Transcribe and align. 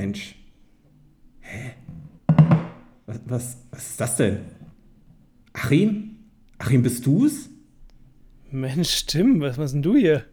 Mensch. 0.00 0.34
Hä? 1.40 1.72
Was, 3.06 3.20
was, 3.26 3.56
was 3.70 3.90
ist 3.90 4.00
das 4.00 4.16
denn? 4.16 4.38
Achim? 5.52 6.16
Achim, 6.58 6.82
bist 6.82 7.04
du's? 7.04 7.50
Mensch, 8.50 9.04
Tim, 9.06 9.40
was 9.42 9.58
machst 9.58 9.74
denn 9.74 9.82
du 9.82 9.96
hier? 9.96 10.24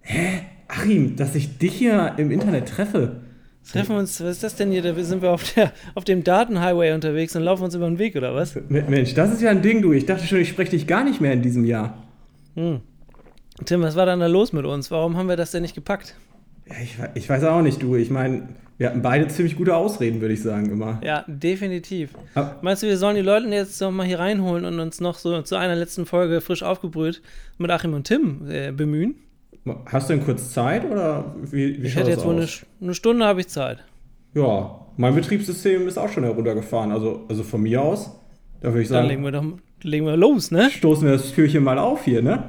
Hä? 0.00 0.40
Achim, 0.66 1.14
dass 1.14 1.36
ich 1.36 1.56
dich 1.58 1.74
hier 1.74 2.14
im 2.16 2.32
Internet 2.32 2.68
treffe. 2.68 3.20
Treffen 3.70 3.90
wir 3.90 3.98
uns, 4.00 4.20
was 4.20 4.30
ist 4.30 4.42
das 4.42 4.56
denn 4.56 4.72
hier? 4.72 4.82
Da 4.82 4.92
sind 5.04 5.22
wir 5.22 5.30
auf, 5.30 5.52
der, 5.54 5.72
auf 5.94 6.02
dem 6.02 6.24
Datenhighway 6.24 6.92
unterwegs 6.92 7.36
und 7.36 7.44
laufen 7.44 7.62
uns 7.62 7.76
über 7.76 7.86
den 7.86 8.00
Weg, 8.00 8.16
oder 8.16 8.34
was? 8.34 8.58
Mensch, 8.68 9.14
das 9.14 9.32
ist 9.32 9.40
ja 9.40 9.50
ein 9.50 9.62
Ding, 9.62 9.82
du. 9.82 9.92
Ich 9.92 10.04
dachte 10.04 10.26
schon, 10.26 10.40
ich 10.40 10.48
spreche 10.48 10.72
dich 10.72 10.88
gar 10.88 11.04
nicht 11.04 11.20
mehr 11.20 11.32
in 11.32 11.42
diesem 11.42 11.64
Jahr. 11.64 12.02
Hm. 12.56 12.80
Tim, 13.66 13.82
was 13.82 13.94
war 13.94 14.06
dann 14.06 14.18
da 14.18 14.26
los 14.26 14.52
mit 14.52 14.64
uns? 14.64 14.90
Warum 14.90 15.16
haben 15.16 15.28
wir 15.28 15.36
das 15.36 15.52
denn 15.52 15.62
nicht 15.62 15.76
gepackt? 15.76 16.16
Ja, 16.66 16.74
ich, 16.82 16.96
ich 17.14 17.28
weiß 17.28 17.44
auch 17.44 17.62
nicht, 17.62 17.82
du. 17.82 17.94
Ich 17.94 18.10
meine, 18.10 18.48
wir 18.82 18.88
hatten 18.88 19.00
beide 19.00 19.28
ziemlich 19.28 19.54
gute 19.54 19.76
Ausreden, 19.76 20.20
würde 20.20 20.34
ich 20.34 20.42
sagen, 20.42 20.68
immer. 20.68 21.00
Ja, 21.04 21.24
definitiv. 21.28 22.10
Aber 22.34 22.58
Meinst 22.62 22.82
du, 22.82 22.88
wir 22.88 22.96
sollen 22.96 23.14
die 23.14 23.22
Leute 23.22 23.46
jetzt 23.46 23.80
noch 23.80 23.92
mal 23.92 24.04
hier 24.04 24.18
reinholen 24.18 24.64
und 24.64 24.80
uns 24.80 25.00
noch 25.00 25.18
so 25.18 25.40
zu 25.42 25.54
einer 25.54 25.76
letzten 25.76 26.04
Folge 26.04 26.40
frisch 26.40 26.64
aufgebrüht 26.64 27.22
mit 27.58 27.70
Achim 27.70 27.94
und 27.94 28.08
Tim 28.08 28.40
äh, 28.50 28.72
bemühen? 28.72 29.14
Hast 29.86 30.10
du 30.10 30.14
denn 30.14 30.24
kurz 30.24 30.52
Zeit 30.52 30.84
oder 30.84 31.32
wie, 31.44 31.80
wie 31.80 31.86
Ich 31.86 31.94
hätte 31.94 32.10
jetzt 32.10 32.24
wohl 32.24 32.34
eine, 32.34 32.48
eine 32.80 32.94
Stunde 32.94 33.24
habe 33.24 33.38
ich 33.38 33.46
Zeit. 33.46 33.78
Ja, 34.34 34.80
mein 34.96 35.14
Betriebssystem 35.14 35.86
ist 35.86 35.96
auch 35.96 36.08
schon 36.08 36.24
heruntergefahren. 36.24 36.90
Also, 36.90 37.24
also 37.28 37.44
von 37.44 37.62
mir 37.62 37.80
aus, 37.80 38.18
da 38.62 38.70
würde 38.70 38.82
ich 38.82 38.88
sagen. 38.88 39.02
Dann 39.02 39.10
legen 39.10 39.22
wir 39.22 39.30
doch 39.30 39.44
legen 39.84 40.06
wir 40.06 40.16
los, 40.16 40.50
ne? 40.50 40.70
Stoßen 40.70 41.04
wir 41.04 41.12
das 41.12 41.32
Türchen 41.32 41.62
mal 41.62 41.78
auf 41.78 42.04
hier, 42.04 42.20
ne? 42.20 42.42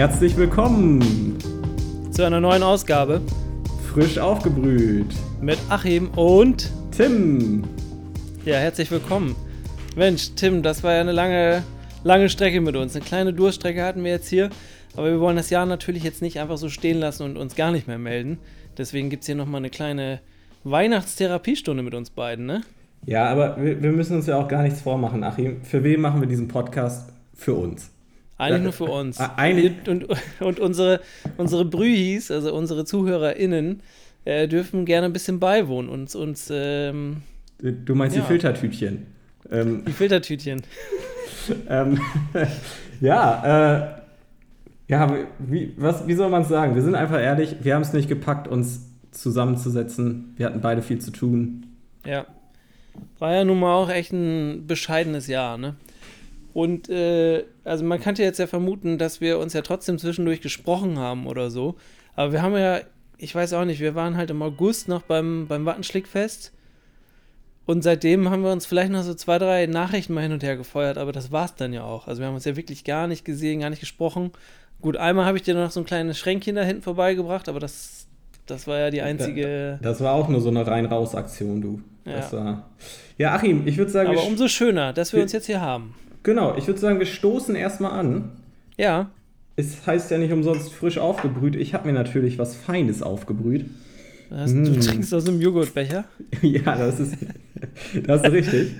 Herzlich 0.00 0.34
willkommen 0.38 1.36
zu 2.10 2.24
einer 2.24 2.40
neuen 2.40 2.62
Ausgabe. 2.62 3.20
Frisch 3.92 4.16
aufgebrüht. 4.16 5.14
Mit 5.42 5.58
Achim 5.68 6.08
und 6.16 6.70
Tim. 6.90 7.64
Ja, 8.46 8.56
herzlich 8.56 8.90
willkommen. 8.90 9.36
Mensch, 9.96 10.30
Tim, 10.36 10.62
das 10.62 10.82
war 10.82 10.94
ja 10.94 11.02
eine 11.02 11.12
lange, 11.12 11.64
lange 12.02 12.30
Strecke 12.30 12.62
mit 12.62 12.76
uns. 12.76 12.96
Eine 12.96 13.04
kleine 13.04 13.34
Durststrecke 13.34 13.84
hatten 13.84 14.02
wir 14.02 14.10
jetzt 14.10 14.30
hier. 14.30 14.48
Aber 14.96 15.10
wir 15.10 15.20
wollen 15.20 15.36
das 15.36 15.50
Jahr 15.50 15.66
natürlich 15.66 16.02
jetzt 16.02 16.22
nicht 16.22 16.40
einfach 16.40 16.56
so 16.56 16.70
stehen 16.70 16.98
lassen 16.98 17.24
und 17.24 17.36
uns 17.36 17.54
gar 17.54 17.70
nicht 17.70 17.86
mehr 17.86 17.98
melden. 17.98 18.38
Deswegen 18.78 19.10
gibt 19.10 19.24
es 19.24 19.26
hier 19.26 19.36
nochmal 19.36 19.58
eine 19.58 19.68
kleine 19.68 20.20
Weihnachtstherapiestunde 20.64 21.82
mit 21.82 21.94
uns 21.94 22.08
beiden, 22.08 22.46
ne? 22.46 22.62
Ja, 23.04 23.26
aber 23.26 23.62
wir, 23.62 23.82
wir 23.82 23.92
müssen 23.92 24.16
uns 24.16 24.26
ja 24.26 24.38
auch 24.38 24.48
gar 24.48 24.62
nichts 24.62 24.80
vormachen, 24.80 25.22
Achim. 25.22 25.62
Für 25.62 25.84
wen 25.84 26.00
machen 26.00 26.22
wir 26.22 26.26
diesen 26.26 26.48
Podcast? 26.48 27.12
Für 27.34 27.52
uns. 27.52 27.90
Eigentlich 28.40 28.62
nur 28.62 28.72
für 28.72 28.84
uns. 28.84 29.18
Eigentlich. 29.20 29.72
Und, 29.86 30.04
und, 30.04 30.18
und 30.40 30.60
unsere, 30.60 31.00
unsere 31.36 31.64
Brühis, 31.64 32.30
also 32.30 32.54
unsere 32.54 32.84
ZuhörerInnen, 32.84 33.82
äh, 34.24 34.48
dürfen 34.48 34.84
gerne 34.84 35.06
ein 35.06 35.12
bisschen 35.12 35.40
beiwohnen 35.40 35.90
und 35.90 36.14
uns. 36.14 36.50
Ähm, 36.52 37.22
du 37.58 37.94
meinst 37.94 38.16
ja. 38.16 38.22
die 38.22 38.28
Filtertütchen? 38.28 39.06
Ähm, 39.50 39.84
die 39.86 39.92
Filtertütchen. 39.92 40.62
ähm, 41.68 42.00
ja, 43.00 43.96
äh, 43.96 44.00
ja, 44.88 45.14
wie, 45.38 45.72
was, 45.76 46.06
wie 46.08 46.14
soll 46.14 46.30
man 46.30 46.42
es 46.42 46.48
sagen? 46.48 46.74
Wir 46.74 46.82
sind 46.82 46.94
einfach 46.94 47.20
ehrlich, 47.20 47.56
wir 47.62 47.74
haben 47.74 47.82
es 47.82 47.92
nicht 47.92 48.08
gepackt, 48.08 48.48
uns 48.48 48.86
zusammenzusetzen. 49.12 50.34
Wir 50.36 50.46
hatten 50.46 50.60
beide 50.60 50.82
viel 50.82 50.98
zu 50.98 51.10
tun. 51.10 51.66
Ja. 52.04 52.26
War 53.18 53.34
ja 53.34 53.44
nun 53.44 53.60
mal 53.60 53.74
auch 53.74 53.90
echt 53.90 54.12
ein 54.12 54.66
bescheidenes 54.66 55.26
Jahr, 55.26 55.58
ne? 55.58 55.76
Und 56.52 56.88
äh, 56.88 57.44
also 57.64 57.84
man 57.84 58.00
könnte 58.00 58.22
jetzt 58.22 58.38
ja 58.38 58.46
vermuten, 58.46 58.98
dass 58.98 59.20
wir 59.20 59.38
uns 59.38 59.52
ja 59.52 59.62
trotzdem 59.62 59.98
zwischendurch 59.98 60.40
gesprochen 60.40 60.98
haben 60.98 61.26
oder 61.26 61.50
so. 61.50 61.76
Aber 62.16 62.32
wir 62.32 62.42
haben 62.42 62.56
ja, 62.56 62.80
ich 63.18 63.34
weiß 63.34 63.52
auch 63.52 63.64
nicht, 63.64 63.80
wir 63.80 63.94
waren 63.94 64.16
halt 64.16 64.30
im 64.30 64.42
August 64.42 64.88
noch 64.88 65.02
beim, 65.02 65.46
beim 65.48 65.64
Wattenschlickfest. 65.64 66.52
Und 67.66 67.82
seitdem 67.82 68.30
haben 68.30 68.42
wir 68.42 68.50
uns 68.50 68.66
vielleicht 68.66 68.90
noch 68.90 69.02
so 69.02 69.14
zwei, 69.14 69.38
drei 69.38 69.66
Nachrichten 69.66 70.14
mal 70.14 70.22
hin 70.22 70.32
und 70.32 70.42
her 70.42 70.56
gefeuert, 70.56 70.98
aber 70.98 71.12
das 71.12 71.30
war 71.30 71.44
es 71.44 71.54
dann 71.54 71.72
ja 71.72 71.84
auch. 71.84 72.08
Also 72.08 72.20
wir 72.20 72.26
haben 72.26 72.34
uns 72.34 72.44
ja 72.44 72.56
wirklich 72.56 72.82
gar 72.82 73.06
nicht 73.06 73.24
gesehen, 73.24 73.60
gar 73.60 73.70
nicht 73.70 73.78
gesprochen. 73.78 74.32
Gut, 74.80 74.96
einmal 74.96 75.26
habe 75.26 75.36
ich 75.36 75.44
dir 75.44 75.54
noch 75.54 75.70
so 75.70 75.80
ein 75.80 75.86
kleines 75.86 76.18
Schränkchen 76.18 76.56
da 76.56 76.62
hinten 76.62 76.82
vorbeigebracht, 76.82 77.48
aber 77.48 77.60
das, 77.60 78.08
das 78.46 78.66
war 78.66 78.78
ja 78.78 78.90
die 78.90 79.02
einzige. 79.02 79.78
Das 79.82 80.00
war 80.00 80.14
auch 80.14 80.28
nur 80.28 80.40
so 80.40 80.48
eine 80.48 80.66
rein-raus-Aktion, 80.66 81.60
du. 81.60 81.82
Ja. 82.06 82.32
War... 82.32 82.70
ja, 83.18 83.34
Achim, 83.34 83.66
ich 83.68 83.76
würde 83.76 83.92
sagen. 83.92 84.08
Aber 84.08 84.24
umso 84.24 84.48
schöner, 84.48 84.92
dass 84.92 85.12
wir, 85.12 85.18
wir 85.18 85.22
uns 85.22 85.32
jetzt 85.32 85.46
hier 85.46 85.60
haben. 85.60 85.94
Genau, 86.22 86.56
ich 86.56 86.66
würde 86.66 86.80
sagen, 86.80 86.98
wir 86.98 87.06
stoßen 87.06 87.54
erstmal 87.54 87.92
an. 87.92 88.30
Ja. 88.76 89.10
Es 89.56 89.86
heißt 89.86 90.10
ja 90.10 90.18
nicht 90.18 90.32
umsonst 90.32 90.72
frisch 90.72 90.98
aufgebrüht. 90.98 91.56
Ich 91.56 91.74
habe 91.74 91.86
mir 91.86 91.94
natürlich 91.94 92.38
was 92.38 92.54
Feines 92.54 93.02
aufgebrüht. 93.02 93.66
Das, 94.30 94.52
mm. 94.52 94.64
Du 94.64 94.78
trinkst 94.78 95.12
aus 95.12 95.28
einem 95.28 95.40
Joghurtbecher? 95.40 96.04
ja, 96.42 96.76
das 96.76 97.00
ist, 97.00 97.16
das 98.06 98.22
ist 98.22 98.32
richtig. 98.32 98.70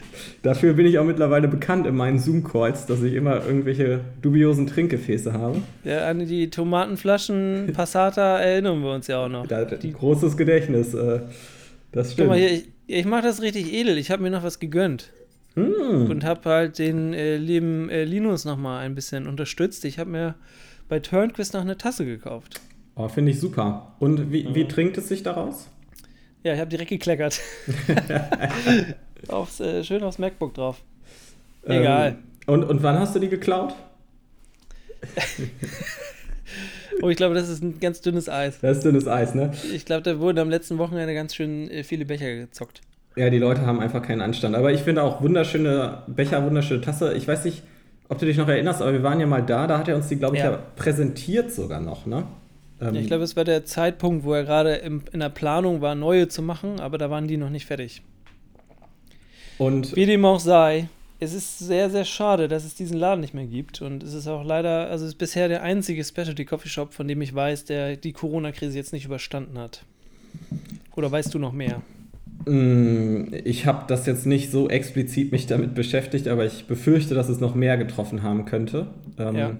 Dafür 0.42 0.74
bin 0.74 0.86
ich 0.86 0.98
auch 0.98 1.04
mittlerweile 1.04 1.48
bekannt 1.48 1.86
in 1.86 1.96
meinen 1.96 2.20
Zoom-Calls, 2.20 2.86
dass 2.86 3.02
ich 3.02 3.14
immer 3.14 3.44
irgendwelche 3.44 4.00
dubiosen 4.22 4.68
Trinkgefäße 4.68 5.32
habe. 5.32 5.60
Ja, 5.82 6.06
an 6.06 6.24
die 6.24 6.50
Tomatenflaschen 6.50 7.70
Passata 7.74 8.38
erinnern 8.38 8.80
wir 8.82 8.94
uns 8.94 9.08
ja 9.08 9.24
auch 9.24 9.28
noch. 9.28 9.46
Da, 9.48 9.64
die, 9.64 9.92
großes 9.92 10.36
Gedächtnis. 10.36 10.94
Äh, 10.94 11.20
das 11.90 12.12
stimmt. 12.12 12.28
Guck 12.28 12.36
mal 12.36 12.38
hier, 12.38 12.52
ich, 12.52 12.68
ich 12.86 13.04
mache 13.04 13.22
das 13.22 13.42
richtig 13.42 13.72
edel. 13.72 13.98
Ich 13.98 14.12
habe 14.12 14.22
mir 14.22 14.30
noch 14.30 14.44
was 14.44 14.60
gegönnt. 14.60 15.12
Mm. 15.54 16.10
Und 16.10 16.24
habe 16.24 16.48
halt 16.48 16.78
den 16.78 17.12
äh, 17.12 17.36
lieben 17.36 17.90
äh, 17.90 18.04
Linus 18.04 18.44
nochmal 18.44 18.84
ein 18.84 18.94
bisschen 18.94 19.26
unterstützt. 19.26 19.84
Ich 19.84 19.98
habe 19.98 20.10
mir 20.10 20.34
bei 20.88 21.00
Turnquist 21.00 21.54
noch 21.54 21.60
eine 21.60 21.76
Tasse 21.76 22.04
gekauft. 22.04 22.60
Oh, 22.94 23.08
finde 23.08 23.32
ich 23.32 23.40
super. 23.40 23.94
Und 23.98 24.32
wie, 24.32 24.54
wie 24.54 24.66
trinkt 24.66 24.98
es 24.98 25.08
sich 25.08 25.22
daraus? 25.22 25.68
Ja, 26.42 26.54
ich 26.54 26.60
habe 26.60 26.70
direkt 26.70 26.90
gekleckert. 26.90 27.40
aufs, 29.28 29.60
äh, 29.60 29.84
schön 29.84 30.02
aufs 30.02 30.18
MacBook 30.18 30.54
drauf. 30.54 30.82
Egal. 31.64 32.10
Ähm, 32.10 32.18
und, 32.46 32.64
und 32.64 32.82
wann 32.82 32.98
hast 32.98 33.14
du 33.14 33.18
die 33.18 33.28
geklaut? 33.28 33.74
oh, 37.02 37.08
ich 37.08 37.16
glaube, 37.16 37.34
das 37.34 37.48
ist 37.48 37.62
ein 37.62 37.80
ganz 37.80 38.00
dünnes 38.00 38.28
Eis. 38.28 38.60
Das 38.60 38.78
ist 38.78 38.84
dünnes 38.84 39.06
Eis, 39.06 39.34
ne? 39.34 39.52
Ich 39.72 39.84
glaube, 39.84 40.02
da 40.02 40.18
wurden 40.18 40.38
am 40.38 40.50
letzten 40.50 40.78
Wochenende 40.78 41.14
ganz 41.14 41.34
schön 41.34 41.70
äh, 41.70 41.84
viele 41.84 42.04
Becher 42.04 42.34
gezockt. 42.34 42.80
Ja, 43.16 43.28
die 43.30 43.38
Leute 43.38 43.66
haben 43.66 43.80
einfach 43.80 44.02
keinen 44.02 44.20
Anstand. 44.20 44.54
Aber 44.54 44.72
ich 44.72 44.82
finde 44.82 45.02
auch 45.02 45.20
wunderschöne 45.22 46.02
Becher, 46.06 46.44
wunderschöne 46.44 46.80
Tasse. 46.80 47.14
Ich 47.14 47.26
weiß 47.26 47.44
nicht, 47.44 47.62
ob 48.08 48.18
du 48.18 48.26
dich 48.26 48.36
noch 48.36 48.48
erinnerst, 48.48 48.82
aber 48.82 48.92
wir 48.92 49.02
waren 49.02 49.20
ja 49.20 49.26
mal 49.26 49.42
da, 49.42 49.66
da 49.66 49.78
hat 49.78 49.88
er 49.88 49.96
uns 49.96 50.08
die, 50.08 50.16
glaube 50.16 50.36
ich, 50.36 50.42
ja. 50.42 50.52
ja 50.52 50.58
präsentiert 50.76 51.52
sogar 51.52 51.80
noch, 51.80 52.06
ne? 52.06 52.24
Ähm, 52.80 52.94
ich 52.94 53.06
glaube, 53.06 53.24
es 53.24 53.36
war 53.36 53.44
der 53.44 53.64
Zeitpunkt, 53.64 54.24
wo 54.24 54.32
er 54.32 54.44
gerade 54.44 54.74
in 54.74 55.02
der 55.12 55.28
Planung 55.28 55.80
war, 55.80 55.94
neue 55.94 56.28
zu 56.28 56.42
machen, 56.42 56.80
aber 56.80 56.98
da 56.98 57.10
waren 57.10 57.28
die 57.28 57.36
noch 57.36 57.50
nicht 57.50 57.66
fertig. 57.66 58.02
Und 59.58 59.94
Wie 59.94 60.06
dem 60.06 60.24
auch 60.24 60.40
sei, 60.40 60.88
es 61.20 61.34
ist 61.34 61.58
sehr, 61.58 61.90
sehr 61.90 62.06
schade, 62.06 62.48
dass 62.48 62.64
es 62.64 62.74
diesen 62.74 62.96
Laden 62.96 63.20
nicht 63.20 63.34
mehr 63.34 63.44
gibt. 63.44 63.82
Und 63.82 64.02
es 64.02 64.14
ist 64.14 64.26
auch 64.26 64.42
leider, 64.42 64.88
also 64.88 65.04
es 65.04 65.12
ist 65.12 65.18
bisher 65.18 65.48
der 65.48 65.62
einzige 65.62 66.02
Specialty 66.02 66.46
Coffee 66.46 66.70
Shop, 66.70 66.94
von 66.94 67.06
dem 67.06 67.20
ich 67.20 67.34
weiß, 67.34 67.66
der 67.66 67.96
die 67.96 68.12
Corona-Krise 68.12 68.78
jetzt 68.78 68.94
nicht 68.94 69.04
überstanden 69.04 69.58
hat. 69.58 69.84
Oder 70.96 71.12
weißt 71.12 71.34
du 71.34 71.38
noch 71.38 71.52
mehr? 71.52 71.82
Mm, 72.46 73.34
ich 73.44 73.66
habe 73.66 73.84
das 73.86 74.06
jetzt 74.06 74.26
nicht 74.26 74.50
so 74.50 74.68
explizit 74.68 75.32
mich 75.32 75.46
damit 75.46 75.74
beschäftigt, 75.74 76.28
aber 76.28 76.46
ich 76.46 76.66
befürchte, 76.66 77.14
dass 77.14 77.28
es 77.28 77.40
noch 77.40 77.54
mehr 77.54 77.76
getroffen 77.76 78.22
haben 78.22 78.44
könnte. 78.44 78.86
Ähm, 79.18 79.36
ja. 79.36 79.50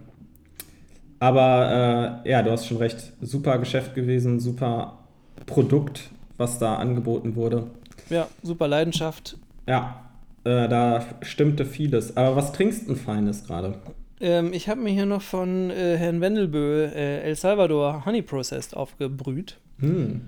Aber 1.18 2.22
äh, 2.24 2.30
ja, 2.30 2.42
du 2.42 2.50
hast 2.50 2.66
schon 2.66 2.78
recht. 2.78 3.12
Super 3.20 3.58
Geschäft 3.58 3.94
gewesen, 3.94 4.40
super 4.40 4.98
Produkt, 5.46 6.10
was 6.38 6.58
da 6.58 6.76
angeboten 6.76 7.36
wurde. 7.36 7.66
Ja, 8.08 8.26
super 8.42 8.66
Leidenschaft. 8.66 9.36
Ja, 9.68 10.10
äh, 10.44 10.68
da 10.68 11.04
stimmte 11.20 11.66
vieles. 11.66 12.16
Aber 12.16 12.36
was 12.36 12.52
trinkst 12.52 12.88
du 12.88 12.94
Feines 12.94 13.44
gerade? 13.44 13.74
Ähm, 14.20 14.52
ich 14.52 14.68
habe 14.68 14.80
mir 14.80 14.90
hier 14.90 15.06
noch 15.06 15.22
von 15.22 15.70
äh, 15.70 15.96
Herrn 15.96 16.20
Wendelbö 16.20 16.86
äh, 16.86 17.20
El 17.20 17.36
Salvador 17.36 18.04
Honey 18.06 18.22
Processed 18.22 18.74
aufgebrüht. 18.74 19.58
Hm. 19.78 20.22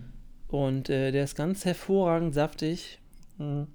Und 0.53 0.91
äh, 0.91 1.13
der 1.13 1.25
ist 1.25 1.35
ganz 1.35 1.65
hervorragend 1.65 2.35
saftig. 2.35 3.01
Mhm. 3.39 3.69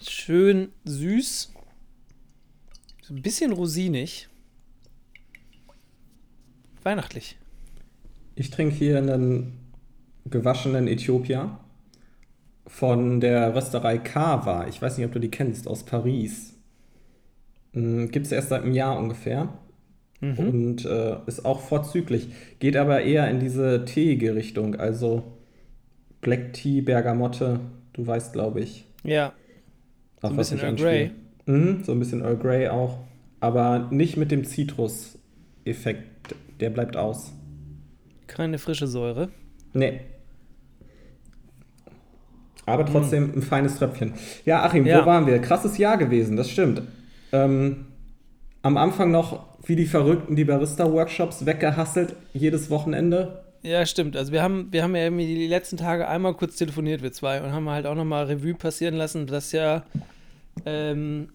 Schön 0.00 0.72
süß. 0.86 1.52
So 3.02 3.14
ein 3.14 3.20
bisschen 3.20 3.52
rosinig. 3.52 4.30
Weihnachtlich. 6.82 7.36
Ich 8.36 8.48
trinke 8.48 8.74
hier 8.74 8.96
einen 8.96 9.58
gewaschenen 10.24 10.88
Äthiopier 10.88 11.60
von 12.66 13.20
der 13.20 13.54
Rösterei 13.54 13.98
Kava. 13.98 14.66
Ich 14.66 14.80
weiß 14.80 14.96
nicht, 14.96 15.06
ob 15.06 15.12
du 15.12 15.20
die 15.20 15.30
kennst, 15.30 15.68
aus 15.68 15.84
Paris. 15.84 16.54
Hm, 17.74 18.10
Gibt 18.10 18.24
es 18.24 18.32
erst 18.32 18.48
seit 18.48 18.62
einem 18.62 18.72
Jahr 18.72 18.98
ungefähr. 18.98 19.52
Mhm. 20.20 20.38
und 20.38 20.84
äh, 20.84 21.16
ist 21.26 21.44
auch 21.44 21.60
vorzüglich. 21.60 22.28
Geht 22.58 22.76
aber 22.76 23.02
eher 23.02 23.30
in 23.30 23.40
diese 23.40 23.84
teeige 23.84 24.34
Richtung, 24.34 24.76
also 24.76 25.24
Black 26.20 26.52
Tea, 26.52 26.80
Bergamotte, 26.80 27.60
du 27.92 28.06
weißt, 28.06 28.32
glaube 28.32 28.60
ich. 28.60 28.84
Ja. 29.04 29.32
So 30.22 30.28
ein 30.28 30.36
bisschen 30.36 30.60
Earl 30.60 30.76
Grey. 30.76 31.10
Mhm, 31.46 31.84
so 31.84 31.92
ein 31.92 31.98
bisschen 31.98 32.22
Earl 32.22 32.36
Grey 32.36 32.68
auch. 32.68 32.98
Aber 33.40 33.88
nicht 33.90 34.16
mit 34.16 34.30
dem 34.30 34.44
Zitrus-Effekt. 34.44 36.34
Der 36.58 36.70
bleibt 36.70 36.96
aus. 36.96 37.32
Keine 38.26 38.58
frische 38.58 38.86
Säure. 38.86 39.28
Nee. 39.72 40.00
Aber 42.64 42.84
hm. 42.84 42.92
trotzdem 42.92 43.32
ein 43.36 43.42
feines 43.42 43.78
Tröpfchen. 43.78 44.14
Ja, 44.44 44.64
Achim, 44.64 44.84
ja. 44.86 45.02
wo 45.02 45.06
waren 45.06 45.26
wir? 45.26 45.38
Krasses 45.38 45.78
Jahr 45.78 45.96
gewesen, 45.96 46.36
das 46.36 46.50
stimmt. 46.50 46.82
Ähm, 47.32 47.86
am 48.62 48.76
Anfang 48.76 49.10
noch 49.10 49.55
wie 49.66 49.76
die 49.76 49.86
Verrückten 49.86 50.36
die 50.36 50.44
Barista-Workshops 50.44 51.44
weggehasselt, 51.44 52.14
jedes 52.32 52.70
Wochenende. 52.70 53.42
Ja, 53.62 53.84
stimmt. 53.84 54.16
Also 54.16 54.32
wir 54.32 54.42
haben, 54.42 54.68
wir 54.70 54.82
haben 54.82 54.94
ja 54.94 55.02
irgendwie 55.02 55.26
die 55.26 55.48
letzten 55.48 55.76
Tage 55.76 56.08
einmal 56.08 56.34
kurz 56.34 56.56
telefoniert, 56.56 57.02
wir 57.02 57.12
zwei, 57.12 57.42
und 57.42 57.52
haben 57.52 57.68
halt 57.68 57.86
auch 57.86 57.96
nochmal 57.96 58.26
Revue 58.26 58.54
passieren 58.54 58.94
lassen, 58.94 59.26
dass 59.26 59.50
ja 59.50 59.84
ähm, 60.64 61.30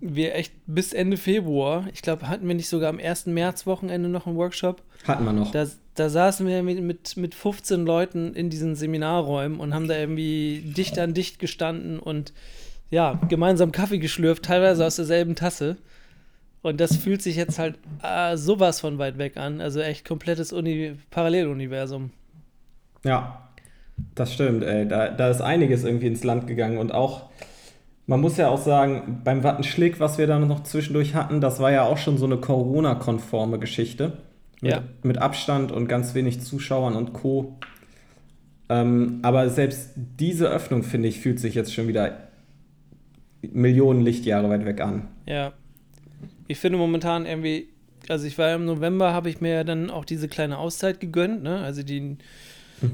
wir 0.00 0.34
echt 0.34 0.52
bis 0.66 0.92
Ende 0.92 1.16
Februar, 1.16 1.86
ich 1.92 2.02
glaube, 2.02 2.28
hatten 2.28 2.48
wir 2.48 2.54
nicht 2.54 2.68
sogar 2.68 2.88
am 2.88 2.98
1. 2.98 3.26
März-Wochenende 3.26 4.08
noch 4.08 4.26
einen 4.26 4.36
Workshop? 4.36 4.82
Hatten 5.06 5.24
wir 5.24 5.32
noch. 5.32 5.52
Da, 5.52 5.66
da 5.94 6.08
saßen 6.08 6.46
wir 6.46 6.62
mit, 6.62 6.82
mit, 6.82 7.16
mit 7.16 7.34
15 7.34 7.86
Leuten 7.86 8.34
in 8.34 8.50
diesen 8.50 8.74
Seminarräumen 8.74 9.60
und 9.60 9.72
haben 9.72 9.88
da 9.88 9.96
irgendwie 9.96 10.62
dicht 10.76 10.98
an 10.98 11.14
dicht 11.14 11.38
gestanden 11.38 11.98
und 11.98 12.32
ja, 12.90 13.20
gemeinsam 13.28 13.72
Kaffee 13.72 13.98
geschlürft, 13.98 14.44
teilweise 14.44 14.84
aus 14.84 14.96
derselben 14.96 15.34
Tasse. 15.34 15.76
Und 16.66 16.80
das 16.80 16.96
fühlt 16.96 17.22
sich 17.22 17.36
jetzt 17.36 17.60
halt 17.60 17.78
äh, 18.02 18.36
sowas 18.36 18.80
von 18.80 18.98
weit 18.98 19.18
weg 19.18 19.36
an. 19.36 19.60
Also 19.60 19.78
echt 19.78 20.04
komplettes 20.04 20.52
Uni 20.52 20.96
Paralleluniversum. 21.10 22.10
Ja, 23.04 23.48
das 24.16 24.34
stimmt, 24.34 24.64
ey. 24.64 24.88
Da, 24.88 25.10
da 25.10 25.30
ist 25.30 25.40
einiges 25.40 25.84
irgendwie 25.84 26.08
ins 26.08 26.24
Land 26.24 26.48
gegangen 26.48 26.78
und 26.78 26.92
auch 26.92 27.30
man 28.08 28.20
muss 28.20 28.36
ja 28.36 28.48
auch 28.48 28.58
sagen, 28.58 29.20
beim 29.22 29.44
Wattenschlick, 29.44 30.00
was 30.00 30.18
wir 30.18 30.26
dann 30.26 30.48
noch 30.48 30.64
zwischendurch 30.64 31.14
hatten, 31.14 31.40
das 31.40 31.60
war 31.60 31.70
ja 31.70 31.84
auch 31.84 31.98
schon 31.98 32.18
so 32.18 32.26
eine 32.26 32.38
Corona-konforme 32.38 33.60
Geschichte. 33.60 34.18
Mit, 34.60 34.72
ja. 34.72 34.82
mit 35.04 35.18
Abstand 35.18 35.70
und 35.70 35.86
ganz 35.86 36.14
wenig 36.14 36.40
Zuschauern 36.40 36.96
und 36.96 37.12
Co. 37.12 37.58
Ähm, 38.68 39.20
aber 39.22 39.50
selbst 39.50 39.90
diese 39.94 40.48
Öffnung, 40.48 40.82
finde 40.82 41.06
ich, 41.06 41.20
fühlt 41.20 41.38
sich 41.38 41.54
jetzt 41.54 41.72
schon 41.72 41.86
wieder 41.86 42.28
Millionen 43.42 44.00
Lichtjahre 44.00 44.50
weit 44.50 44.64
weg 44.64 44.80
an. 44.80 45.06
Ja. 45.26 45.52
Ich 46.48 46.58
finde 46.58 46.78
momentan 46.78 47.26
irgendwie, 47.26 47.68
also 48.08 48.26
ich 48.26 48.38
war 48.38 48.54
im 48.54 48.64
November, 48.64 49.12
habe 49.12 49.28
ich 49.28 49.40
mir 49.40 49.52
ja 49.52 49.64
dann 49.64 49.90
auch 49.90 50.04
diese 50.04 50.28
kleine 50.28 50.58
Auszeit 50.58 51.00
gegönnt, 51.00 51.42
ne? 51.42 51.60
Also 51.60 51.82
die, 51.82 52.00
mhm. 52.00 52.18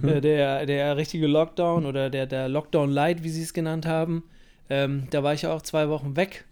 äh, 0.09 0.21
der, 0.21 0.67
der 0.67 0.97
richtige 0.97 1.27
Lockdown 1.27 1.87
oder 1.87 2.11
der, 2.11 2.27
der 2.27 2.49
Lockdown 2.49 2.91
Light, 2.91 3.23
wie 3.23 3.29
sie 3.29 3.43
es 3.43 3.53
genannt 3.53 3.87
haben. 3.87 4.25
Ähm, 4.71 5.09
da 5.11 5.23
war 5.23 5.35
ich 5.35 5.47
auch 5.47 5.63
zwei 5.63 5.89
Wochen 5.89 6.17
weg. 6.17 6.45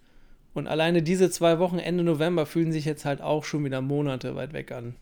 Und 0.52 0.66
alleine 0.66 1.02
diese 1.02 1.30
zwei 1.30 1.58
Wochen 1.58 1.78
Ende 1.78 2.02
November 2.02 2.44
fühlen 2.44 2.72
sich 2.72 2.84
jetzt 2.84 3.04
halt 3.04 3.20
auch 3.20 3.44
schon 3.44 3.64
wieder 3.64 3.80
Monate 3.80 4.34
weit 4.34 4.52
weg 4.52 4.72
an. 4.72 4.96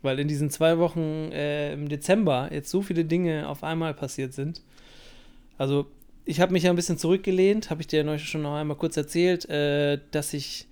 Weil 0.00 0.20
in 0.20 0.28
diesen 0.28 0.48
zwei 0.50 0.78
Wochen 0.78 1.32
äh, 1.32 1.72
im 1.72 1.88
Dezember 1.88 2.48
jetzt 2.52 2.70
so 2.70 2.82
viele 2.82 3.04
Dinge 3.04 3.48
auf 3.48 3.64
einmal 3.64 3.94
passiert 3.94 4.32
sind. 4.32 4.62
Also, 5.58 5.86
ich 6.24 6.40
habe 6.40 6.52
mich 6.52 6.62
ja 6.62 6.70
ein 6.70 6.76
bisschen 6.76 6.98
zurückgelehnt, 6.98 7.70
habe 7.70 7.80
ich 7.80 7.88
dir 7.88 8.04
ja 8.04 8.18
schon 8.18 8.42
noch 8.42 8.54
einmal 8.54 8.76
kurz 8.76 8.96
erzählt, 8.96 9.48
äh, 9.48 9.98
dass 10.12 10.34
ich, 10.34 10.68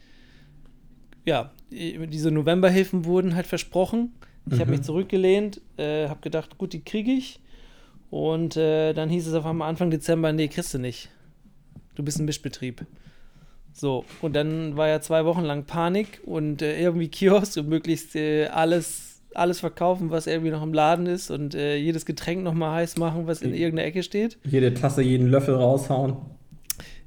ja, 1.27 1.53
diese 1.71 2.31
Novemberhilfen 2.31 3.05
wurden 3.05 3.35
halt 3.35 3.47
versprochen. 3.47 4.15
Ich 4.47 4.55
mhm. 4.55 4.61
habe 4.61 4.71
mich 4.71 4.83
zurückgelehnt, 4.83 5.61
äh, 5.77 6.09
habe 6.09 6.21
gedacht, 6.23 6.57
gut, 6.57 6.73
die 6.73 6.83
kriege 6.83 7.11
ich. 7.11 7.41
Und 8.09 8.57
äh, 8.57 8.95
dann 8.95 9.11
hieß 9.11 9.27
es 9.27 9.35
auf 9.35 9.45
einmal 9.45 9.69
Anfang 9.69 9.91
Dezember, 9.91 10.33
nee, 10.33 10.49
kriegst 10.49 10.73
du 10.73 10.79
nicht 10.79 11.11
du 11.97 12.05
bist 12.05 12.21
ein 12.21 12.27
Mischbetrieb. 12.27 12.87
So, 13.73 14.05
und 14.23 14.35
dann 14.37 14.77
war 14.77 14.89
ja 14.89 15.01
zwei 15.01 15.25
Wochen 15.25 15.43
lang 15.43 15.65
Panik 15.65 16.21
und 16.25 16.63
äh, 16.63 16.81
irgendwie 16.81 17.09
Kiosk 17.09 17.59
und 17.59 17.69
möglichst 17.69 18.17
äh, 18.17 18.47
alles, 18.47 19.21
alles 19.35 19.61
verkaufen, 19.61 20.11
was 20.11 20.27
irgendwie 20.27 20.51
noch 20.51 20.63
im 20.63 20.73
Laden 20.73 21.07
ist 21.07 21.31
und 21.31 21.55
äh, 21.55 21.77
jedes 21.77 22.07
Getränk 22.07 22.43
nochmal 22.43 22.77
heiß 22.77 22.97
machen, 22.97 23.27
was 23.27 23.43
in 23.43 23.53
irgendeiner 23.53 23.89
Ecke 23.89 24.03
steht. 24.03 24.39
Jede 24.45 24.73
Tasse, 24.73 25.03
jeden 25.03 25.29
Löffel 25.29 25.57
raushauen. 25.57 26.17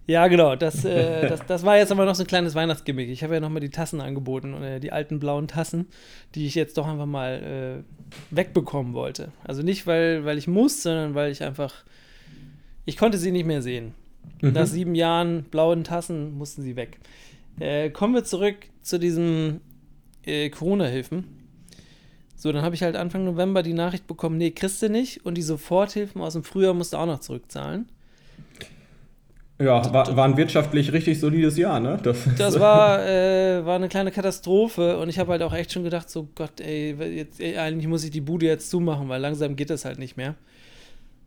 Ja, 0.09 0.27
genau. 0.27 0.56
Das, 0.56 0.83
äh, 0.85 1.27
das, 1.29 1.45
das 1.45 1.63
war 1.63 1.77
jetzt 1.77 1.91
aber 1.91 2.03
noch 2.03 2.15
so 2.15 2.23
ein 2.23 2.27
kleines 2.27 2.56
Weihnachtsgimmick. 2.56 3.09
Ich 3.09 3.23
habe 3.23 3.35
ja 3.35 3.39
nochmal 3.39 3.59
die 3.59 3.69
Tassen 3.69 4.01
angeboten, 4.01 4.56
äh, 4.56 4.79
die 4.79 4.91
alten 4.91 5.19
blauen 5.19 5.47
Tassen, 5.47 5.85
die 6.33 6.47
ich 6.47 6.56
jetzt 6.56 6.79
doch 6.79 6.88
einfach 6.88 7.06
mal 7.06 7.83
äh, 7.85 8.35
wegbekommen 8.35 8.94
wollte. 8.94 9.31
Also 9.44 9.61
nicht, 9.61 9.85
weil, 9.85 10.25
weil 10.25 10.39
ich 10.39 10.47
muss, 10.47 10.81
sondern 10.81 11.13
weil 11.13 11.31
ich 11.31 11.44
einfach. 11.44 11.85
Ich 12.85 12.97
konnte 12.97 13.19
sie 13.19 13.29
nicht 13.29 13.45
mehr 13.45 13.61
sehen. 13.61 13.94
Mhm. 14.41 14.53
Nach 14.53 14.65
sieben 14.65 14.95
Jahren 14.95 15.44
blauen 15.44 15.83
Tassen 15.83 16.35
mussten 16.35 16.63
sie 16.63 16.75
weg. 16.75 16.97
Äh, 17.59 17.91
kommen 17.91 18.15
wir 18.15 18.23
zurück 18.23 18.56
zu 18.81 18.97
diesen 18.97 19.61
äh, 20.25 20.50
Corona-Hilfen. 20.50 21.25
So, 22.35 22.51
dann 22.51 22.63
habe 22.63 22.73
ich 22.73 22.81
halt 22.81 22.95
Anfang 22.95 23.25
November 23.25 23.61
die 23.61 23.73
Nachricht 23.73 24.07
bekommen, 24.07 24.39
nee, 24.39 24.50
kriegst 24.50 24.81
du 24.81 24.89
nicht. 24.89 25.23
Und 25.23 25.35
die 25.35 25.44
Soforthilfen 25.44 26.19
aus 26.19 26.33
dem 26.33 26.44
Frühjahr 26.44 26.73
musst 26.73 26.94
du 26.94 26.97
auch 26.97 27.06
noch 27.06 27.19
zurückzahlen. 27.19 27.85
Ja, 29.61 29.94
war, 29.94 30.15
war 30.15 30.25
ein 30.25 30.38
wirtschaftlich 30.38 30.94
richtig 30.94 31.19
solides 31.19 31.57
Jahr, 31.57 31.81
ne? 31.81 32.00
Das, 32.01 32.17
das 32.38 32.59
war, 32.59 33.06
äh, 33.06 33.65
war 33.65 33.75
eine 33.75 33.89
kleine 33.89 34.11
Katastrophe 34.11 34.97
und 34.97 35.09
ich 35.09 35.19
habe 35.19 35.31
halt 35.31 35.41
auch 35.41 35.53
echt 35.53 35.73
schon 35.73 35.83
gedacht, 35.83 36.09
so 36.09 36.29
Gott, 36.33 36.61
ey, 36.61 36.95
jetzt, 37.15 37.41
ey, 37.41 37.57
eigentlich 37.57 37.88
muss 37.88 38.06
ich 38.06 38.11
die 38.11 38.21
Bude 38.21 38.45
jetzt 38.45 38.69
zumachen, 38.69 39.09
weil 39.09 39.19
langsam 39.19 39.57
geht 39.57 39.69
das 39.69 39.83
halt 39.83 40.00
nicht 40.00 40.15
mehr. 40.15 40.35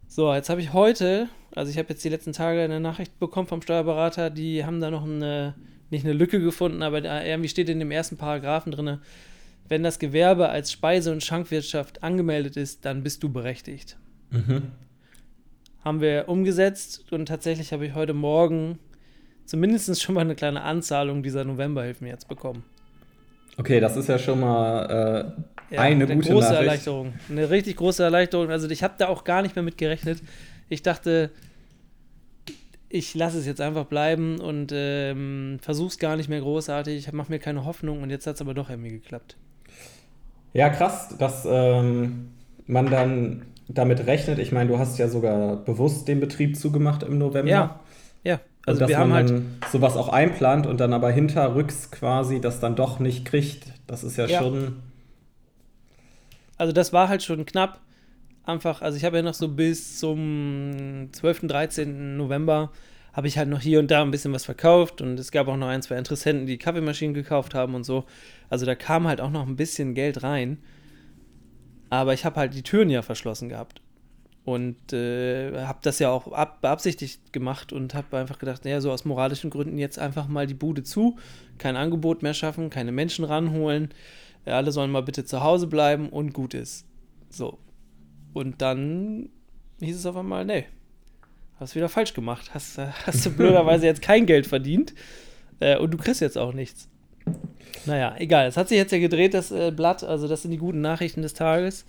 So, 0.09 0.33
jetzt 0.33 0.49
habe 0.49 0.63
ich 0.63 0.73
heute, 0.73 1.29
also 1.55 1.71
ich 1.71 1.77
habe 1.77 1.91
jetzt 1.91 2.05
die 2.05 2.09
letzten 2.09 2.33
Tage 2.33 2.63
eine 2.63 2.81
Nachricht 2.81 3.19
bekommen 3.19 3.47
vom 3.47 3.61
Steuerberater, 3.61 4.31
die 4.31 4.65
haben 4.65 4.81
da 4.81 4.91
noch 4.91 5.05
eine, 5.05 5.55
nicht 5.91 6.05
eine 6.07 6.15
Lücke 6.15 6.41
gefunden, 6.41 6.83
aber 6.83 7.03
irgendwie 7.03 7.51
steht 7.51 7.69
in 7.69 7.81
dem 7.81 7.91
ersten 7.91 8.17
Paragraphen 8.17 8.73
drin, 8.73 8.99
wenn 9.69 9.83
das 9.83 9.99
Gewerbe 9.99 10.49
als 10.49 10.73
Speise- 10.73 11.13
und 11.13 11.23
Schankwirtschaft 11.23 12.03
angemeldet 12.03 12.57
ist, 12.57 12.85
dann 12.85 13.03
bist 13.03 13.23
du 13.23 13.31
berechtigt. 13.31 13.99
Mhm. 14.31 14.73
Haben 15.85 16.01
wir 16.01 16.29
umgesetzt 16.29 17.13
und 17.13 17.27
tatsächlich 17.27 17.73
habe 17.73 17.87
ich 17.87 17.95
heute 17.95 18.15
Morgen 18.15 18.79
zumindest 19.45 20.01
schon 20.01 20.15
mal 20.15 20.21
eine 20.21 20.35
kleine 20.35 20.63
Anzahlung 20.63 21.23
dieser 21.23 21.45
Novemberhilfen 21.45 22.07
jetzt 22.07 22.29
bekommen. 22.29 22.65
Okay, 23.59 23.81
das 23.81 23.97
ist 23.97 24.09
ja 24.09 24.19
schon 24.19 24.41
mal 24.41 25.35
äh, 25.71 25.75
ja, 25.75 25.81
eine, 25.81 26.05
eine 26.05 26.15
gute 26.15 26.33
große 26.33 26.47
Nachricht. 26.47 26.63
Erleichterung. 26.63 27.13
Eine 27.29 27.51
richtig 27.51 27.77
große 27.77 28.03
Erleichterung. 28.03 28.51
Also 28.51 28.69
ich 28.71 28.83
habe 28.83 28.95
da 28.97 29.09
auch 29.09 29.25
gar 29.25 29.43
nicht 29.43 29.57
mehr 29.57 29.63
mit 29.63 29.77
gerechnet. 29.77 30.23
Ich 30.69 30.83
dachte, 30.83 31.31
ich 32.89 33.15
lasse 33.15 33.39
es 33.39 33.47
jetzt 33.47 33.61
einfach 33.61 33.87
bleiben 33.87 34.41
und 34.41 34.73
ähm, 34.75 35.59
versuche 35.61 35.89
es 35.89 35.99
gar 35.99 36.17
nicht 36.17 36.29
mehr 36.29 36.41
großartig. 36.41 37.07
Ich 37.07 37.13
mache 37.13 37.31
mir 37.31 37.39
keine 37.39 37.65
Hoffnung 37.65 38.03
und 38.03 38.11
jetzt 38.11 38.27
hat 38.27 38.37
es 38.37 38.41
aber 38.41 38.55
doch 38.55 38.71
irgendwie 38.71 38.91
geklappt. 38.91 39.37
Ja, 40.53 40.69
krass, 40.71 41.15
dass 41.19 41.47
ähm, 41.47 42.33
man 42.67 42.87
dann 42.91 43.43
damit 43.75 44.07
rechnet. 44.07 44.39
Ich 44.39 44.53
meine, 44.53 44.71
du 44.71 44.79
hast 44.79 44.99
ja 44.99 45.09
sogar 45.09 45.57
bewusst 45.57 46.09
den 46.09 46.21
Betrieb 46.21 46.57
zugemacht 46.57 47.03
im 47.03 47.19
November. 47.19 47.51
Ja, 47.51 47.81
ja. 48.25 48.41
Also 48.65 48.81
dass 48.81 48.89
wir 48.89 48.99
haben 48.99 49.13
halt 49.13 49.33
sowas 49.73 49.97
auch 49.97 50.09
einplant 50.09 50.67
und 50.67 50.79
dann 50.79 50.93
aber 50.93 51.11
hinterrücks 51.11 51.91
quasi 51.91 52.41
das 52.41 52.61
dann 52.61 52.77
doch 52.77 53.01
nicht 53.01 53.25
kriegt. 53.25 53.67
Das 53.89 54.05
ist 54.05 54.17
ja, 54.17 54.27
ja. 54.27 54.39
schon 54.39 54.77
also 56.63 56.73
das 56.73 56.93
war 56.93 57.09
halt 57.09 57.25
schon 57.25 57.45
knapp. 57.45 57.81
Einfach, 58.45 58.83
also 58.83 58.97
ich 58.97 59.05
habe 59.05 59.17
ja 59.17 59.23
noch 59.25 59.35
so 59.35 59.49
bis 59.49 59.99
zum 59.99 61.09
12., 61.11 61.49
13. 61.49 62.17
November 62.17 62.71
habe 63.13 63.27
ich 63.27 63.37
halt 63.37 63.49
noch 63.49 63.61
hier 63.61 63.81
und 63.81 63.91
da 63.91 64.01
ein 64.01 64.13
bisschen 64.13 64.33
was 64.33 64.45
verkauft 64.45 65.01
und 65.01 65.19
es 65.19 65.33
gab 65.33 65.49
auch 65.49 65.57
noch 65.57 65.67
ein, 65.67 65.83
zwei 65.83 65.97
Interessenten, 65.97 66.47
die 66.47 66.59
Kaffeemaschinen 66.59 67.15
gekauft 67.15 67.55
haben 67.55 67.75
und 67.75 67.83
so. 67.83 68.05
Also 68.49 68.65
da 68.65 68.77
kam 68.77 69.09
halt 69.09 69.21
auch 69.21 69.31
noch 69.31 69.45
ein 69.45 69.57
bisschen 69.57 69.95
Geld 69.95 70.23
rein. 70.23 70.59
Aber 71.93 72.15
ich 72.15 72.25
habe 72.25 72.41
halt 72.41 72.55
die 72.55 72.63
Türen 72.63 72.91
ja 72.91 73.03
verschlossen 73.03 73.49
gehabt. 73.49 73.83
Und 74.45 74.93
äh, 74.93 75.67
habe 75.67 75.79
das 75.83 76.01
ja 76.01 76.11
auch 76.11 76.33
ab, 76.33 76.63
beabsichtigt 76.63 77.33
gemacht 77.33 77.73
und 77.73 77.95
habe 77.95 78.19
einfach 78.19 78.39
gedacht, 78.39 78.65
naja, 78.65 78.81
so 78.81 78.91
aus 78.91 79.05
moralischen 79.05 79.51
Gründen 79.51 79.79
jetzt 79.79 80.01
einfach 80.01 80.27
mal 80.27 80.49
die 80.49 80.55
Bude 80.55 80.83
zu, 80.83 81.17
kein 81.59 81.77
Angebot 81.77 82.23
mehr 82.23 82.35
schaffen, 82.35 82.69
keine 82.69 82.91
Menschen 82.91 83.25
ranholen 83.25 83.91
ja, 84.47 84.57
alle 84.57 84.73
sollen 84.73 84.91
mal 84.91 85.03
bitte 85.03 85.25
zu 85.25 85.43
Hause 85.43 85.67
bleiben 85.67 86.09
und 86.09 86.33
gut 86.33 86.55
ist. 86.55 86.87
So. 87.31 87.59
Und 88.33 88.63
dann 88.63 89.29
hieß 89.81 89.97
es 89.97 90.07
auf 90.07 90.17
einmal, 90.17 90.45
nee, 90.45 90.67
hast 91.61 91.75
wieder 91.75 91.89
falsch 91.89 92.15
gemacht. 92.15 92.55
Hast, 92.55 92.79
hast 92.79 93.27
du 93.27 93.31
blöderweise 93.37 93.87
jetzt 93.87 94.03
kein 94.03 94.27
Geld 94.27 94.47
verdient 94.47 94.95
äh, 95.61 95.79
und 95.79 95.93
du 95.93 95.99
kriegst 95.99 96.21
jetzt 96.21 96.39
auch 96.39 96.53
nichts. 96.53 96.89
Naja, 97.87 98.15
egal. 98.19 98.47
Es 98.47 98.57
hat 98.57 98.69
sich 98.69 98.79
jetzt 98.79 98.93
ja 98.93 98.99
gedreht, 98.99 99.35
das 99.35 99.51
äh, 99.51 99.71
Blatt. 99.71 100.05
Also, 100.05 100.29
das 100.29 100.43
sind 100.43 100.51
die 100.51 100.59
guten 100.59 100.81
Nachrichten 100.81 101.23
des 101.23 101.35
Tages. 101.35 101.85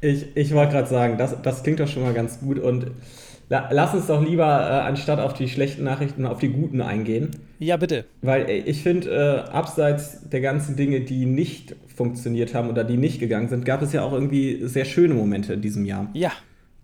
Ich, 0.00 0.36
ich 0.36 0.54
wollte 0.54 0.72
gerade 0.72 0.88
sagen, 0.88 1.18
das, 1.18 1.40
das 1.42 1.62
klingt 1.62 1.80
doch 1.80 1.88
schon 1.88 2.02
mal 2.02 2.14
ganz 2.14 2.40
gut. 2.40 2.58
Und 2.58 2.86
La 3.48 3.68
lass 3.70 3.94
uns 3.94 4.06
doch 4.06 4.24
lieber, 4.24 4.44
äh, 4.44 4.88
anstatt 4.88 5.20
auf 5.20 5.34
die 5.34 5.48
schlechten 5.48 5.84
Nachrichten, 5.84 6.24
auf 6.24 6.38
die 6.38 6.48
guten 6.48 6.80
eingehen. 6.80 7.30
Ja, 7.58 7.76
bitte. 7.76 8.04
Weil 8.22 8.48
äh, 8.48 8.58
ich 8.58 8.82
finde, 8.82 9.10
äh, 9.10 9.50
abseits 9.50 10.28
der 10.28 10.40
ganzen 10.40 10.76
Dinge, 10.76 11.00
die 11.00 11.26
nicht 11.26 11.76
funktioniert 11.94 12.54
haben 12.54 12.70
oder 12.70 12.84
die 12.84 12.96
nicht 12.96 13.20
gegangen 13.20 13.48
sind, 13.48 13.64
gab 13.64 13.82
es 13.82 13.92
ja 13.92 14.02
auch 14.02 14.12
irgendwie 14.12 14.66
sehr 14.66 14.84
schöne 14.84 15.14
Momente 15.14 15.52
in 15.52 15.60
diesem 15.60 15.84
Jahr. 15.84 16.08
Ja. 16.14 16.32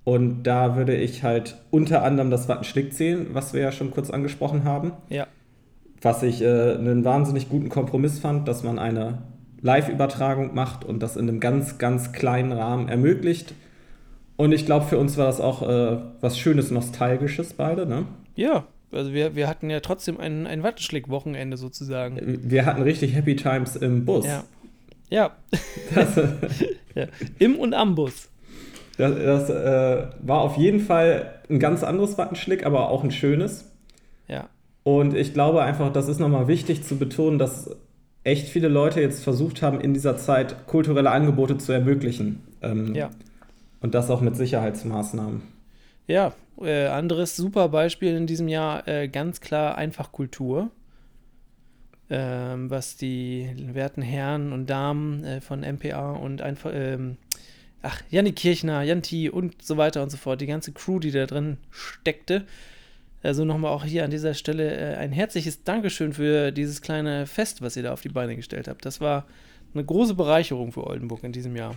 Und 0.05 0.43
da 0.45 0.77
würde 0.77 0.97
ich 0.97 1.23
halt 1.23 1.57
unter 1.71 2.03
anderem 2.03 2.31
das 2.31 2.49
Wattenschlick 2.49 2.93
zählen, 2.93 3.29
was 3.33 3.55
wir 3.55 3.61
ja 3.61 3.73
schon 3.73 3.91
kurz 3.91 4.11
angesprochen 4.11 4.65
haben. 4.65 4.93
Ja. 5.09 5.27
Was 6.03 6.23
ich 6.23 6.43
äh, 6.43 6.75
einen 6.75 7.05
wahnsinnig 7.05 7.49
guten 7.49 7.69
Kompromiss 7.69 8.19
fand, 8.19 8.49
dass 8.49 8.63
man 8.63 8.79
eine 8.79 9.19
Live-Übertragung 9.61 10.55
macht 10.55 10.85
und 10.85 11.03
das 11.03 11.17
in 11.17 11.29
einem 11.29 11.41
ganz, 11.41 11.79
ganz 11.79 12.13
kleinen 12.13 12.53
Rahmen 12.53 12.89
ermöglicht. 12.89 13.55
Und 14.37 14.53
ich 14.53 14.65
glaube, 14.65 14.87
für 14.87 14.99
uns 14.99 15.19
war 15.19 15.27
das 15.27 15.41
auch 15.41 15.63
äh, 15.63 15.99
was 16.21 16.39
Schönes, 16.39 16.71
Nostalgisches 16.71 17.53
beide, 17.53 17.85
ne? 17.85 18.07
Ja, 18.37 18.65
also 18.91 19.13
wir, 19.13 19.37
wir 19.37 19.47
hatten 19.47 19.69
ja 19.69 19.81
trotzdem 19.81 20.19
ein, 20.19 20.47
ein 20.47 20.63
Wattenschlick-Wochenende 20.63 21.57
sozusagen. 21.57 22.41
Wir 22.43 22.65
hatten 22.65 22.83
richtig 22.83 23.15
Happy 23.15 23.37
Times 23.37 23.77
im 23.77 24.05
Bus. 24.05 24.27
Ja. 24.27 24.45
Ja. 25.11 25.37
Das, 25.95 26.17
ja. 26.95 27.07
Im 27.39 27.57
und 27.57 27.75
am 27.75 27.95
Bus. 27.95 28.29
Das, 28.97 29.15
das 29.15 29.51
äh, 29.51 30.07
war 30.23 30.41
auf 30.41 30.57
jeden 30.57 30.81
Fall 30.81 31.41
ein 31.49 31.59
ganz 31.59 31.83
anderes 31.83 32.17
Wattenschlick, 32.17 32.65
aber 32.65 32.89
auch 32.89 33.05
ein 33.05 33.11
schönes. 33.11 33.70
Und 34.99 35.15
ich 35.15 35.33
glaube 35.33 35.63
einfach, 35.63 35.93
das 35.93 36.09
ist 36.09 36.19
nochmal 36.19 36.49
wichtig 36.49 36.83
zu 36.83 36.99
betonen, 36.99 37.39
dass 37.39 37.71
echt 38.25 38.49
viele 38.49 38.67
Leute 38.67 39.01
jetzt 39.01 39.23
versucht 39.23 39.63
haben, 39.63 39.81
in 39.81 39.95
dieser 39.95 40.17
Zeit 40.17 40.67
kulturelle 40.67 41.11
Angebote 41.11 41.59
zu 41.59 41.71
ermöglichen. 41.71 42.43
Ähm, 42.61 42.95
ja. 42.97 43.11
Und 43.81 43.95
das 43.95 44.11
auch 44.11 44.21
mit 44.21 44.35
Sicherheitsmaßnahmen. 44.35 45.43
Ja, 46.09 46.33
äh, 46.61 46.87
anderes 46.87 47.37
super 47.37 47.69
Beispiel 47.69 48.17
in 48.17 48.27
diesem 48.27 48.49
Jahr, 48.49 48.87
äh, 48.89 49.07
ganz 49.07 49.41
klar 49.41 49.79
einfach 49.79 50.11
Kultur. 50.11 50.71
Ähm, 52.11 52.69
was 52.69 52.97
die 52.97 53.49
werten 53.73 54.03
Herren 54.03 54.53
und 54.53 54.69
Damen 54.69 55.23
äh, 55.23 55.41
von 55.41 55.61
MPA 55.61 56.15
und 56.15 56.43
einfach, 56.43 56.73
ähm, 56.75 57.17
ach, 57.83 58.03
Jannik 58.11 58.35
Kirchner, 58.35 58.83
Janti 58.83 59.31
und 59.31 59.63
so 59.63 59.77
weiter 59.77 60.03
und 60.03 60.11
so 60.11 60.17
fort, 60.17 60.41
die 60.41 60.47
ganze 60.47 60.73
Crew, 60.73 60.99
die 60.99 61.13
da 61.13 61.27
drin 61.27 61.59
steckte. 61.71 62.45
Also 63.23 63.45
nochmal 63.45 63.73
auch 63.73 63.85
hier 63.85 64.05
an 64.05 64.11
dieser 64.11 64.35
Stelle 64.35 64.75
äh, 64.75 64.97
ein 64.97 65.13
herzliches 65.13 65.63
Dankeschön 65.63 66.13
für 66.13 66.53
dieses 66.53 66.81
kleine 66.81 67.27
Fest, 67.27 67.61
was 67.63 67.77
ihr 67.77 67.83
da 67.83 67.93
auf 67.93 68.01
die 68.01 68.09
Beine 68.09 68.35
gestellt 68.35 68.67
habt. 68.67 68.85
Das 68.85 69.01
war 69.01 69.27
eine 69.75 69.85
große 69.85 70.15
Bereicherung 70.15 70.73
für 70.73 70.87
Oldenburg 70.87 71.23
in 71.23 71.33
diesem 71.33 71.55
Jahr. 71.55 71.75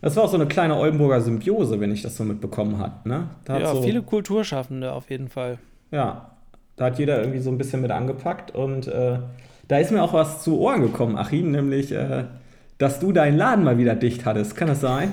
Das 0.00 0.16
war 0.16 0.24
auch 0.24 0.30
so 0.30 0.36
eine 0.36 0.46
kleine 0.46 0.76
Oldenburger 0.76 1.20
Symbiose, 1.20 1.80
wenn 1.80 1.92
ich 1.92 2.02
das 2.02 2.16
so 2.16 2.24
mitbekommen 2.24 2.78
habe. 2.78 3.08
Ne? 3.08 3.28
ja, 3.48 3.74
so, 3.74 3.82
viele 3.82 4.02
Kulturschaffende 4.02 4.92
auf 4.92 5.10
jeden 5.10 5.28
Fall. 5.28 5.58
Ja, 5.90 6.32
da 6.76 6.86
hat 6.86 6.98
jeder 6.98 7.20
irgendwie 7.20 7.40
so 7.40 7.50
ein 7.50 7.58
bisschen 7.58 7.82
mit 7.82 7.90
angepackt 7.90 8.54
und 8.54 8.88
äh, 8.88 9.18
da 9.68 9.78
ist 9.78 9.92
mir 9.92 10.02
auch 10.02 10.12
was 10.12 10.42
zu 10.42 10.58
Ohren 10.58 10.82
gekommen, 10.82 11.16
Achim, 11.16 11.52
nämlich, 11.52 11.92
äh, 11.92 12.24
dass 12.78 12.98
du 12.98 13.12
deinen 13.12 13.36
Laden 13.36 13.64
mal 13.64 13.78
wieder 13.78 13.94
dicht 13.94 14.24
hattest. 14.24 14.56
Kann 14.56 14.68
das 14.68 14.80
sein? 14.80 15.12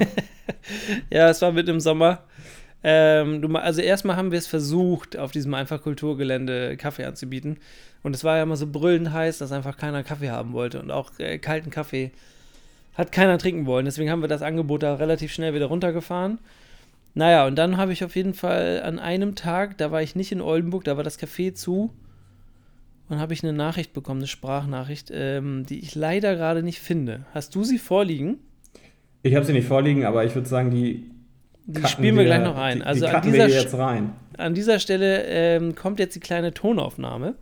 ja, 1.12 1.30
es 1.30 1.42
war 1.42 1.52
mit 1.52 1.68
im 1.70 1.80
Sommer. 1.80 2.20
Ähm, 2.84 3.42
du, 3.42 3.54
also 3.56 3.82
erstmal 3.82 4.16
haben 4.16 4.32
wir 4.32 4.38
es 4.38 4.48
versucht, 4.48 5.18
auf 5.18 5.32
diesem 5.32 5.54
Einfachkulturgelände 5.54 6.78
Kaffee 6.78 7.06
anzubieten. 7.06 7.58
Und 8.04 8.16
es 8.16 8.24
war 8.24 8.38
ja 8.38 8.44
immer 8.44 8.56
so 8.56 8.68
brüllend 8.68 9.12
heiß, 9.12 9.40
dass 9.40 9.52
einfach 9.52 9.78
keiner 9.78 10.04
Kaffee 10.04 10.30
haben 10.30 10.54
wollte. 10.54 10.82
Und 10.82 10.92
auch 10.92 11.12
äh, 11.20 11.38
kalten 11.40 11.70
Kaffee 11.70 12.12
hat 12.96 13.12
keiner 13.12 13.38
trinken 13.38 13.66
wollen. 13.66 13.86
Deswegen 13.86 14.10
haben 14.10 14.22
wir 14.22 14.28
das 14.28 14.42
Angebot 14.42 14.84
da 14.84 14.96
relativ 14.96 15.32
schnell 15.32 15.54
wieder 15.54 15.68
runtergefahren. 15.68 16.40
Naja, 17.14 17.48
und 17.48 17.56
dann 17.56 17.78
habe 17.78 17.94
ich 17.94 18.04
auf 18.04 18.16
jeden 18.16 18.36
Fall 18.36 18.82
an 18.84 19.00
einem 19.00 19.36
Tag, 19.36 19.78
da 19.78 19.92
war 19.92 20.04
ich 20.04 20.16
nicht 20.16 20.32
in 20.32 20.42
Oldenburg, 20.42 20.84
da 20.84 20.98
war 20.98 21.04
das 21.04 21.20
Café 21.20 21.54
zu. 21.54 21.92
Und 23.10 23.20
habe 23.20 23.34
ich 23.34 23.42
eine 23.42 23.54
Nachricht 23.54 23.94
bekommen, 23.94 24.20
eine 24.20 24.28
Sprachnachricht, 24.28 25.12
ähm, 25.14 25.66
die 25.66 25.80
ich 25.80 25.96
leider 25.96 26.36
gerade 26.36 26.62
nicht 26.62 26.80
finde. 26.80 27.26
Hast 27.34 27.56
du 27.56 27.64
sie 27.64 27.80
vorliegen? 27.80 28.38
Ich 29.24 29.34
habe 29.34 29.46
sie 29.46 29.54
nicht 29.54 29.68
vorliegen, 29.68 30.06
aber 30.06 30.26
ich 30.26 30.36
würde 30.36 30.48
sagen, 30.48 30.72
die 30.72 31.10
die 31.68 31.86
spielen 31.86 32.16
wir, 32.16 32.24
wir 32.24 32.26
gleich 32.26 32.44
noch 32.44 32.58
ein. 32.58 32.80
Die, 32.80 32.86
also 32.86 33.06
die 33.06 33.12
an 33.12 33.22
dieser, 33.22 33.48
jetzt 33.48 33.74
rein. 33.78 34.16
an 34.38 34.54
dieser 34.54 34.80
Stelle 34.80 35.24
ähm, 35.26 35.76
kommt 35.76 36.00
jetzt 36.00 36.16
die 36.16 36.20
kleine 36.22 36.54
Tonaufnahme. 36.54 37.36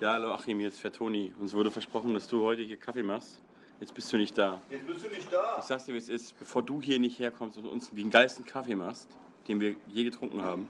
Ja, 0.00 0.12
hallo 0.12 0.32
Achim, 0.32 0.60
jetzt 0.60 0.80
für 0.80 0.92
Toni. 0.92 1.32
Uns 1.40 1.54
wurde 1.54 1.70
versprochen, 1.70 2.12
dass 2.12 2.28
du 2.28 2.44
heute 2.44 2.62
hier 2.62 2.76
Kaffee 2.76 3.02
machst. 3.02 3.40
Jetzt 3.80 3.94
bist 3.94 4.12
du 4.12 4.18
nicht 4.18 4.36
da. 4.36 4.60
Jetzt 4.70 4.86
bist 4.86 5.04
du 5.04 5.08
nicht 5.08 5.32
da. 5.32 5.56
Ich 5.58 5.64
sag's 5.64 5.86
dir, 5.86 5.94
wie 5.94 5.98
es 5.98 6.08
ist. 6.08 6.38
Bevor 6.38 6.62
du 6.62 6.82
hier 6.82 6.98
nicht 6.98 7.18
herkommst 7.18 7.56
und 7.56 7.66
uns 7.66 7.90
den 7.90 8.10
geilsten 8.10 8.44
Kaffee 8.44 8.74
machst, 8.74 9.08
den 9.48 9.60
wir 9.60 9.76
je 9.88 10.04
getrunken 10.04 10.42
haben, 10.42 10.68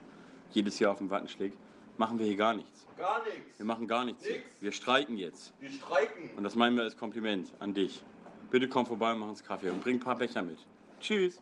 jedes 0.53 0.79
Jahr 0.79 0.93
auf 0.93 0.99
dem 0.99 1.11
Wattenschläg, 1.11 1.53
machen 1.97 2.19
wir 2.19 2.27
hier 2.27 2.37
gar 2.37 2.55
nichts. 2.55 2.87
Gar 2.97 3.25
nichts. 3.25 3.59
Wir 3.59 3.67
machen 3.67 3.89
gar 3.89 4.05
nichts. 4.05 4.25
Nix. 4.25 4.41
Wir 4.61 4.73
streiken 4.73 5.17
jetzt. 5.19 5.53
Wir 5.61 5.71
streiken. 5.71 6.31
Und 6.37 6.45
das 6.45 6.55
meinen 6.55 6.77
wir 6.77 6.85
als 6.85 6.97
Kompliment 6.97 7.53
an 7.59 7.75
dich. 7.75 8.03
Bitte 8.51 8.69
komm 8.69 8.87
vorbei 8.87 9.13
und 9.13 9.19
mach 9.19 9.29
uns 9.29 9.43
Kaffee 9.43 9.71
und 9.71 9.83
bring 9.83 9.97
ein 9.97 10.01
paar 10.01 10.17
Becher 10.17 10.43
mit. 10.43 10.59
Tschüss. 11.01 11.41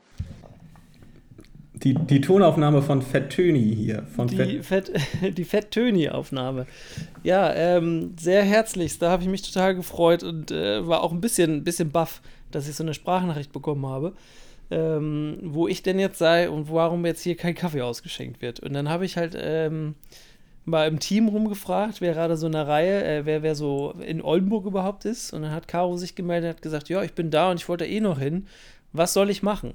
Die, 1.83 1.95
die 1.95 2.21
Tonaufnahme 2.21 2.83
von 2.83 3.01
Fett 3.01 3.31
Töni 3.31 3.75
hier. 3.75 4.03
Von 4.15 4.27
die 4.27 4.63
Fett, 4.63 4.93
die 5.37 5.45
Fett 5.45 5.71
Töni-Aufnahme. 5.71 6.67
Ja, 7.23 7.55
ähm, 7.55 8.15
sehr 8.19 8.43
herzlichst. 8.43 9.01
Da 9.01 9.11
habe 9.11 9.23
ich 9.23 9.29
mich 9.29 9.43
total 9.43 9.75
gefreut 9.75 10.23
und 10.23 10.51
äh, 10.51 10.87
war 10.87 11.03
auch 11.03 11.13
ein 11.13 11.23
bisschen, 11.23 11.65
bisschen 11.65 11.91
baff, 11.91 12.21
dass 12.51 12.69
ich 12.69 12.77
so 12.77 12.85
eine 12.85 12.93
Sprachnachricht 12.93 13.53
bekommen 13.53 13.87
habe, 13.87 14.13
ähm, 14.71 15.39
wo 15.43 15.69
ich 15.69 15.83
denn 15.83 15.99
jetzt 15.99 16.19
sei 16.19 16.51
und 16.51 16.71
warum 16.71 17.07
jetzt 17.07 17.23
hier 17.23 17.37
kein 17.37 17.55
Kaffee 17.55 17.81
ausgeschenkt 17.81 18.43
wird. 18.43 18.61
Und 18.61 18.75
dann 18.75 18.91
habe 18.91 19.07
ich 19.07 19.17
halt 19.17 19.35
ähm, 19.41 19.95
mal 20.67 20.87
im 20.87 21.01
Team 21.01 21.29
rumgefragt, 21.29 22.03
wer 22.03 22.13
gerade 22.13 22.37
so 22.37 22.45
in 22.45 22.53
der 22.53 22.69
Reihe, 22.69 23.05
äh, 23.05 23.25
wer, 23.25 23.43
wer 23.43 23.55
so 23.55 23.95
in 24.07 24.21
Oldenburg 24.21 24.67
überhaupt 24.67 25.07
ist. 25.07 25.33
Und 25.33 25.43
dann 25.43 25.53
hat 25.53 25.67
Caro 25.67 25.97
sich 25.97 26.15
gemeldet 26.15 26.51
und 26.51 26.57
hat 26.57 26.63
gesagt, 26.63 26.91
ja, 26.91 27.03
ich 27.03 27.15
bin 27.15 27.31
da 27.31 27.51
und 27.51 27.59
ich 27.59 27.71
wollte 27.71 27.87
eh 27.87 28.01
noch 28.01 28.19
hin. 28.19 28.47
Was 28.93 29.15
soll 29.15 29.31
ich 29.31 29.43
machen? 29.43 29.73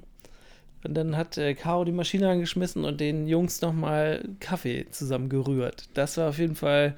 Und 0.86 0.94
dann 0.94 1.18
hat 1.18 1.38
äh, 1.38 1.54
Caro 1.56 1.84
die 1.84 1.92
Maschine 1.92 2.30
angeschmissen 2.30 2.86
und 2.86 3.00
den 3.00 3.28
Jungs 3.28 3.62
nochmal 3.62 4.24
Kaffee 4.40 4.86
zusammen 4.92 5.30
gerührt. 5.30 5.90
Das 5.94 6.18
war 6.18 6.30
auf 6.30 6.38
jeden 6.38 6.56
Fall, 6.56 6.94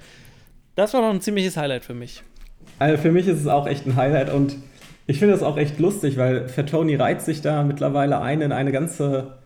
das 0.74 0.94
war 0.94 1.00
noch 1.00 1.10
ein 1.10 1.20
ziemliches 1.20 1.56
Highlight 1.56 1.84
für 1.84 1.94
mich. 1.94 2.22
Also 2.78 3.00
für 3.00 3.12
mich 3.12 3.26
ist 3.26 3.40
es 3.40 3.46
auch 3.46 3.66
echt 3.66 3.86
ein 3.86 3.96
Highlight 3.96 4.32
und 4.32 4.56
ich 5.06 5.18
finde 5.18 5.34
es 5.34 5.42
auch 5.42 5.56
echt 5.56 5.78
lustig, 5.78 6.18
weil 6.18 6.48
Fatoni 6.48 6.94
reiht 6.94 7.22
sich 7.22 7.40
da 7.40 7.62
mittlerweile 7.62 8.20
ein 8.20 8.42
in 8.42 8.52
eine 8.52 8.72
ganze 8.72 9.38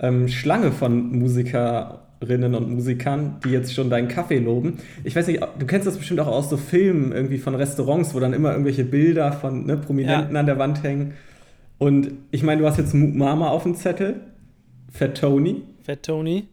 ähm, 0.00 0.26
Schlange 0.26 0.72
von 0.72 1.16
Musikerinnen 1.16 2.54
und 2.56 2.70
Musikern, 2.70 3.36
die 3.44 3.50
jetzt 3.50 3.74
schon 3.74 3.90
deinen 3.90 4.08
Kaffee 4.08 4.38
loben. 4.38 4.78
Ich 5.04 5.14
weiß 5.14 5.28
nicht, 5.28 5.40
du 5.40 5.66
kennst 5.66 5.86
das 5.86 5.96
bestimmt 5.96 6.18
auch 6.18 6.26
aus 6.26 6.50
so 6.50 6.56
Filmen 6.56 7.12
irgendwie 7.12 7.38
von 7.38 7.54
Restaurants, 7.54 8.12
wo 8.12 8.18
dann 8.18 8.32
immer 8.32 8.50
irgendwelche 8.50 8.84
Bilder 8.84 9.32
von 9.32 9.66
ne, 9.66 9.76
Prominenten 9.76 10.34
ja. 10.34 10.40
an 10.40 10.46
der 10.46 10.58
Wand 10.58 10.82
hängen. 10.82 11.14
Und 11.78 12.12
ich 12.30 12.42
meine, 12.42 12.60
du 12.60 12.66
hast 12.66 12.78
jetzt 12.78 12.94
Mama 12.94 13.48
auf 13.48 13.62
dem 13.62 13.74
Zettel, 13.74 14.20
Fat 14.92 15.18
Tony. 15.18 15.62
Fat 15.82 16.02
Tony. 16.02 16.48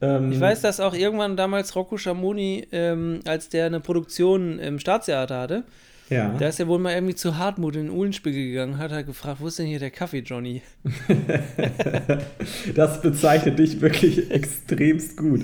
Ähm, 0.00 0.32
ich 0.32 0.40
weiß, 0.40 0.60
dass 0.60 0.80
auch 0.80 0.94
irgendwann 0.94 1.36
damals 1.36 1.74
Rocco 1.74 1.96
Schamoni, 1.96 2.66
ähm, 2.72 3.20
als 3.26 3.48
der 3.48 3.66
eine 3.66 3.80
Produktion 3.80 4.58
im 4.58 4.78
Staatstheater 4.78 5.40
hatte, 5.40 5.64
ja. 6.10 6.34
da 6.38 6.48
ist 6.48 6.60
er 6.60 6.68
wohl 6.68 6.78
mal 6.78 6.92
irgendwie 6.92 7.14
zu 7.14 7.38
Hartmut 7.38 7.76
in 7.76 7.86
den 7.86 7.96
Uhlenspiegel 7.96 8.48
gegangen, 8.48 8.78
hat 8.78 8.92
er 8.92 9.02
gefragt, 9.02 9.40
wo 9.40 9.48
ist 9.48 9.58
denn 9.58 9.66
hier 9.66 9.78
der 9.78 9.90
Kaffee, 9.90 10.20
Johnny? 10.20 10.62
das 12.74 13.00
bezeichnet 13.00 13.58
dich 13.58 13.80
wirklich 13.80 14.30
extremst 14.30 15.16
gut. 15.16 15.42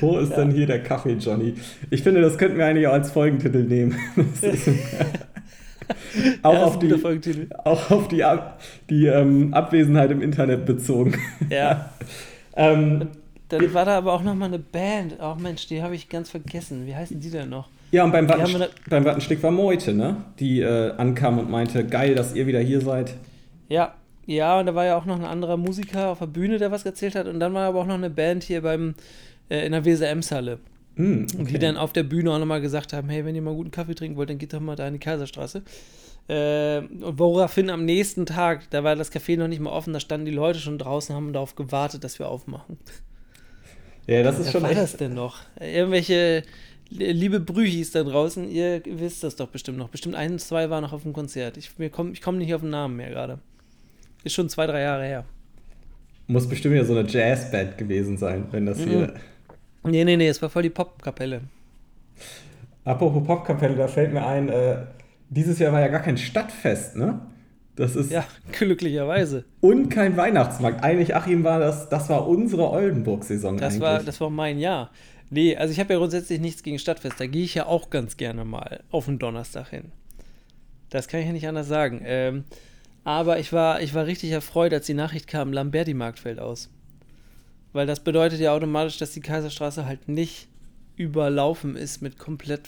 Wo 0.00 0.18
ist 0.18 0.30
ja. 0.30 0.36
denn 0.36 0.50
hier 0.50 0.66
der 0.66 0.82
Kaffee, 0.82 1.14
Johnny? 1.14 1.54
Ich 1.90 2.02
finde, 2.02 2.20
das 2.20 2.38
könnten 2.38 2.58
wir 2.58 2.66
eigentlich 2.66 2.86
auch 2.88 2.92
als 2.92 3.10
Folgentitel 3.10 3.64
nehmen. 3.64 3.96
auch, 6.42 6.52
ja, 6.52 6.64
auf 6.64 6.78
die, 6.78 6.94
auch 7.64 7.90
auf 7.90 8.08
die, 8.08 8.24
Ab 8.24 8.60
die 8.90 9.06
ähm, 9.06 9.54
Abwesenheit 9.54 10.10
im 10.10 10.22
Internet 10.22 10.66
bezogen. 10.66 11.14
Ja. 11.50 11.90
ähm, 12.56 13.08
dann 13.48 13.72
war 13.72 13.84
da 13.84 13.96
aber 13.96 14.12
auch 14.12 14.22
noch 14.22 14.34
mal 14.34 14.46
eine 14.46 14.58
Band. 14.58 15.16
Ach 15.18 15.36
oh 15.36 15.40
Mensch, 15.40 15.66
die 15.66 15.82
habe 15.82 15.94
ich 15.94 16.08
ganz 16.08 16.28
vergessen. 16.28 16.86
Wie 16.86 16.94
heißen 16.94 17.18
die 17.18 17.30
denn 17.30 17.48
noch? 17.48 17.68
Ja, 17.90 18.04
und 18.04 18.12
beim, 18.12 18.28
Watten, 18.28 18.64
beim 18.90 19.04
Wattenstick 19.04 19.42
war 19.42 19.50
Meute, 19.50 19.94
ne? 19.94 20.16
Die 20.38 20.60
äh, 20.60 20.92
ankam 20.98 21.38
und 21.38 21.48
meinte, 21.50 21.86
geil, 21.86 22.14
dass 22.14 22.34
ihr 22.34 22.46
wieder 22.46 22.60
hier 22.60 22.82
seid. 22.82 23.14
Ja, 23.68 23.94
ja, 24.26 24.60
und 24.60 24.66
da 24.66 24.74
war 24.74 24.84
ja 24.84 24.98
auch 24.98 25.06
noch 25.06 25.18
ein 25.18 25.24
anderer 25.24 25.56
Musiker 25.56 26.10
auf 26.10 26.18
der 26.18 26.26
Bühne, 26.26 26.58
der 26.58 26.70
was 26.70 26.84
erzählt 26.84 27.14
hat. 27.14 27.26
Und 27.26 27.40
dann 27.40 27.54
war 27.54 27.66
aber 27.66 27.80
auch 27.80 27.86
noch 27.86 27.94
eine 27.94 28.10
Band 28.10 28.44
hier 28.44 28.60
beim, 28.60 28.94
äh, 29.48 29.64
in 29.64 29.72
der 29.72 29.86
WSM-Halle. 29.86 30.58
Mm, 30.98 31.22
okay. 31.22 31.38
Und 31.38 31.50
die 31.50 31.58
dann 31.58 31.76
auf 31.76 31.92
der 31.92 32.02
Bühne 32.02 32.32
auch 32.32 32.38
nochmal 32.38 32.60
gesagt 32.60 32.92
haben, 32.92 33.08
hey, 33.08 33.24
wenn 33.24 33.34
ihr 33.34 33.42
mal 33.42 33.54
guten 33.54 33.70
Kaffee 33.70 33.94
trinken 33.94 34.16
wollt, 34.16 34.28
dann 34.28 34.38
geht 34.38 34.52
doch 34.52 34.60
mal 34.60 34.76
da 34.76 34.86
in 34.86 34.94
die 34.94 34.98
Kaiserstraße. 34.98 35.62
Äh, 36.28 36.82
woraufhin 37.00 37.70
am 37.70 37.84
nächsten 37.84 38.26
Tag, 38.26 38.68
da 38.70 38.84
war 38.84 38.96
das 38.96 39.10
Café 39.12 39.38
noch 39.38 39.48
nicht 39.48 39.60
mal 39.60 39.70
offen, 39.70 39.94
da 39.94 40.00
standen 40.00 40.26
die 40.26 40.32
Leute 40.32 40.58
schon 40.58 40.76
draußen, 40.76 41.14
haben 41.14 41.32
darauf 41.32 41.54
gewartet, 41.54 42.04
dass 42.04 42.18
wir 42.18 42.28
aufmachen. 42.28 42.76
Ja, 44.06 44.22
das 44.22 44.38
ist 44.38 44.46
Was 44.46 44.52
schon. 44.52 44.62
Was 44.62 44.70
war 44.70 44.76
das 44.76 44.96
denn 44.96 45.14
noch? 45.14 45.38
Irgendwelche 45.60 46.42
liebe 46.90 47.40
Brühis 47.40 47.92
da 47.92 48.02
draußen, 48.02 48.50
ihr 48.50 48.82
wisst 48.84 49.22
das 49.22 49.36
doch 49.36 49.48
bestimmt 49.48 49.78
noch. 49.78 49.88
Bestimmt 49.88 50.16
ein, 50.16 50.38
zwei 50.38 50.68
waren 50.68 50.82
noch 50.82 50.92
auf 50.92 51.02
dem 51.02 51.12
Konzert. 51.12 51.56
Ich, 51.56 51.70
ich 51.78 51.92
komme 51.92 52.12
komm 52.20 52.38
nicht 52.38 52.52
auf 52.54 52.62
den 52.62 52.70
Namen 52.70 52.96
mehr 52.96 53.10
gerade. 53.10 53.38
Ist 54.24 54.34
schon 54.34 54.48
zwei, 54.48 54.66
drei 54.66 54.80
Jahre 54.80 55.04
her. 55.04 55.24
Muss 56.26 56.48
bestimmt 56.48 56.74
ja 56.74 56.84
so 56.84 56.96
eine 56.96 57.08
Jazzband 57.08 57.78
gewesen 57.78 58.16
sein, 58.18 58.46
wenn 58.50 58.66
das 58.66 58.78
hier. 58.78 59.14
Nee, 59.84 60.04
nee, 60.04 60.16
nee, 60.16 60.28
es 60.28 60.40
war 60.42 60.50
voll 60.50 60.62
die 60.62 60.70
Popkapelle. 60.70 61.42
Apropos 62.84 63.24
Popkapelle, 63.26 63.76
da 63.76 63.86
fällt 63.86 64.12
mir 64.12 64.26
ein, 64.26 64.48
äh, 64.48 64.78
dieses 65.28 65.58
Jahr 65.58 65.72
war 65.72 65.80
ja 65.80 65.88
gar 65.88 66.00
kein 66.00 66.16
Stadtfest, 66.16 66.96
ne? 66.96 67.20
Das 67.76 67.94
ist. 67.94 68.10
Ja, 68.10 68.24
glücklicherweise. 68.52 69.44
Und 69.60 69.88
kein 69.90 70.16
Weihnachtsmarkt. 70.16 70.82
Eigentlich, 70.82 71.14
Achim, 71.14 71.44
war 71.44 71.60
das, 71.60 71.88
das 71.88 72.08
war 72.08 72.26
unsere 72.26 72.70
Oldenburg-Saison 72.70 73.56
Das 73.56 73.74
eigentlich. 73.74 73.82
war, 73.82 74.02
das 74.02 74.20
war 74.20 74.30
mein 74.30 74.58
Jahr. 74.58 74.90
Nee, 75.30 75.56
also 75.56 75.70
ich 75.72 75.78
habe 75.78 75.92
ja 75.92 75.98
grundsätzlich 75.98 76.40
nichts 76.40 76.62
gegen 76.62 76.78
Stadtfest. 76.78 77.20
Da 77.20 77.26
gehe 77.26 77.44
ich 77.44 77.54
ja 77.54 77.66
auch 77.66 77.90
ganz 77.90 78.16
gerne 78.16 78.44
mal 78.44 78.80
auf 78.90 79.04
den 79.04 79.18
Donnerstag 79.18 79.68
hin. 79.68 79.92
Das 80.90 81.06
kann 81.06 81.20
ich 81.20 81.26
ja 81.26 81.32
nicht 81.32 81.46
anders 81.46 81.68
sagen. 81.68 82.00
Ähm, 82.04 82.44
aber 83.04 83.38
ich 83.38 83.52
war, 83.52 83.80
ich 83.82 83.94
war 83.94 84.06
richtig 84.06 84.30
erfreut, 84.32 84.72
als 84.72 84.86
die 84.86 84.94
Nachricht 84.94 85.28
kam, 85.28 85.52
Lamberti-Markt 85.52 86.18
fällt 86.18 86.40
aus. 86.40 86.70
Weil 87.72 87.86
das 87.86 88.00
bedeutet 88.00 88.40
ja 88.40 88.54
automatisch, 88.54 88.98
dass 88.98 89.12
die 89.12 89.20
Kaiserstraße 89.20 89.86
halt 89.86 90.08
nicht 90.08 90.48
überlaufen 90.96 91.76
ist 91.76 92.02
mit 92.02 92.18
komplett 92.18 92.66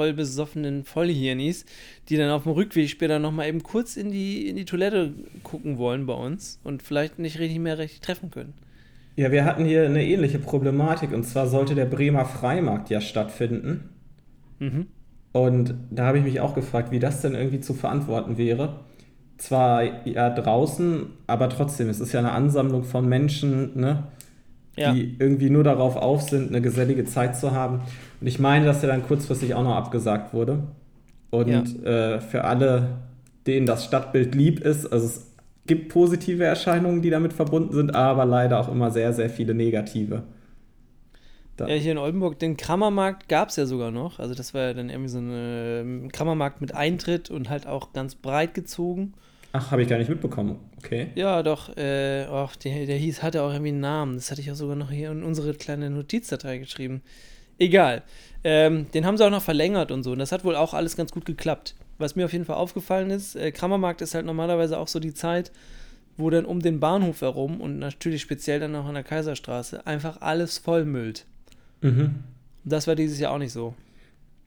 voll 0.00 0.12
besoffenen 0.14 0.84
Vollhirnis, 0.84 1.66
die 2.08 2.16
dann 2.16 2.30
auf 2.30 2.44
dem 2.44 2.52
Rückweg 2.52 2.88
später 2.88 3.18
nochmal 3.18 3.48
eben 3.48 3.62
kurz 3.62 3.96
in 3.96 4.10
die, 4.10 4.48
in 4.48 4.56
die 4.56 4.64
Toilette 4.64 5.12
gucken 5.42 5.78
wollen 5.78 6.06
bei 6.06 6.14
uns 6.14 6.58
und 6.64 6.82
vielleicht 6.82 7.18
nicht 7.18 7.38
richtig 7.38 7.58
mehr 7.58 7.76
richtig 7.78 8.00
treffen 8.00 8.30
können. 8.30 8.54
Ja, 9.16 9.30
wir 9.30 9.44
hatten 9.44 9.66
hier 9.66 9.84
eine 9.84 10.04
ähnliche 10.04 10.38
Problematik 10.38 11.12
und 11.12 11.24
zwar 11.24 11.46
sollte 11.46 11.74
der 11.74 11.84
Bremer 11.84 12.24
Freimarkt 12.24 12.88
ja 12.88 13.00
stattfinden. 13.00 13.90
Mhm. 14.58 14.86
Und 15.32 15.74
da 15.90 16.06
habe 16.06 16.18
ich 16.18 16.24
mich 16.24 16.40
auch 16.40 16.54
gefragt, 16.54 16.90
wie 16.90 16.98
das 16.98 17.20
denn 17.20 17.34
irgendwie 17.34 17.60
zu 17.60 17.74
verantworten 17.74 18.38
wäre. 18.38 18.80
Zwar 19.36 20.06
ja 20.06 20.30
draußen, 20.30 21.06
aber 21.26 21.48
trotzdem, 21.48 21.88
es 21.88 22.00
ist 22.00 22.12
ja 22.12 22.20
eine 22.20 22.32
Ansammlung 22.32 22.84
von 22.84 23.08
Menschen, 23.08 23.78
ne, 23.78 24.04
Ja. 24.76 24.92
die 24.92 25.16
irgendwie 25.18 25.50
nur 25.50 25.64
darauf 25.64 25.96
auf 25.96 26.22
sind, 26.22 26.48
eine 26.48 26.62
gesellige 26.62 27.04
Zeit 27.04 27.36
zu 27.36 27.50
haben. 27.52 27.80
Und 28.20 28.26
ich 28.26 28.38
meine, 28.38 28.64
dass 28.64 28.80
der 28.80 28.88
dann 28.90 29.02
kurzfristig 29.02 29.54
auch 29.54 29.62
noch 29.64 29.74
abgesagt 29.74 30.32
wurde. 30.32 30.62
Und 31.30 31.84
äh, 31.84 32.20
für 32.20 32.44
alle, 32.44 32.98
denen 33.46 33.66
das 33.66 33.84
Stadtbild 33.84 34.34
lieb 34.34 34.60
ist, 34.60 34.86
also 34.92 35.06
es 35.06 35.26
gibt 35.66 35.90
positive 35.92 36.44
Erscheinungen, 36.44 37.02
die 37.02 37.10
damit 37.10 37.32
verbunden 37.32 37.72
sind, 37.74 37.94
aber 37.94 38.24
leider 38.24 38.58
auch 38.60 38.68
immer 38.70 38.90
sehr, 38.90 39.12
sehr 39.12 39.28
viele 39.30 39.54
negative. 39.54 40.22
Da- 41.56 41.68
Ja, 41.68 41.74
hier 41.74 41.92
in 41.92 41.98
Oldenburg, 41.98 42.38
den 42.38 42.56
Krammermarkt 42.56 43.28
gab 43.28 43.50
es 43.50 43.56
ja 43.56 43.66
sogar 43.66 43.90
noch. 43.90 44.18
Also 44.18 44.34
das 44.34 44.54
war 44.54 44.62
ja 44.62 44.74
dann 44.74 44.88
irgendwie 44.88 45.10
so 45.10 45.18
ein 45.18 45.30
ähm, 45.32 46.08
Krammermarkt 46.12 46.60
mit 46.60 46.74
Eintritt 46.74 47.30
und 47.30 47.50
halt 47.50 47.66
auch 47.66 47.92
ganz 47.92 48.14
breit 48.14 48.54
gezogen. 48.54 49.12
Ach, 49.52 49.70
habe 49.70 49.82
ich 49.82 49.88
gar 49.88 49.98
nicht 49.98 50.08
mitbekommen. 50.08 50.56
Okay. 50.82 51.08
Ja, 51.14 51.42
doch, 51.42 51.76
äh, 51.76 52.26
och, 52.30 52.56
der, 52.56 52.86
der 52.86 52.96
hieß, 52.96 53.22
hatte 53.22 53.42
auch 53.42 53.52
irgendwie 53.52 53.70
einen 53.70 53.80
Namen. 53.80 54.14
Das 54.14 54.30
hatte 54.30 54.40
ich 54.40 54.50
auch 54.50 54.56
sogar 54.56 54.76
noch 54.76 54.90
hier 54.90 55.10
in 55.10 55.22
unsere 55.22 55.54
kleine 55.54 55.90
Notizdatei 55.90 56.58
geschrieben. 56.58 57.02
Egal. 57.58 58.02
Ähm, 58.42 58.90
den 58.92 59.04
haben 59.04 59.18
sie 59.18 59.26
auch 59.26 59.30
noch 59.30 59.42
verlängert 59.42 59.90
und 59.90 60.02
so. 60.02 60.12
Und 60.12 60.18
das 60.18 60.32
hat 60.32 60.44
wohl 60.44 60.56
auch 60.56 60.72
alles 60.72 60.96
ganz 60.96 61.12
gut 61.12 61.26
geklappt. 61.26 61.74
Was 61.98 62.16
mir 62.16 62.24
auf 62.24 62.32
jeden 62.32 62.46
Fall 62.46 62.56
aufgefallen 62.56 63.10
ist, 63.10 63.36
äh, 63.36 63.52
Krammermarkt 63.52 64.00
ist 64.00 64.14
halt 64.14 64.24
normalerweise 64.24 64.78
auch 64.78 64.88
so 64.88 64.98
die 64.98 65.12
Zeit, 65.12 65.52
wo 66.16 66.30
dann 66.30 66.46
um 66.46 66.60
den 66.60 66.80
Bahnhof 66.80 67.20
herum 67.20 67.60
und 67.60 67.78
natürlich 67.78 68.22
speziell 68.22 68.60
dann 68.60 68.74
auch 68.74 68.86
an 68.86 68.94
der 68.94 69.04
Kaiserstraße 69.04 69.86
einfach 69.86 70.22
alles 70.22 70.56
vollmüllt. 70.56 71.26
Mhm. 71.82 72.20
Das 72.64 72.86
war 72.86 72.94
dieses 72.94 73.18
Jahr 73.20 73.32
auch 73.32 73.38
nicht 73.38 73.52
so. 73.52 73.74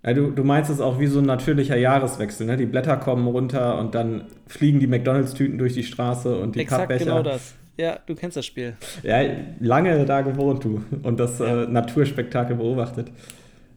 Ja, 0.06 0.14
du, 0.14 0.32
du 0.32 0.44
meinst 0.44 0.70
es 0.70 0.82
auch 0.82 1.00
wie 1.00 1.08
so 1.08 1.20
ein 1.20 1.26
natürlicher 1.26 1.78
Jahreswechsel, 1.78 2.46
ne? 2.46 2.58
Die 2.58 2.66
Blätter 2.66 2.98
kommen 2.98 3.26
runter 3.28 3.80
und 3.80 3.96
dann 3.96 4.26
fliegen 4.48 4.80
die 4.80 4.88
McDonalds-Tüten 4.88 5.58
durch 5.58 5.74
die 5.74 5.84
Straße 5.84 6.38
und 6.38 6.56
die 6.56 6.60
Exakt 6.60 6.90
Pappbecher. 6.90 7.06
genau 7.06 7.24
das. 7.24 7.54
Ja, 7.78 7.98
du 8.06 8.14
kennst 8.14 8.38
das 8.38 8.46
Spiel. 8.46 8.76
Ja, 9.02 9.22
lange 9.60 10.06
da 10.06 10.22
gewohnt, 10.22 10.64
du. 10.64 10.84
Und 11.04 11.20
das 11.20 11.40
äh, 11.40 11.66
Naturspektakel 11.68 12.58
beobachtet. 12.58 13.12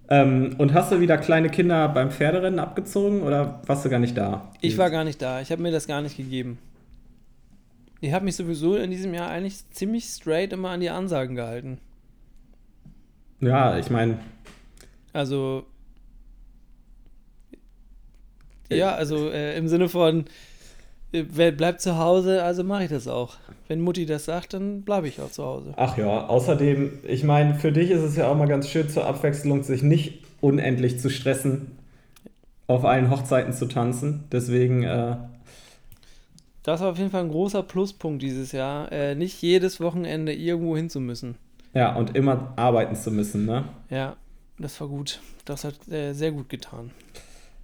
Ähm, 0.09 0.55
und 0.59 0.75
hast 0.75 0.93
du 0.93 1.01
wieder 1.01 1.17
kleine 1.17 1.49
Kinder 1.49 1.89
beim 1.89 2.11
Pferderennen 2.11 2.59
abgezogen 2.59 3.23
oder 3.23 3.63
warst 3.67 3.85
du 3.85 3.89
gar 3.89 3.99
nicht 3.99 4.17
da? 4.17 4.53
Ich 4.61 4.77
war 4.79 4.91
gar 4.91 5.05
nicht 5.05 5.23
da. 5.23 5.41
Ich 5.41 5.51
habe 5.51 5.63
mir 5.63 5.73
das 5.73 5.87
gar 5.87 6.03
nicht 6.03 6.17
gegeben. 6.17 6.59
Ich 8.01 8.13
habe 8.13 8.25
mich 8.25 8.37
sowieso 8.37 8.77
in 8.77 8.91
diesem 8.91 9.15
Jahr 9.15 9.31
eigentlich 9.31 9.69
ziemlich 9.71 10.05
straight 10.05 10.53
immer 10.53 10.71
an 10.71 10.81
die 10.81 10.91
Ansagen 10.91 11.35
gehalten. 11.35 11.79
Ja, 13.41 13.79
ich 13.79 13.91
meine, 13.91 14.19
Also. 15.13 15.65
Ja, 18.71 18.95
also 18.95 19.31
äh, 19.31 19.57
im 19.57 19.69
Sinne 19.69 19.89
von, 19.89 20.25
äh, 21.13 21.25
wer 21.31 21.53
bleibt 21.53 21.81
zu 21.81 21.99
Hause, 21.99 22.43
also 22.43 22.65
mache 22.65 22.85
ich 22.85 22.91
das 22.91 23.07
auch. 23.09 23.37
Wenn 23.69 23.81
Mutti 23.81 24.07
das 24.07 24.25
sagt, 24.25 24.55
dann 24.55 24.83
bleibe 24.83 25.09
ich 25.09 25.21
auch 25.21 25.31
zu 25.31 25.45
Hause. 25.45 25.75
ach 25.77 25.97
ja, 25.99 26.27
außerdem, 26.27 27.01
ich 27.07 27.25
meine, 27.25 27.55
für 27.57 27.73
dich 27.73 27.91
ist 27.91 28.03
es 28.03 28.17
ja 28.17 28.29
auch 28.29 28.37
mal 28.37 28.47
ganz 28.49 28.69
schön 28.69 28.89
zur 28.89 29.07
Abwechslung, 29.07 29.63
sich 29.63 29.83
nicht 29.83 30.23
unendlich 30.41 31.01
zu 31.01 31.11
stressen, 31.11 31.73
auf 32.69 32.85
allen 32.85 33.11
Hochzeiten 33.11 33.53
zu 33.53 33.67
tanzen. 33.67 34.25
Deswegen, 34.33 34.83
äh, 34.85 35.17
Das 36.63 36.81
war 36.81 36.91
auf 36.91 36.99
jeden 36.99 37.11
Fall 37.11 37.23
ein 37.23 37.31
großer 37.31 37.63
Pluspunkt 37.63 38.23
dieses 38.23 38.53
Jahr, 38.53 38.91
äh, 38.93 39.15
nicht 39.15 39.41
jedes 39.43 39.81
Wochenende 39.81 40.33
irgendwo 40.33 40.77
hin 40.77 40.91
zu 40.91 41.01
müssen. 41.01 41.37
ja, 41.75 41.95
und 41.95 42.17
immer 42.17 42.53
arbeiten 42.57 42.97
zu 42.97 43.11
müssen, 43.11 43.47
ne? 43.47 43.65
Ja, 43.91 44.17
das 44.59 44.81
war 44.81 44.89
gut. 44.89 45.21
Das 45.45 45.65
hat 45.65 45.89
äh, 45.89 46.13
sehr 46.13 46.33
gut 46.33 46.49
getan. 46.49 46.91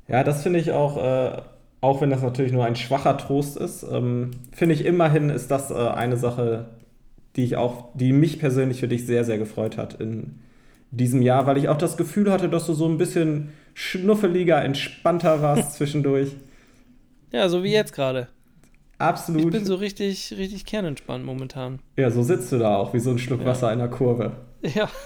Ja, 0.09 0.25
das 0.25 0.43
finde 0.43 0.59
ich 0.59 0.73
auch, 0.73 0.97
äh, 1.03 1.43
auch 1.81 2.01
wenn 2.01 2.11
das 2.11 2.23
natürlich 2.23 2.53
nur 2.53 2.65
ein 2.65 2.77
schwacher 2.77 3.17
Trost 3.19 3.57
ist, 3.57 3.83
ähm, 3.91 4.33
finde 4.53 4.75
ich 4.75 4.85
immerhin 4.85 5.31
ist 5.31 5.51
das 5.51 5.71
äh, 5.71 5.75
eine 5.75 6.17
Sache, 6.17 6.67
die 7.37 7.45
ich 7.45 7.57
auch, 7.57 7.89
die 7.95 8.13
mich 8.13 8.39
persönlich 8.39 8.81
für 8.81 8.89
dich 8.89 9.07
sehr, 9.07 9.25
sehr 9.25 9.39
gefreut 9.39 9.77
hat 9.79 9.95
in 10.01 10.41
diesem 10.91 11.23
Jahr, 11.23 11.47
weil 11.47 11.57
ich 11.57 11.69
auch 11.69 11.79
das 11.79 11.97
Gefühl 11.97 12.31
hatte, 12.31 12.49
dass 12.49 12.67
du 12.67 12.75
so 12.75 12.87
ein 12.87 12.99
bisschen 12.99 13.51
schnuffeliger, 13.75 14.63
entspannter 14.63 15.41
warst 15.41 15.73
zwischendurch. 15.77 16.33
Ja, 17.31 17.49
so 17.49 17.63
wie 17.63 17.73
jetzt 17.73 17.95
gerade. 17.95 18.29
Ich 18.95 19.01
Absolut. 19.01 19.51
bin 19.51 19.65
so 19.65 19.75
richtig, 19.77 20.35
richtig 20.37 20.65
kernentspannt 20.67 21.25
momentan. 21.25 21.81
ja, 21.97 22.11
so 22.11 22.23
sitzt 22.23 22.53
du 22.53 22.59
da 22.59 22.77
auch, 22.77 22.93
wie 22.95 23.01
so 23.01 23.11
ein 23.11 23.19
Schluck 23.19 23.41
Ja. 23.41 23.47
Wasser 23.47 23.73
in 23.73 23.79
der 23.79 23.89
Kurve. 23.89 24.33
Ja. 24.63 24.89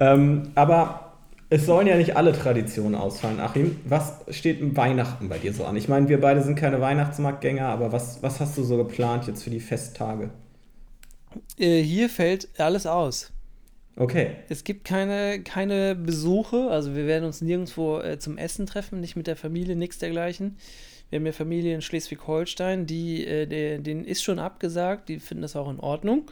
Ähm, 0.00 0.50
aber 0.56 1.11
es 1.52 1.66
sollen 1.66 1.86
ja 1.86 1.96
nicht 1.96 2.16
alle 2.16 2.32
Traditionen 2.32 2.94
ausfallen, 2.94 3.38
Achim. 3.38 3.76
Was 3.84 4.14
steht 4.30 4.60
im 4.60 4.74
Weihnachten 4.74 5.28
bei 5.28 5.36
dir 5.36 5.52
so 5.52 5.66
an? 5.66 5.76
Ich 5.76 5.86
meine, 5.86 6.08
wir 6.08 6.18
beide 6.18 6.42
sind 6.42 6.54
keine 6.54 6.80
Weihnachtsmarktgänger, 6.80 7.66
aber 7.66 7.92
was, 7.92 8.22
was 8.22 8.40
hast 8.40 8.56
du 8.56 8.64
so 8.64 8.78
geplant 8.78 9.26
jetzt 9.26 9.44
für 9.44 9.50
die 9.50 9.60
Festtage? 9.60 10.30
Äh, 11.58 11.82
hier 11.82 12.08
fällt 12.08 12.48
alles 12.58 12.86
aus. 12.86 13.32
Okay. 13.96 14.30
Es 14.48 14.64
gibt 14.64 14.86
keine, 14.86 15.42
keine 15.42 15.94
Besuche, 15.94 16.70
also 16.70 16.94
wir 16.94 17.06
werden 17.06 17.24
uns 17.24 17.42
nirgendwo 17.42 17.98
äh, 17.98 18.18
zum 18.18 18.38
Essen 18.38 18.64
treffen, 18.64 19.00
nicht 19.00 19.16
mit 19.16 19.26
der 19.26 19.36
Familie, 19.36 19.76
nichts 19.76 19.98
dergleichen. 19.98 20.56
Wir 21.10 21.18
haben 21.18 21.26
ja 21.26 21.32
Familie 21.32 21.74
in 21.74 21.82
Schleswig-Holstein, 21.82 22.86
die, 22.86 23.26
äh, 23.26 23.46
der, 23.46 23.78
denen 23.80 24.06
ist 24.06 24.22
schon 24.22 24.38
abgesagt, 24.38 25.10
die 25.10 25.20
finden 25.20 25.42
das 25.42 25.54
auch 25.54 25.70
in 25.70 25.80
Ordnung. 25.80 26.30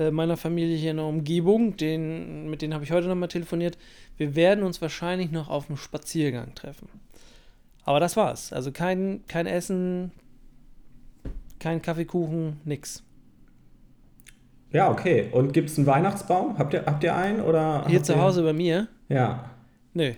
Äh, 0.00 0.10
meiner 0.10 0.38
Familie 0.38 0.76
hier 0.78 0.92
in 0.92 0.96
der 0.96 1.04
Umgebung, 1.04 1.76
den, 1.76 2.48
mit 2.48 2.62
denen 2.62 2.72
habe 2.72 2.84
ich 2.84 2.90
heute 2.90 3.06
nochmal 3.06 3.28
telefoniert. 3.28 3.76
Wir 4.16 4.34
werden 4.34 4.64
uns 4.64 4.80
wahrscheinlich 4.80 5.30
noch 5.30 5.50
auf 5.50 5.68
einem 5.68 5.76
Spaziergang 5.76 6.54
treffen. 6.54 6.88
Aber 7.84 8.00
das 8.00 8.16
war's. 8.16 8.50
Also 8.52 8.72
kein, 8.72 9.20
kein 9.28 9.46
Essen, 9.46 10.12
kein 11.58 11.82
Kaffeekuchen, 11.82 12.60
nix. 12.64 13.02
Ja, 14.72 14.90
okay. 14.90 15.28
Und 15.32 15.52
gibt 15.52 15.68
es 15.68 15.76
einen 15.76 15.86
Weihnachtsbaum? 15.86 16.56
Habt 16.56 16.72
ihr, 16.72 16.86
habt 16.86 17.04
ihr 17.04 17.14
einen? 17.14 17.42
Oder 17.42 17.84
Hier 17.86 18.02
zu 18.02 18.18
Hause 18.18 18.42
bei 18.42 18.54
mir? 18.54 18.88
Ja. 19.10 19.50
Nö. 19.92 20.12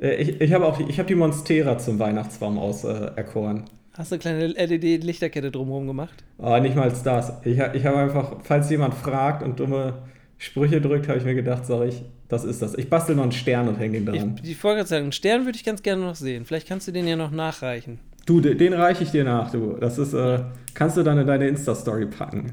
Äh, 0.00 0.14
Ich, 0.14 0.40
ich 0.40 0.52
habe 0.54 0.64
auch 0.64 0.80
ich 0.80 0.98
hab 0.98 1.08
die 1.08 1.14
Monstera 1.14 1.76
zum 1.76 1.98
Weihnachtsbaum 1.98 2.58
auserkoren. 2.58 3.64
Hast 4.00 4.12
du 4.12 4.14
eine 4.14 4.20
kleine 4.20 4.46
LED-Lichterkette 4.46 5.50
drumherum 5.50 5.86
gemacht? 5.86 6.24
Aber 6.38 6.58
nicht 6.60 6.74
mal 6.74 6.90
das. 7.04 7.32
Ich, 7.44 7.58
ich 7.58 7.84
habe 7.84 7.98
einfach, 7.98 8.36
falls 8.44 8.70
jemand 8.70 8.94
fragt 8.94 9.42
und 9.42 9.60
dumme 9.60 9.92
Sprüche 10.38 10.80
drückt, 10.80 11.06
habe 11.06 11.18
ich 11.18 11.24
mir 11.26 11.34
gedacht, 11.34 11.66
sag 11.66 11.86
ich, 11.86 12.02
das 12.28 12.44
ist 12.44 12.62
das. 12.62 12.74
Ich 12.78 12.88
bastel 12.88 13.14
noch 13.14 13.24
einen 13.24 13.32
Stern 13.32 13.68
und 13.68 13.78
hänge 13.78 14.00
den 14.00 14.14
Ich, 14.14 14.20
dran. 14.22 14.40
die 14.42 14.54
Folge 14.54 14.86
sagen, 14.86 15.02
einen 15.02 15.12
Stern 15.12 15.44
würde 15.44 15.56
ich 15.56 15.64
ganz 15.64 15.82
gerne 15.82 16.00
noch 16.02 16.14
sehen. 16.14 16.46
Vielleicht 16.46 16.66
kannst 16.66 16.88
du 16.88 16.92
den 16.92 17.06
ja 17.06 17.14
noch 17.16 17.30
nachreichen. 17.30 17.98
Du, 18.24 18.40
de- 18.40 18.54
den 18.54 18.72
reiche 18.72 19.02
ich 19.04 19.10
dir 19.10 19.22
nach, 19.24 19.50
du. 19.52 19.76
Das 19.78 19.98
ist, 19.98 20.14
äh, 20.14 20.38
kannst 20.72 20.96
du 20.96 21.02
dann 21.02 21.18
in 21.18 21.26
deine 21.26 21.46
Insta-Story 21.48 22.06
packen. 22.06 22.52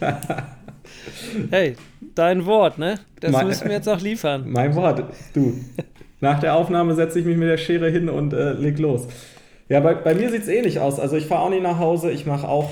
Hey, 1.50 1.76
dein 2.14 2.44
Wort, 2.44 2.78
ne? 2.78 2.98
Das 3.20 3.30
Mein- 3.32 3.46
müssen 3.46 3.66
wir 3.68 3.74
jetzt 3.76 3.88
auch 3.88 4.00
liefern. 4.00 4.44
Mein 4.50 4.74
Wort, 4.74 5.04
du. 5.32 5.54
Nach 6.20 6.40
der 6.40 6.54
Aufnahme 6.54 6.94
setze 6.94 7.18
ich 7.20 7.24
mich 7.24 7.36
mit 7.36 7.48
der 7.48 7.56
Schere 7.56 7.88
hin 7.90 8.08
und 8.08 8.32
äh, 8.32 8.52
leg 8.54 8.78
los. 8.78 9.06
Ja, 9.68 9.80
bei, 9.80 9.94
bei 9.94 10.14
mir 10.14 10.30
sieht 10.30 10.42
es 10.42 10.48
ähnlich 10.48 10.80
aus. 10.80 11.00
Also 11.00 11.16
ich 11.16 11.26
fahre 11.26 11.42
auch 11.42 11.50
nicht 11.50 11.62
nach 11.62 11.78
Hause, 11.78 12.10
ich 12.10 12.26
mache 12.26 12.48
auch, 12.48 12.70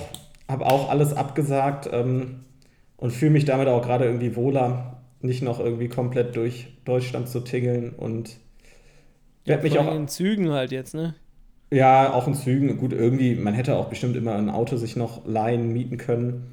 habe 0.49 0.67
auch 0.67 0.91
alles 0.91 1.13
abgesagt 1.15 1.89
ähm, 1.93 2.45
und 2.97 3.13
fühle 3.13 3.31
mich 3.33 3.45
damit 3.45 3.69
auch 3.69 3.83
gerade 3.83 4.05
irgendwie 4.05 4.37
wohler, 4.37 5.03
nicht 5.21 5.43
noch 5.43 5.61
irgendwie 5.61 5.89
komplett 5.89 6.37
durch 6.37 6.69
Deutschland 6.85 7.29
zu 7.29 7.41
tingeln 7.41 7.91
und 7.91 8.37
werde 9.45 9.63
mich 9.63 9.75
Vor 9.75 9.89
auch 9.89 9.95
in 9.95 10.09
Zügen 10.09 10.51
halt 10.51 10.73
jetzt, 10.73 10.95
ne? 10.95 11.15
Ja, 11.73 12.13
auch 12.13 12.27
in 12.27 12.35
Zügen. 12.35 12.77
Gut, 12.79 12.93
irgendwie, 12.93 13.35
man 13.35 13.55
hätte 13.55 13.77
auch 13.77 13.89
bestimmt 13.89 14.17
immer 14.17 14.35
ein 14.35 14.51
Auto 14.51 14.77
sich 14.77 14.97
noch 14.97 15.27
leihen, 15.27 15.73
mieten 15.73 15.97
können. 15.99 16.53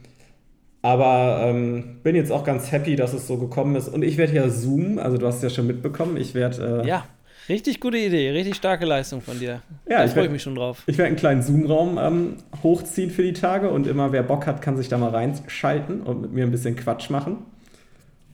Aber 0.81 1.41
ähm, 1.43 1.99
bin 2.03 2.15
jetzt 2.15 2.31
auch 2.31 2.43
ganz 2.43 2.71
happy, 2.71 2.95
dass 2.95 3.13
es 3.13 3.27
so 3.27 3.37
gekommen 3.37 3.75
ist. 3.75 3.89
Und 3.89 4.03
ich 4.03 4.17
werde 4.17 4.33
ja 4.33 4.49
Zoom, 4.49 4.99
also 4.99 5.17
du 5.17 5.25
hast 5.25 5.37
es 5.37 5.41
ja 5.41 5.49
schon 5.49 5.67
mitbekommen, 5.67 6.17
ich 6.17 6.33
werde. 6.33 6.83
Äh, 6.83 6.87
ja, 6.87 7.05
richtig 7.49 7.79
gute 7.79 7.97
Idee, 7.97 8.31
richtig 8.31 8.55
starke 8.55 8.85
Leistung 8.85 9.21
von 9.21 9.39
dir. 9.39 9.61
Ja, 9.89 10.03
da 10.03 10.07
freue 10.07 10.25
ich 10.25 10.31
mich 10.31 10.43
schon 10.43 10.55
drauf. 10.55 10.83
Ich 10.87 10.97
werde 10.97 11.07
einen 11.07 11.17
kleinen 11.17 11.41
Zoom-Raum 11.41 11.97
ähm, 11.97 12.37
hochziehen 12.63 13.11
für 13.11 13.23
die 13.23 13.33
Tage 13.33 13.69
und 13.69 13.87
immer 13.87 14.11
wer 14.11 14.23
Bock 14.23 14.45
hat, 14.47 14.61
kann 14.61 14.77
sich 14.77 14.89
da 14.89 14.97
mal 14.97 15.09
reinschalten 15.09 16.01
und 16.01 16.21
mit 16.21 16.33
mir 16.33 16.43
ein 16.43 16.51
bisschen 16.51 16.75
Quatsch 16.75 17.09
machen. 17.09 17.37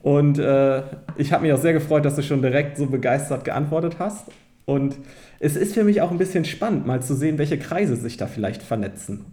Und 0.02 0.38
äh, 0.38 0.82
ich 1.16 1.32
habe 1.32 1.44
mich 1.44 1.52
auch 1.52 1.58
sehr 1.58 1.72
gefreut, 1.72 2.04
dass 2.04 2.16
du 2.16 2.22
schon 2.22 2.42
direkt 2.42 2.76
so 2.76 2.86
begeistert 2.86 3.44
geantwortet 3.44 3.96
hast. 3.98 4.26
Und 4.66 4.96
es 5.40 5.56
ist 5.56 5.74
für 5.74 5.84
mich 5.84 6.02
auch 6.02 6.10
ein 6.10 6.18
bisschen 6.18 6.44
spannend, 6.44 6.86
mal 6.86 7.02
zu 7.02 7.14
sehen, 7.14 7.38
welche 7.38 7.58
Kreise 7.58 7.96
sich 7.96 8.16
da 8.16 8.26
vielleicht 8.26 8.62
vernetzen. 8.62 9.24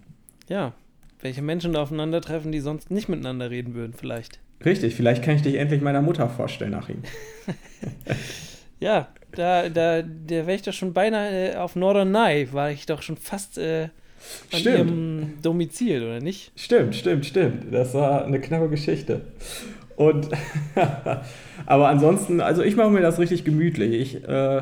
Ja, 0.48 0.74
welche 1.22 1.42
Menschen 1.42 1.74
da 1.74 1.82
aufeinandertreffen, 1.82 2.52
die 2.52 2.60
sonst 2.60 2.90
nicht 2.90 3.10
miteinander 3.10 3.50
reden 3.50 3.74
würden, 3.74 3.94
vielleicht. 3.94 4.40
Richtig, 4.64 4.96
vielleicht 4.96 5.24
kann 5.24 5.36
ich 5.36 5.42
dich 5.42 5.56
endlich 5.56 5.82
meiner 5.82 6.02
Mutter 6.02 6.30
vorstellen 6.30 6.72
nach 6.72 6.90
ihm. 6.90 7.04
ja, 8.80 9.08
da, 9.36 9.70
da, 9.70 10.02
da 10.02 10.30
wäre 10.30 10.54
ich 10.54 10.62
doch 10.62 10.74
schon 10.74 10.94
beinahe 10.94 11.54
äh, 11.54 11.56
auf 11.56 11.76
Norderney, 11.76 12.52
war 12.52 12.72
ich 12.72 12.86
doch 12.86 13.02
schon 13.02 13.18
fast 13.18 13.58
äh, 13.58 13.90
an 14.52 14.60
stimmt. 14.60 14.66
ihrem 14.78 15.34
Domizil, 15.42 16.04
oder 16.04 16.20
nicht? 16.20 16.52
Stimmt, 16.56 16.96
stimmt, 16.96 17.26
stimmt. 17.26 17.74
Das 17.74 17.94
war 17.94 18.26
eine 18.26 18.40
knappe 18.40 18.70
Geschichte. 18.70 19.22
Und 19.96 20.30
aber 21.66 21.88
ansonsten, 21.90 22.42
also 22.42 22.64
ich 22.64 22.76
mache 22.76 22.90
mir 22.90 23.02
das 23.02 23.20
richtig 23.20 23.44
gemütlich. 23.44 24.16
Ich, 24.16 24.28
äh, 24.28 24.62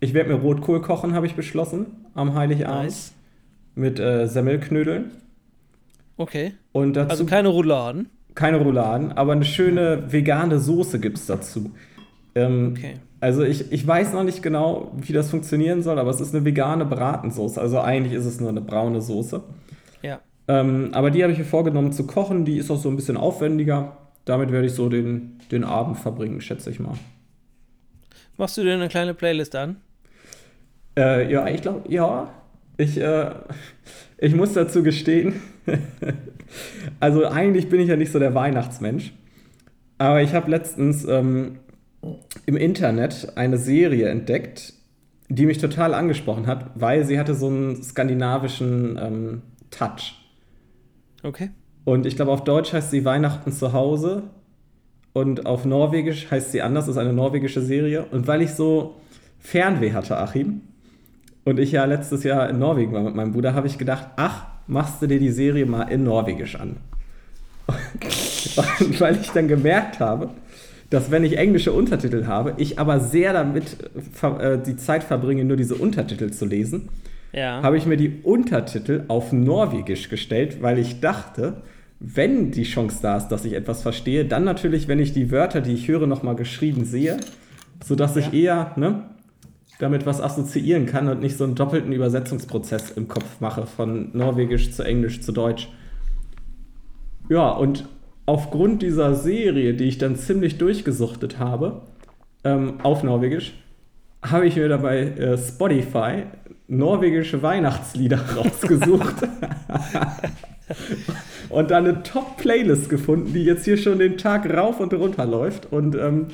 ich 0.00 0.14
werde 0.14 0.30
mir 0.30 0.40
Rotkohl 0.40 0.80
kochen, 0.80 1.14
habe 1.14 1.26
ich 1.26 1.34
beschlossen, 1.34 1.86
am 2.14 2.34
Heiligabend. 2.34 2.84
Nice. 2.84 3.12
Mit 3.74 3.98
äh, 3.98 4.26
Semmelknödeln. 4.26 5.12
Okay. 6.16 6.54
Und 6.72 6.94
dazu, 6.94 7.10
also 7.10 7.26
keine 7.26 7.48
Rouladen? 7.48 8.10
Keine 8.34 8.58
Rouladen, 8.58 9.12
aber 9.12 9.32
eine 9.32 9.44
schöne 9.44 10.12
vegane 10.12 10.58
Soße 10.58 11.00
gibt 11.00 11.18
es 11.18 11.26
dazu. 11.26 11.70
Ähm, 12.34 12.74
okay. 12.76 12.94
Also 13.22 13.44
ich, 13.44 13.70
ich 13.70 13.86
weiß 13.86 14.14
noch 14.14 14.24
nicht 14.24 14.42
genau, 14.42 14.90
wie 14.96 15.12
das 15.12 15.30
funktionieren 15.30 15.80
soll, 15.80 16.00
aber 16.00 16.10
es 16.10 16.20
ist 16.20 16.34
eine 16.34 16.44
vegane 16.44 16.84
Bratensoße. 16.84 17.60
Also 17.60 17.80
eigentlich 17.80 18.14
ist 18.14 18.24
es 18.24 18.40
nur 18.40 18.48
eine 18.48 18.60
braune 18.60 19.00
Soße. 19.00 19.44
Ja. 20.02 20.18
Ähm, 20.48 20.88
aber 20.90 21.12
die 21.12 21.22
habe 21.22 21.32
ich 21.32 21.38
mir 21.38 21.44
vorgenommen 21.44 21.92
zu 21.92 22.04
kochen. 22.04 22.44
Die 22.44 22.56
ist 22.56 22.68
auch 22.68 22.80
so 22.80 22.88
ein 22.88 22.96
bisschen 22.96 23.16
aufwendiger. 23.16 23.96
Damit 24.24 24.50
werde 24.50 24.66
ich 24.66 24.72
so 24.72 24.88
den, 24.88 25.38
den 25.52 25.62
Abend 25.62 26.00
verbringen, 26.00 26.40
schätze 26.40 26.68
ich 26.70 26.80
mal. 26.80 26.94
Machst 28.38 28.58
du 28.58 28.64
dir 28.64 28.74
eine 28.74 28.88
kleine 28.88 29.14
Playlist 29.14 29.54
an? 29.54 29.76
Äh, 30.98 31.30
ja, 31.30 31.46
ich 31.46 31.62
glaube, 31.62 31.82
ja. 31.92 32.28
Ich, 32.76 33.00
äh, 33.00 33.30
ich 34.18 34.34
muss 34.34 34.52
dazu 34.52 34.82
gestehen, 34.82 35.40
also 36.98 37.24
eigentlich 37.24 37.68
bin 37.68 37.78
ich 37.78 37.88
ja 37.88 37.94
nicht 37.94 38.10
so 38.10 38.18
der 38.18 38.34
Weihnachtsmensch. 38.34 39.12
Aber 39.98 40.22
ich 40.22 40.34
habe 40.34 40.50
letztens 40.50 41.04
ähm, 41.04 41.60
im 42.46 42.56
Internet 42.56 43.36
eine 43.36 43.58
Serie 43.58 44.08
entdeckt, 44.08 44.74
die 45.28 45.46
mich 45.46 45.58
total 45.58 45.94
angesprochen 45.94 46.46
hat, 46.46 46.70
weil 46.74 47.04
sie 47.04 47.18
hatte 47.18 47.34
so 47.34 47.48
einen 47.48 47.82
skandinavischen 47.82 48.98
ähm, 49.00 49.42
Touch. 49.70 50.14
Okay. 51.22 51.50
Und 51.84 52.06
ich 52.06 52.16
glaube, 52.16 52.32
auf 52.32 52.44
Deutsch 52.44 52.72
heißt 52.72 52.90
sie 52.90 53.04
Weihnachten 53.04 53.52
zu 53.52 53.72
Hause 53.72 54.24
und 55.12 55.46
auf 55.46 55.64
Norwegisch 55.64 56.30
heißt 56.30 56.52
sie 56.52 56.62
anders, 56.62 56.88
ist 56.88 56.96
eine 56.96 57.12
norwegische 57.12 57.60
Serie. 57.60 58.04
Und 58.04 58.26
weil 58.26 58.42
ich 58.42 58.52
so 58.52 58.96
Fernweh 59.38 59.92
hatte, 59.92 60.16
Achim, 60.16 60.62
und 61.44 61.58
ich 61.58 61.72
ja 61.72 61.84
letztes 61.84 62.22
Jahr 62.24 62.48
in 62.48 62.58
Norwegen 62.58 62.92
war 62.92 63.02
mit 63.02 63.14
meinem 63.14 63.32
Bruder, 63.32 63.54
habe 63.54 63.66
ich 63.66 63.78
gedacht, 63.78 64.08
ach, 64.16 64.46
machst 64.66 65.02
du 65.02 65.06
dir 65.06 65.18
die 65.18 65.32
Serie 65.32 65.66
mal 65.66 65.84
in 65.84 66.04
Norwegisch 66.04 66.56
an. 66.56 66.76
Und 68.80 69.00
weil 69.00 69.20
ich 69.20 69.30
dann 69.30 69.48
gemerkt 69.48 69.98
habe, 69.98 70.30
dass 70.92 71.10
wenn 71.10 71.24
ich 71.24 71.38
englische 71.38 71.72
Untertitel 71.72 72.26
habe, 72.26 72.52
ich 72.58 72.78
aber 72.78 73.00
sehr 73.00 73.32
damit 73.32 73.76
äh, 74.22 74.58
die 74.58 74.76
Zeit 74.76 75.02
verbringe, 75.02 75.42
nur 75.42 75.56
diese 75.56 75.74
Untertitel 75.74 76.30
zu 76.30 76.44
lesen, 76.44 76.90
ja. 77.32 77.62
habe 77.62 77.78
ich 77.78 77.86
mir 77.86 77.96
die 77.96 78.20
Untertitel 78.22 79.04
auf 79.08 79.32
Norwegisch 79.32 80.10
gestellt, 80.10 80.60
weil 80.60 80.78
ich 80.78 81.00
dachte, 81.00 81.62
wenn 81.98 82.50
die 82.50 82.64
Chance 82.64 82.98
da 83.00 83.16
ist, 83.16 83.28
dass 83.28 83.46
ich 83.46 83.54
etwas 83.54 83.80
verstehe, 83.80 84.26
dann 84.26 84.44
natürlich, 84.44 84.86
wenn 84.86 84.98
ich 84.98 85.14
die 85.14 85.30
Wörter, 85.30 85.62
die 85.62 85.72
ich 85.72 85.88
höre, 85.88 86.06
nochmal 86.06 86.36
geschrieben 86.36 86.84
sehe, 86.84 87.16
sodass 87.82 88.14
ja. 88.14 88.20
ich 88.20 88.34
eher 88.34 88.72
ne, 88.76 89.04
damit 89.78 90.04
was 90.04 90.20
assoziieren 90.20 90.84
kann 90.84 91.08
und 91.08 91.20
nicht 91.20 91.38
so 91.38 91.44
einen 91.44 91.54
doppelten 91.54 91.92
Übersetzungsprozess 91.92 92.90
im 92.90 93.08
Kopf 93.08 93.40
mache, 93.40 93.66
von 93.66 94.10
Norwegisch 94.12 94.72
zu 94.72 94.82
Englisch 94.82 95.22
zu 95.22 95.32
Deutsch. 95.32 95.70
Ja, 97.30 97.48
und 97.48 97.86
aufgrund 98.26 98.82
dieser 98.82 99.14
Serie, 99.14 99.74
die 99.74 99.84
ich 99.84 99.98
dann 99.98 100.16
ziemlich 100.16 100.58
durchgesuchtet 100.58 101.38
habe, 101.38 101.82
ähm, 102.44 102.74
auf 102.82 103.02
Norwegisch, 103.02 103.54
habe 104.22 104.46
ich 104.46 104.56
mir 104.56 104.68
dabei 104.68 105.00
äh, 105.00 105.38
Spotify 105.38 106.24
norwegische 106.68 107.42
Weihnachtslieder 107.42 108.18
rausgesucht. 108.36 109.16
und 111.48 111.70
dann 111.70 111.86
eine 111.86 112.02
Top-Playlist 112.02 112.88
gefunden, 112.88 113.34
die 113.34 113.44
jetzt 113.44 113.64
hier 113.64 113.76
schon 113.76 113.98
den 113.98 114.16
Tag 114.16 114.48
rauf 114.48 114.80
und 114.80 114.94
runter 114.94 115.26
läuft. 115.26 115.70
Und 115.70 115.96
ähm, 115.96 116.28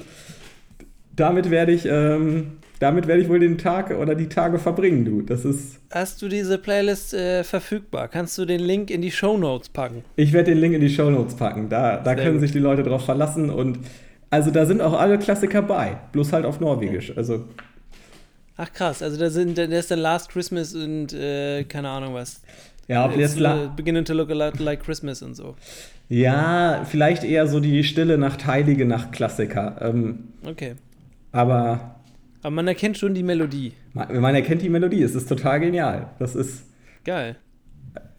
damit 1.16 1.50
werde 1.50 1.72
ich, 1.72 1.86
ähm, 1.86 2.57
damit 2.80 3.06
werde 3.06 3.22
ich 3.22 3.28
wohl 3.28 3.40
den 3.40 3.58
Tag 3.58 3.90
oder 3.90 4.14
die 4.14 4.28
Tage 4.28 4.58
verbringen, 4.58 5.04
du. 5.04 5.22
Das 5.22 5.44
ist. 5.44 5.78
Hast 5.90 6.22
du 6.22 6.28
diese 6.28 6.58
Playlist 6.58 7.14
äh, 7.14 7.44
verfügbar? 7.44 8.08
Kannst 8.08 8.36
du 8.38 8.44
den 8.44 8.60
Link 8.60 8.90
in 8.90 9.02
die 9.02 9.10
Show 9.10 9.36
Notes 9.36 9.68
packen? 9.68 10.04
Ich 10.16 10.32
werde 10.32 10.52
den 10.52 10.60
Link 10.60 10.74
in 10.74 10.80
die 10.80 10.90
Show 10.90 11.10
Notes 11.10 11.34
packen. 11.34 11.68
Da, 11.68 11.96
da 11.96 12.14
können 12.14 12.32
gut. 12.32 12.40
sich 12.42 12.52
die 12.52 12.58
Leute 12.58 12.82
drauf 12.82 13.04
verlassen 13.04 13.50
und 13.50 13.78
also 14.30 14.50
da 14.50 14.66
sind 14.66 14.80
auch 14.82 14.92
alle 14.92 15.18
Klassiker 15.18 15.62
bei, 15.62 15.98
bloß 16.12 16.32
halt 16.32 16.44
auf 16.44 16.60
Norwegisch. 16.60 17.16
Also 17.16 17.44
Ach 18.60 18.72
krass, 18.72 19.02
also 19.02 19.16
da 19.18 19.30
sind, 19.30 19.56
da 19.56 19.62
ist 19.62 19.90
dann 19.90 20.00
Last 20.00 20.30
Christmas 20.30 20.74
und 20.74 21.12
äh, 21.12 21.62
keine 21.64 21.88
Ahnung 21.88 22.14
was. 22.14 22.42
Ja, 22.88 23.06
ob 23.06 23.16
jetzt 23.16 23.40
uh, 23.40 23.68
Beginning 23.76 24.04
to 24.04 24.14
look 24.14 24.30
a 24.30 24.34
lot 24.34 24.58
like 24.58 24.82
Christmas 24.82 25.22
und 25.22 25.34
so. 25.34 25.54
Ja, 26.08 26.84
vielleicht 26.88 27.22
eher 27.22 27.46
so 27.46 27.60
die 27.60 27.84
Stille 27.84 28.18
Nacht, 28.18 28.46
Heilige 28.46 28.86
Nacht 28.86 29.12
Klassiker. 29.12 29.76
Ähm, 29.80 30.28
okay. 30.44 30.74
Aber. 31.32 31.97
Aber 32.42 32.50
man 32.50 32.68
erkennt 32.68 32.96
schon 32.98 33.14
die 33.14 33.22
Melodie. 33.22 33.72
Man, 33.92 34.20
man 34.20 34.34
erkennt 34.34 34.62
die 34.62 34.68
Melodie, 34.68 35.02
es 35.02 35.14
ist 35.14 35.28
total 35.28 35.60
genial. 35.60 36.10
Das 36.18 36.34
ist. 36.34 36.64
Geil. 37.04 37.36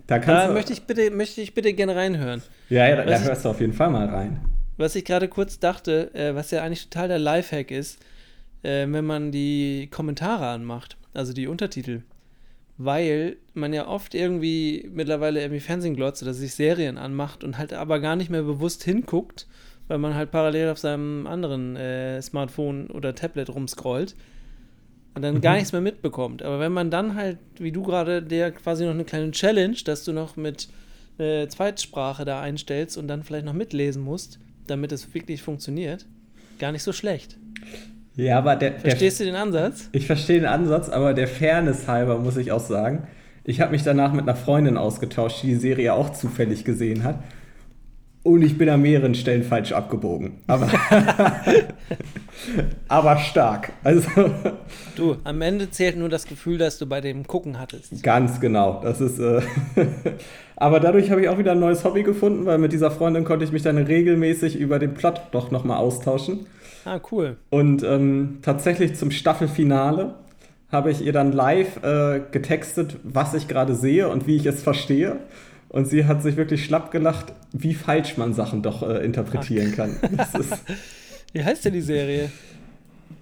Da, 0.07 0.17
kannst 0.19 0.47
da 0.47 0.53
möchte, 0.53 0.73
ich 0.73 0.83
bitte, 0.83 1.11
möchte 1.11 1.41
ich 1.41 1.53
bitte 1.53 1.73
gerne 1.73 1.95
reinhören. 1.95 2.41
Ja, 2.69 2.87
ja 2.87 2.95
da, 2.95 3.05
da 3.05 3.19
hörst 3.19 3.45
du 3.45 3.49
auf 3.49 3.61
jeden 3.61 3.73
Fall 3.73 3.91
mal 3.91 4.07
rein. 4.07 4.39
Was 4.77 4.95
ich 4.95 5.05
gerade 5.05 5.27
kurz 5.27 5.59
dachte, 5.59 6.13
äh, 6.15 6.33
was 6.33 6.51
ja 6.51 6.63
eigentlich 6.63 6.89
total 6.89 7.09
der 7.09 7.19
Lifehack 7.19 7.69
ist, 7.69 7.99
äh, 8.63 8.87
wenn 8.89 9.05
man 9.05 9.31
die 9.31 9.87
Kommentare 9.91 10.47
anmacht, 10.47 10.97
also 11.13 11.33
die 11.33 11.47
Untertitel 11.47 12.01
weil 12.79 13.35
man 13.53 13.73
ja 13.73 13.87
oft 13.87 14.15
irgendwie 14.15 14.89
mittlerweile 14.93 15.41
irgendwie 15.41 15.59
Fernsehen 15.59 15.97
glotzt 15.97 16.23
oder 16.23 16.33
sich 16.33 16.55
Serien 16.55 16.97
anmacht 16.97 17.43
und 17.43 17.57
halt 17.57 17.73
aber 17.73 17.99
gar 17.99 18.15
nicht 18.15 18.29
mehr 18.29 18.43
bewusst 18.43 18.85
hinguckt, 18.85 19.47
weil 19.89 19.97
man 19.97 20.15
halt 20.15 20.31
parallel 20.31 20.69
auf 20.69 20.77
seinem 20.77 21.27
anderen 21.27 21.75
äh, 21.75 22.21
Smartphone 22.21 22.87
oder 22.87 23.13
Tablet 23.13 23.49
rumscrollt 23.49 24.15
und 25.15 25.23
dann 25.23 25.35
mhm. 25.35 25.41
gar 25.41 25.55
nichts 25.55 25.73
mehr 25.73 25.81
mitbekommt. 25.81 26.43
Aber 26.43 26.61
wenn 26.61 26.71
man 26.71 26.89
dann 26.91 27.15
halt, 27.15 27.39
wie 27.57 27.73
du 27.73 27.83
gerade, 27.83 28.23
der 28.23 28.51
quasi 28.51 28.85
noch 28.85 28.93
eine 28.93 29.03
kleine 29.03 29.31
Challenge, 29.31 29.75
dass 29.83 30.05
du 30.05 30.13
noch 30.13 30.37
mit 30.37 30.69
äh, 31.17 31.47
Zweitsprache 31.47 32.23
da 32.23 32.39
einstellst 32.39 32.97
und 32.97 33.07
dann 33.07 33.23
vielleicht 33.23 33.45
noch 33.45 33.53
mitlesen 33.53 34.01
musst, 34.01 34.39
damit 34.67 34.91
es 34.91 35.13
wirklich 35.13 35.41
funktioniert, 35.41 36.05
gar 36.59 36.71
nicht 36.71 36.83
so 36.83 36.93
schlecht. 36.93 37.37
Ja, 38.15 38.37
aber 38.37 38.55
der. 38.55 38.79
Verstehst 38.79 39.19
der, 39.19 39.25
du 39.25 39.31
den 39.31 39.41
Ansatz? 39.41 39.89
Ich 39.91 40.05
verstehe 40.05 40.39
den 40.39 40.49
Ansatz, 40.49 40.89
aber 40.89 41.13
der 41.13 41.27
Fairness 41.27 41.87
halber 41.87 42.19
muss 42.19 42.37
ich 42.37 42.51
auch 42.51 42.59
sagen. 42.59 43.07
Ich 43.43 43.61
habe 43.61 43.71
mich 43.71 43.81
danach 43.81 44.13
mit 44.13 44.21
einer 44.21 44.35
Freundin 44.35 44.77
ausgetauscht, 44.77 45.41
die 45.41 45.47
die 45.47 45.55
Serie 45.55 45.93
auch 45.93 46.11
zufällig 46.11 46.63
gesehen 46.63 47.03
hat. 47.03 47.23
Und 48.21 48.41
ich 48.41 48.57
bin 48.57 48.67
an 48.67 48.81
mehreren 48.81 49.15
Stellen 49.15 49.43
falsch 49.43 49.71
abgebogen. 49.71 50.39
Aber, 50.45 50.67
aber 52.89 53.17
stark. 53.17 53.71
Also. 53.81 54.09
Du, 54.95 55.15
am 55.23 55.41
Ende 55.41 55.71
zählt 55.71 55.97
nur 55.97 56.09
das 56.09 56.25
Gefühl, 56.25 56.57
das 56.57 56.77
du 56.77 56.85
bei 56.85 56.99
dem 56.99 57.25
Gucken 57.25 57.59
hattest. 57.59 58.03
Ganz 58.03 58.41
genau. 58.41 58.81
Das 58.83 58.99
ist. 58.99 59.19
Äh 59.19 59.41
aber 60.57 60.81
dadurch 60.81 61.11
habe 61.11 61.21
ich 61.21 61.29
auch 61.29 61.37
wieder 61.37 61.53
ein 61.53 61.59
neues 61.59 61.85
Hobby 61.85 62.03
gefunden, 62.03 62.45
weil 62.45 62.57
mit 62.57 62.73
dieser 62.73 62.91
Freundin 62.91 63.23
konnte 63.23 63.45
ich 63.45 63.53
mich 63.53 63.63
dann 63.63 63.77
regelmäßig 63.77 64.57
über 64.57 64.79
den 64.79 64.93
Plot 64.93 65.21
doch 65.31 65.49
nochmal 65.49 65.77
austauschen. 65.77 66.45
Ah, 66.83 66.99
cool. 67.11 67.37
Und 67.49 67.83
ähm, 67.83 68.39
tatsächlich 68.41 68.95
zum 68.95 69.11
Staffelfinale 69.11 70.15
habe 70.71 70.91
ich 70.91 71.01
ihr 71.01 71.13
dann 71.13 71.31
live 71.31 71.83
äh, 71.83 72.21
getextet, 72.31 72.97
was 73.03 73.33
ich 73.33 73.47
gerade 73.47 73.75
sehe 73.75 74.09
und 74.09 74.27
wie 74.27 74.35
ich 74.35 74.45
es 74.45 74.61
verstehe. 74.61 75.17
Und 75.69 75.85
sie 75.85 76.05
hat 76.05 76.21
sich 76.23 76.35
wirklich 76.35 76.65
schlapp 76.65 76.91
gelacht, 76.91 77.33
wie 77.53 77.73
falsch 77.75 78.17
man 78.17 78.33
Sachen 78.33 78.61
doch 78.63 78.81
äh, 78.81 79.05
interpretieren 79.05 79.69
Ach. 79.71 79.75
kann. 79.75 79.95
wie 81.33 81.43
heißt 81.43 81.65
denn 81.65 81.73
die 81.73 81.81
Serie? 81.81 82.31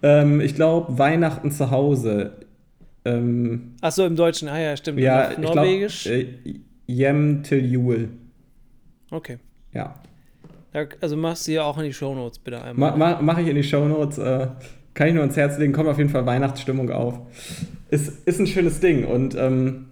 Ähm, 0.02 0.40
ich 0.42 0.56
glaube, 0.56 0.98
Weihnachten 0.98 1.52
zu 1.52 1.72
Hause. 1.72 2.32
Ähm, 3.04 3.76
Achso, 3.82 4.06
im 4.06 4.16
Deutschen, 4.16 4.48
ah 4.48 4.60
ja, 4.60 4.78
stimmt. 4.78 5.00
ja, 5.00 5.28
Auf 5.28 5.32
ich 5.34 5.38
Norwegisch. 5.40 6.04
glaube, 6.04 6.20
äh, 6.20 6.56
Jem 6.88 7.44
till 7.44 7.66
Jul. 7.66 8.10
okay. 9.12 9.38
Ja. 9.74 9.96
Also 11.02 11.18
machst 11.18 11.48
du 11.48 11.54
ja 11.54 11.64
auch 11.64 11.78
in 11.80 11.86
die 11.86 11.94
Shownotes 11.94 12.38
bitte 12.40 12.62
einmal. 12.62 12.92
Ma 12.92 13.16
ma 13.16 13.22
Mache 13.22 13.42
ich 13.42 13.48
in 13.48 13.56
die 13.56 13.64
Shownotes. 13.64 14.20
Äh, 14.20 14.48
kann 14.94 15.08
ich 15.08 15.14
nur 15.14 15.24
ans 15.24 15.36
Herz 15.36 15.58
legen. 15.58 15.74
Kommt 15.74 15.90
auf 15.90 15.98
jeden 15.98 16.10
Fall 16.12 16.26
Weihnachtsstimmung 16.28 16.92
auf. 16.92 17.20
Ist, 17.90 18.28
ist 18.28 18.40
ein 18.40 18.46
schönes 18.46 18.80
Ding. 18.80 19.06
Und 19.06 19.36
ähm, 19.36 19.86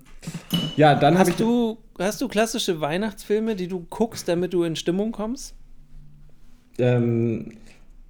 ja, 0.75 0.93
dann 0.93 1.17
habe 1.17 1.29
ich. 1.29 1.35
hast, 1.35 1.39
du, 1.39 1.64
hast 1.99 2.21
du 2.21 2.27
klassische 2.27 2.81
Weihnachtsfilme, 2.81 3.55
die 3.55 3.67
du 3.67 3.85
guckst, 3.89 4.27
damit 4.27 4.53
du 4.53 4.63
in 4.63 4.75
Stimmung 4.75 5.11
kommst? 5.11 5.55
Ähm, 6.77 7.53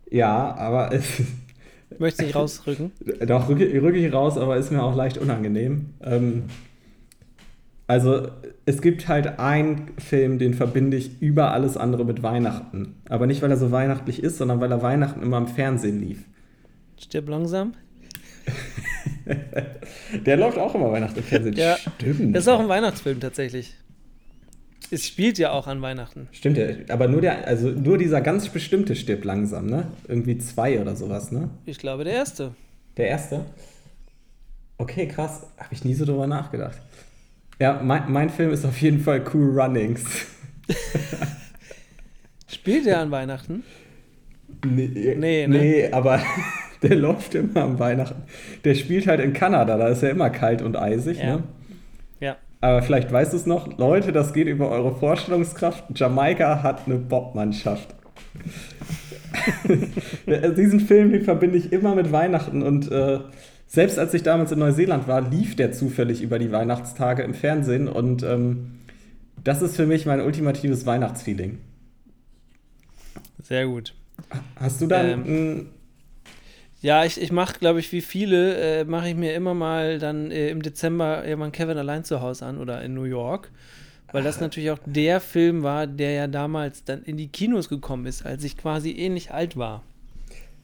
ja, 0.09 0.55
aber 0.55 0.91
es, 0.91 1.21
Möchtest 1.99 2.21
du 2.21 2.25
nicht 2.25 2.35
rausrücken? 2.35 2.91
doch 3.27 3.49
rücke 3.49 3.81
rück 3.81 3.95
ich 3.95 4.11
raus, 4.11 4.37
aber 4.37 4.57
ist 4.57 4.71
mir 4.71 4.83
auch 4.83 4.95
leicht 4.95 5.17
unangenehm. 5.17 5.93
Ähm, 6.01 6.43
also 7.87 8.27
es 8.65 8.81
gibt 8.81 9.07
halt 9.07 9.39
einen 9.39 9.91
Film, 9.99 10.39
den 10.39 10.55
verbinde 10.55 10.97
ich 10.97 11.21
über 11.21 11.51
alles 11.51 11.77
andere 11.77 12.03
mit 12.03 12.23
Weihnachten. 12.23 12.95
Aber 13.09 13.27
nicht, 13.27 13.43
weil 13.43 13.51
er 13.51 13.57
so 13.57 13.71
weihnachtlich 13.71 14.23
ist, 14.23 14.37
sondern 14.37 14.59
weil 14.59 14.71
er 14.71 14.81
Weihnachten 14.81 15.21
immer 15.21 15.37
im 15.37 15.47
Fernsehen 15.47 15.99
lief. 15.99 16.25
Stirb 16.97 17.29
langsam. 17.29 17.73
Der 20.25 20.37
läuft 20.37 20.57
auch 20.57 20.75
immer 20.75 20.91
Weihnachten 20.91 21.17
im 21.17 21.23
Fernsehen. 21.23 21.55
Ja. 21.55 21.77
Stimmt. 21.77 22.35
Das 22.35 22.43
ist 22.43 22.47
auch 22.47 22.59
ein 22.59 22.67
Weihnachtsfilm 22.67 23.19
tatsächlich. 23.19 23.73
Es 24.91 25.07
spielt 25.07 25.39
ja 25.39 25.51
auch 25.51 25.65
an 25.67 25.81
Weihnachten. 25.81 26.27
Stimmt, 26.31 26.57
ja. 26.57 26.67
aber 26.89 27.07
nur 27.07 27.21
der, 27.21 27.47
also 27.47 27.69
nur 27.69 27.97
dieser 27.97 28.21
ganz 28.21 28.49
bestimmte 28.49 28.95
stirbt 28.95 29.25
langsam, 29.25 29.65
ne? 29.65 29.87
Irgendwie 30.07 30.37
zwei 30.37 30.79
oder 30.79 30.95
sowas, 30.95 31.31
ne? 31.31 31.49
Ich 31.65 31.79
glaube, 31.79 32.03
der 32.03 32.13
erste. 32.13 32.53
Der 32.97 33.07
erste? 33.07 33.45
Okay, 34.77 35.07
krass. 35.07 35.47
Habe 35.57 35.73
ich 35.73 35.83
nie 35.83 35.95
so 35.95 36.05
drüber 36.05 36.27
nachgedacht. 36.27 36.79
Ja, 37.59 37.81
mein, 37.81 38.11
mein 38.11 38.29
Film 38.29 38.51
ist 38.51 38.65
auf 38.65 38.79
jeden 38.79 38.99
Fall 38.99 39.23
Cool 39.33 39.59
Runnings. 39.59 40.03
Spielt 42.47 42.85
der 42.85 42.99
an 42.99 43.11
Weihnachten? 43.11 43.63
Nee, 44.65 45.15
Nee, 45.17 45.47
ne? 45.47 45.57
nee 45.57 45.91
aber 45.91 46.21
der 46.83 46.95
läuft 46.95 47.35
immer 47.35 47.61
am 47.63 47.79
Weihnachten. 47.79 48.23
Der 48.63 48.75
spielt 48.75 49.07
halt 49.07 49.19
in 49.19 49.33
Kanada, 49.33 49.77
da 49.77 49.87
ist 49.87 50.01
ja 50.03 50.09
immer 50.09 50.29
kalt 50.29 50.61
und 50.61 50.75
eisig, 50.77 51.19
Ja. 51.19 51.37
ne? 51.37 51.43
Ja. 52.19 52.37
Aber 52.61 52.81
vielleicht 52.81 53.11
weißt 53.11 53.33
du 53.33 53.37
es 53.37 53.45
noch, 53.45 53.77
Leute, 53.77 54.11
das 54.11 54.33
geht 54.33 54.47
über 54.47 54.69
eure 54.69 54.95
Vorstellungskraft. 54.95 55.83
Jamaika 55.95 56.63
hat 56.63 56.85
eine 56.87 56.95
Bobmannschaft. 56.95 57.93
Diesen 60.57 60.79
Film, 60.79 61.11
den 61.11 61.23
verbinde 61.23 61.57
ich 61.57 61.71
immer 61.71 61.95
mit 61.95 62.11
Weihnachten 62.11 62.63
und 62.63 62.91
äh, 62.91 63.19
selbst 63.67 63.99
als 63.99 64.13
ich 64.13 64.23
damals 64.23 64.51
in 64.51 64.59
Neuseeland 64.59 65.07
war, 65.07 65.21
lief 65.21 65.55
der 65.55 65.71
zufällig 65.71 66.21
über 66.21 66.39
die 66.39 66.51
Weihnachtstage 66.51 67.23
im 67.23 67.33
Fernsehen 67.33 67.87
und 67.87 68.23
ähm, 68.23 68.79
das 69.43 69.61
ist 69.61 69.75
für 69.75 69.85
mich 69.85 70.05
mein 70.05 70.21
ultimatives 70.21 70.85
Weihnachtsfeeling. 70.85 71.57
Sehr 73.41 73.65
gut. 73.67 73.93
Hast 74.55 74.81
du 74.81 74.87
dann 74.87 75.25
Ähm, 75.27 75.65
Ja, 76.85 77.03
ich, 77.03 77.19
ich 77.19 77.31
mache, 77.31 77.57
glaube 77.57 77.79
ich, 77.79 77.91
wie 77.91 78.01
viele, 78.01 78.81
äh, 78.81 78.85
mache 78.85 79.09
ich 79.09 79.15
mir 79.15 79.33
immer 79.33 79.55
mal 79.55 79.97
dann 79.97 80.29
äh, 80.29 80.49
im 80.49 80.61
Dezember 80.61 81.25
irgendwann 81.25 81.51
Kevin 81.51 81.79
allein 81.79 82.03
zu 82.03 82.21
Hause 82.21 82.45
an 82.45 82.59
oder 82.59 82.83
in 82.83 82.93
New 82.93 83.05
York. 83.05 83.49
Weil 84.11 84.21
das 84.21 84.39
natürlich 84.39 84.69
auch 84.69 84.77
der 84.85 85.19
Film 85.19 85.63
war, 85.63 85.87
der 85.87 86.11
ja 86.11 86.27
damals 86.27 86.83
dann 86.83 87.01
in 87.01 87.17
die 87.17 87.27
Kinos 87.29 87.69
gekommen 87.69 88.05
ist, 88.05 88.23
als 88.23 88.43
ich 88.43 88.55
quasi 88.55 88.91
ähnlich 88.91 89.31
alt 89.31 89.57
war. 89.57 89.81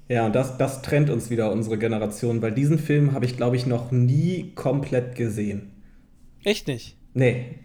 Ja, 0.09 0.27
und 0.27 0.35
das, 0.35 0.59
das 0.59 0.83
trennt 0.83 1.09
uns 1.09 1.31
wieder, 1.31 1.51
unsere 1.51 1.79
Generation, 1.79 2.43
weil 2.43 2.51
diesen 2.51 2.77
Film 2.77 3.13
habe 3.13 3.25
ich, 3.25 3.35
glaube 3.35 3.55
ich, 3.55 3.65
noch 3.65 3.89
nie 3.89 4.51
komplett 4.53 5.15
gesehen. 5.15 5.71
Echt 6.43 6.67
nicht? 6.67 6.97
Nee. 7.15 7.55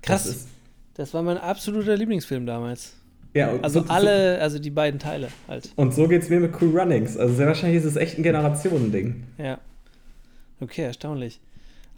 Krass. 0.00 0.24
Das 0.24 0.46
Das 0.94 1.12
war 1.12 1.22
mein 1.22 1.36
absoluter 1.36 1.94
Lieblingsfilm 1.94 2.46
damals. 2.46 2.95
Ja, 3.36 3.52
Also 3.62 3.82
so- 3.82 3.88
alle, 3.88 4.40
also 4.40 4.58
die 4.58 4.70
beiden 4.70 4.98
Teile 4.98 5.28
halt. 5.48 5.70
Und 5.76 5.94
so 5.94 6.08
geht 6.08 6.22
es 6.22 6.28
mir 6.30 6.40
mit 6.40 6.52
Cool 6.60 6.78
Runnings. 6.78 7.16
Also 7.16 7.34
sehr 7.34 7.46
wahrscheinlich 7.46 7.78
ist 7.78 7.84
es 7.84 7.96
echt 7.96 8.18
ein 8.18 8.22
Generationending. 8.22 9.24
Ja. 9.38 9.58
Okay, 10.60 10.82
erstaunlich. 10.82 11.40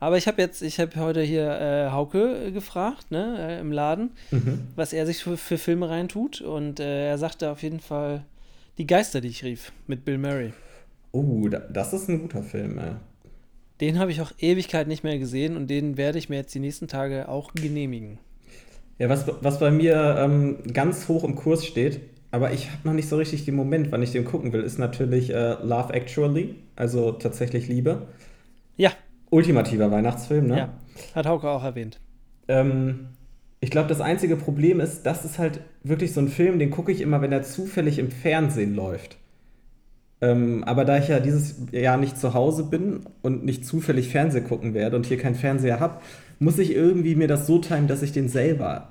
Aber 0.00 0.16
ich 0.16 0.26
habe 0.28 0.40
jetzt, 0.40 0.62
ich 0.62 0.78
habe 0.78 0.94
heute 1.00 1.22
hier 1.22 1.48
äh, 1.60 1.90
Hauke 1.90 2.46
äh, 2.46 2.50
gefragt, 2.52 3.10
ne, 3.10 3.36
äh, 3.38 3.60
im 3.60 3.72
Laden, 3.72 4.10
was 4.76 4.92
er 4.92 5.06
sich 5.06 5.22
für, 5.22 5.36
für 5.36 5.58
Filme 5.58 5.88
reintut. 5.88 6.40
Und 6.40 6.78
äh, 6.80 7.08
er 7.08 7.18
sagte 7.18 7.50
auf 7.50 7.62
jeden 7.62 7.80
Fall 7.80 8.24
Die 8.78 8.86
Geister, 8.86 9.20
die 9.20 9.28
ich 9.28 9.42
rief, 9.44 9.72
mit 9.88 10.04
Bill 10.04 10.18
Murray. 10.18 10.52
Oh, 11.12 11.48
da, 11.48 11.58
das 11.58 11.92
ist 11.92 12.08
ein 12.08 12.20
guter 12.20 12.42
Film. 12.44 12.78
Ey. 12.78 12.92
Den 13.80 13.98
habe 13.98 14.10
ich 14.12 14.20
auch 14.20 14.32
Ewigkeit 14.38 14.86
nicht 14.88 15.02
mehr 15.04 15.18
gesehen 15.18 15.56
und 15.56 15.68
den 15.68 15.96
werde 15.96 16.18
ich 16.18 16.28
mir 16.28 16.36
jetzt 16.36 16.54
die 16.54 16.60
nächsten 16.60 16.86
Tage 16.88 17.28
auch 17.28 17.52
genehmigen. 17.54 18.18
Ja, 18.98 19.08
was, 19.08 19.26
was 19.42 19.60
bei 19.60 19.70
mir 19.70 20.16
ähm, 20.18 20.58
ganz 20.72 21.08
hoch 21.08 21.24
im 21.24 21.36
Kurs 21.36 21.64
steht, 21.64 22.00
aber 22.30 22.52
ich 22.52 22.70
habe 22.70 22.80
noch 22.84 22.94
nicht 22.94 23.08
so 23.08 23.16
richtig 23.16 23.44
den 23.44 23.54
Moment, 23.54 23.92
wann 23.92 24.02
ich 24.02 24.12
den 24.12 24.24
gucken 24.24 24.52
will, 24.52 24.62
ist 24.62 24.78
natürlich 24.78 25.30
äh, 25.30 25.56
Love 25.62 25.92
Actually, 25.92 26.56
also 26.76 27.12
tatsächlich 27.12 27.68
Liebe. 27.68 28.08
Ja, 28.76 28.92
Ultimativer 29.30 29.90
Weihnachtsfilm, 29.90 30.46
ne? 30.46 30.56
ja, 30.56 30.68
hat 31.14 31.26
Hauke 31.26 31.48
auch 31.48 31.62
erwähnt. 31.62 32.00
Ähm, 32.48 33.08
ich 33.60 33.70
glaube, 33.70 33.88
das 33.88 34.00
einzige 34.00 34.36
Problem 34.36 34.80
ist, 34.80 35.02
das 35.02 35.24
ist 35.24 35.38
halt 35.38 35.60
wirklich 35.82 36.12
so 36.12 36.20
ein 36.20 36.28
Film, 36.28 36.58
den 36.58 36.70
gucke 36.70 36.92
ich 36.92 37.00
immer, 37.00 37.20
wenn 37.20 37.32
er 37.32 37.42
zufällig 37.42 37.98
im 37.98 38.10
Fernsehen 38.10 38.74
läuft. 38.74 39.18
Ähm, 40.20 40.64
aber 40.64 40.84
da 40.84 40.98
ich 40.98 41.08
ja 41.08 41.20
dieses 41.20 41.56
Jahr 41.70 41.96
nicht 41.96 42.18
zu 42.18 42.34
Hause 42.34 42.64
bin 42.64 43.00
und 43.22 43.44
nicht 43.44 43.64
zufällig 43.64 44.08
Fernsehen 44.08 44.46
gucken 44.46 44.74
werde 44.74 44.96
und 44.96 45.06
hier 45.06 45.18
keinen 45.18 45.34
Fernseher 45.34 45.78
habe, 45.78 46.00
muss 46.38 46.58
ich 46.58 46.72
irgendwie 46.74 47.14
mir 47.14 47.28
das 47.28 47.46
so 47.46 47.58
timen, 47.58 47.88
dass 47.88 48.02
ich 48.02 48.12
den 48.12 48.28
selber 48.28 48.88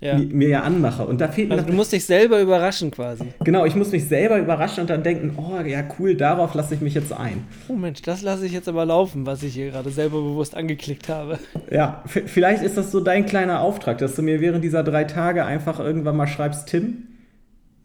Ja. 0.00 0.16
mi- 0.16 0.26
mir 0.32 0.48
ja 0.48 0.60
anmache. 0.62 1.04
Und 1.06 1.20
da 1.20 1.28
fehlt 1.28 1.48
mir 1.48 1.54
Also 1.54 1.66
du 1.66 1.72
musst 1.74 1.92
dich 1.92 2.04
selber 2.04 2.40
überraschen 2.40 2.90
quasi. 2.90 3.24
Genau, 3.44 3.64
ich 3.64 3.76
muss 3.76 3.92
mich 3.92 4.04
selber 4.08 4.38
überraschen 4.38 4.80
und 4.80 4.90
dann 4.90 5.02
denken, 5.04 5.36
oh 5.36 5.60
ja, 5.64 5.84
cool, 5.98 6.16
darauf 6.16 6.54
lasse 6.54 6.74
ich 6.74 6.80
mich 6.80 6.94
jetzt 6.94 7.12
ein. 7.12 7.44
Oh 7.68 7.74
Mensch, 7.74 8.02
das 8.02 8.22
lasse 8.22 8.44
ich 8.46 8.52
jetzt 8.52 8.68
aber 8.68 8.84
laufen, 8.84 9.26
was 9.26 9.42
ich 9.44 9.54
hier 9.54 9.70
gerade 9.70 9.90
selber 9.90 10.20
bewusst 10.20 10.56
angeklickt 10.56 11.08
habe. 11.08 11.38
Ja, 11.70 12.02
vielleicht 12.06 12.62
ist 12.64 12.76
das 12.76 12.90
so 12.90 12.98
dein 13.00 13.26
kleiner 13.26 13.60
Auftrag, 13.60 13.98
dass 13.98 14.16
du 14.16 14.22
mir 14.22 14.40
während 14.40 14.64
dieser 14.64 14.82
drei 14.82 15.04
Tage 15.04 15.44
einfach 15.44 15.78
irgendwann 15.78 16.16
mal 16.16 16.26
schreibst, 16.26 16.66
Tim, 16.68 17.04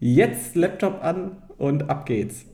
jetzt 0.00 0.56
Laptop 0.56 1.04
an 1.04 1.36
und 1.58 1.90
ab 1.90 2.06
geht's. 2.06 2.46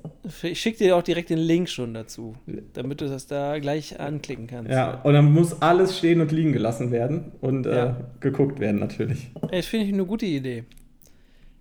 Ich 0.42 0.58
schicke 0.60 0.78
dir 0.78 0.96
auch 0.96 1.02
direkt 1.02 1.30
den 1.30 1.38
Link 1.38 1.68
schon 1.68 1.94
dazu, 1.94 2.34
damit 2.72 3.00
du 3.00 3.06
das 3.08 3.26
da 3.26 3.58
gleich 3.58 4.00
anklicken 4.00 4.46
kannst. 4.46 4.70
Ja, 4.70 5.00
und 5.02 5.12
dann 5.14 5.32
muss 5.32 5.60
alles 5.60 5.96
stehen 5.98 6.20
und 6.20 6.32
liegen 6.32 6.52
gelassen 6.52 6.90
werden 6.90 7.32
und 7.40 7.66
äh, 7.66 7.76
Ja. 7.76 7.96
geguckt 8.20 8.58
werden 8.58 8.80
natürlich. 8.80 9.30
Das 9.50 9.66
finde 9.66 9.86
ich 9.86 9.92
eine 9.92 10.06
gute 10.06 10.26
Idee. 10.26 10.64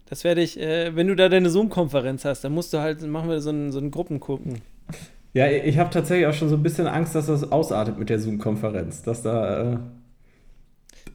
Das 0.09 0.23
werde 0.23 0.41
ich, 0.41 0.59
äh, 0.59 0.95
wenn 0.95 1.07
du 1.07 1.15
da 1.15 1.27
deine 1.29 1.49
Zoom-Konferenz 1.49 2.23
hast, 2.25 2.43
dann 2.43 2.53
musst 2.53 2.71
du 2.73 2.79
halt, 2.79 3.01
machen 3.01 3.29
wir 3.29 3.39
so 3.41 3.49
einen, 3.49 3.71
so 3.71 3.79
einen 3.79 3.91
Gruppengucken. 3.91 4.61
Ja, 5.33 5.49
ich 5.49 5.77
habe 5.79 5.89
tatsächlich 5.89 6.27
auch 6.27 6.33
schon 6.33 6.49
so 6.49 6.55
ein 6.55 6.63
bisschen 6.63 6.87
Angst, 6.87 7.15
dass 7.15 7.25
das 7.25 7.51
ausartet 7.51 7.97
mit 7.97 8.09
der 8.09 8.19
Zoom-Konferenz, 8.19 9.01
dass 9.03 9.23
da... 9.23 9.73
Äh, 9.73 9.77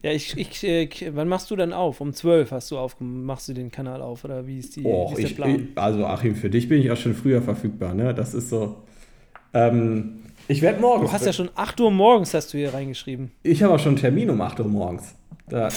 Ja, 0.02 0.12
ich, 0.12 0.36
ich 0.38 0.62
äh, 0.64 0.86
k- 0.86 1.10
wann 1.14 1.26
machst 1.28 1.50
du 1.50 1.56
dann 1.56 1.72
auf? 1.72 2.00
Um 2.00 2.12
12 2.12 2.52
hast 2.52 2.70
du 2.70 2.78
auf, 2.78 2.96
machst 3.00 3.48
du 3.48 3.52
den 3.52 3.70
Kanal 3.70 4.00
auf 4.00 4.24
oder 4.24 4.46
wie 4.46 4.58
ist, 4.58 4.76
die, 4.76 4.84
Oh, 4.84 5.08
wie 5.08 5.12
ist 5.14 5.22
der 5.22 5.30
ich, 5.30 5.36
Plan? 5.36 5.54
ich, 5.72 5.78
also 5.78 6.06
Achim, 6.06 6.34
für 6.36 6.50
dich 6.50 6.68
bin 6.68 6.80
ich 6.80 6.90
auch 6.90 6.96
schon 6.96 7.14
früher 7.14 7.42
verfügbar, 7.42 7.94
ne? 7.94 8.14
Das 8.14 8.32
ist 8.34 8.48
so. 8.50 8.76
Ähm, 9.54 10.20
ich 10.46 10.62
werde 10.62 10.80
morgen. 10.80 11.04
du 11.04 11.12
hast 11.12 11.26
ja 11.26 11.32
schon 11.32 11.50
8 11.56 11.80
Uhr 11.80 11.90
morgens 11.90 12.32
hast 12.34 12.52
du 12.54 12.58
hier 12.58 12.72
reingeschrieben. 12.74 13.32
Ich 13.42 13.62
habe 13.62 13.74
auch 13.74 13.78
schon 13.78 13.90
einen 13.90 13.96
Termin 14.00 14.30
um 14.30 14.40
8 14.40 14.60
Uhr 14.60 14.68
morgens. 14.68 15.14
Da, 15.48 15.68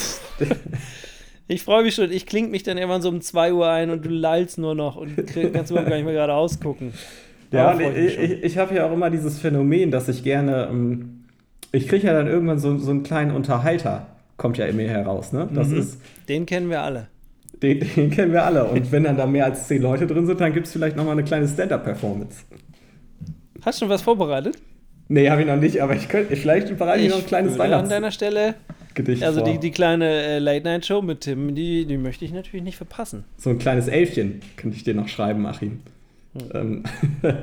Ich 1.47 1.63
freue 1.63 1.84
mich 1.84 1.95
schon, 1.95 2.12
ich 2.12 2.25
klinge 2.25 2.47
mich 2.47 2.63
dann 2.63 2.77
irgendwann 2.77 3.01
so 3.01 3.10
um 3.10 3.19
2 3.19 3.51
Uhr 3.53 3.67
ein 3.69 3.89
und 3.89 4.05
du 4.05 4.10
lallst 4.10 4.57
nur 4.57 4.73
noch 4.73 4.95
und 4.95 5.15
kannst 5.51 5.71
überhaupt 5.71 5.89
gar 5.89 5.95
nicht 5.97 6.05
mehr 6.05 6.13
gerade 6.13 6.34
ausgucken. 6.34 6.93
ja, 7.51 7.71
und 7.73 7.81
ich, 7.97 8.17
ich, 8.17 8.43
ich 8.43 8.57
habe 8.57 8.73
ja 8.75 8.88
auch 8.88 8.93
immer 8.93 9.10
dieses 9.10 9.38
Phänomen, 9.39 9.91
dass 9.91 10.07
ich 10.07 10.23
gerne. 10.23 10.67
Ähm, 10.71 11.25
ich 11.73 11.88
kriege 11.89 12.07
ja 12.07 12.13
dann 12.13 12.27
irgendwann 12.27 12.60
so, 12.60 12.77
so 12.77 12.91
einen 12.91 13.03
kleinen 13.03 13.31
Unterhalter, 13.31 14.07
kommt 14.41 14.58
ja 14.58 14.65
in 14.65 14.75
mir 14.75 14.89
heraus, 14.89 15.32
ne? 15.32 15.47
Das 15.54 15.67
Mhm. 15.67 15.77
ist. 15.77 16.01
Den 16.27 16.47
kennen 16.47 16.67
wir 16.71 16.82
alle. 16.82 17.08
Den, 17.62 17.80
den 17.95 18.10
kennen 18.10 18.34
wir 18.34 18.43
alle. 18.43 18.65
Und 18.65 18.91
wenn 18.91 19.04
dann 19.04 19.15
da 19.15 19.27
mehr 19.27 19.45
als 19.45 19.67
10 19.67 19.84
Leute 19.84 20.08
drin 20.08 20.25
sind, 20.25 20.41
dann 20.41 20.51
gibt 20.51 20.65
es 20.65 20.73
vielleicht 20.73 20.95
nochmal 20.95 21.13
eine 21.13 21.23
kleine 21.23 21.47
Stand-Up-Performance. 21.47 22.39
Hast 23.63 23.80
du 23.80 23.86
schon 23.86 23.89
was 23.89 24.01
vorbereitet? 24.01 24.58
Nee, 25.10 25.30
habe 25.30 25.41
ich 25.41 25.47
noch 25.47 25.58
nicht, 25.58 25.80
aber 25.80 25.95
ich 25.95 26.10
könnte. 26.10 26.36
Vielleicht 26.36 26.75
bereite 26.75 27.04
ich, 27.04 27.12
noch 27.12 27.19
ein 27.19 27.25
kleines 27.27 27.54
würde 27.60 27.75
an 27.75 27.88
deiner 27.88 28.10
Stelle, 28.10 28.56
Weihnachtsgedicht 28.95 29.21
also 29.23 29.41
vor. 29.41 29.49
die, 29.51 29.60
die 29.60 29.69
kleine 29.69 30.06
äh, 30.10 30.39
Late-Night-Show 30.39 31.04
mit 31.04 31.21
Tim, 31.21 31.54
die, 31.54 31.86
die 31.86 31.97
möchte 31.97 32.25
ich 32.25 32.32
natürlich 32.34 32.63
nicht 32.63 32.77
verpassen. 32.77 33.25
So 33.38 33.51
ein 33.51 33.60
kleines 33.60 33.88
Elfchen 33.88 34.41
könnte 34.58 34.75
ich 34.75 34.84
dir 34.84 34.95
noch 34.95 35.08
schreiben, 35.08 35.45
Achim. 35.45 35.82
Hm. 36.34 36.49
Ähm, 36.56 36.84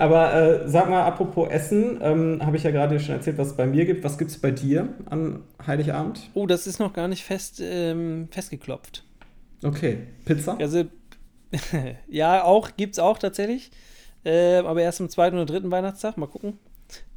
Aber 0.00 0.32
äh, 0.32 0.68
sag 0.68 0.88
mal, 0.88 1.02
apropos 1.02 1.48
Essen, 1.50 1.98
ähm, 2.00 2.38
habe 2.40 2.56
ich 2.56 2.62
ja 2.62 2.70
gerade 2.70 3.00
schon 3.00 3.16
erzählt, 3.16 3.36
was 3.36 3.48
es 3.48 3.56
bei 3.56 3.66
mir 3.66 3.84
gibt. 3.84 4.04
Was 4.04 4.16
gibt 4.16 4.30
es 4.30 4.38
bei 4.38 4.52
dir 4.52 4.90
an 5.10 5.42
Heiligabend? 5.66 6.20
Oh, 6.34 6.46
das 6.46 6.68
ist 6.68 6.78
noch 6.78 6.92
gar 6.92 7.08
nicht 7.08 7.24
fest, 7.24 7.60
ähm, 7.60 8.28
festgeklopft. 8.30 9.02
Okay, 9.64 10.06
Pizza? 10.24 10.56
Also, 10.60 10.84
ja, 12.08 12.44
auch, 12.44 12.70
gibt's 12.76 13.00
auch 13.00 13.18
tatsächlich. 13.18 13.72
Äh, 14.24 14.58
aber 14.58 14.82
erst 14.82 15.00
am 15.00 15.08
zweiten 15.08 15.34
oder 15.34 15.46
dritten 15.46 15.72
Weihnachtstag, 15.72 16.16
mal 16.16 16.28
gucken. 16.28 16.60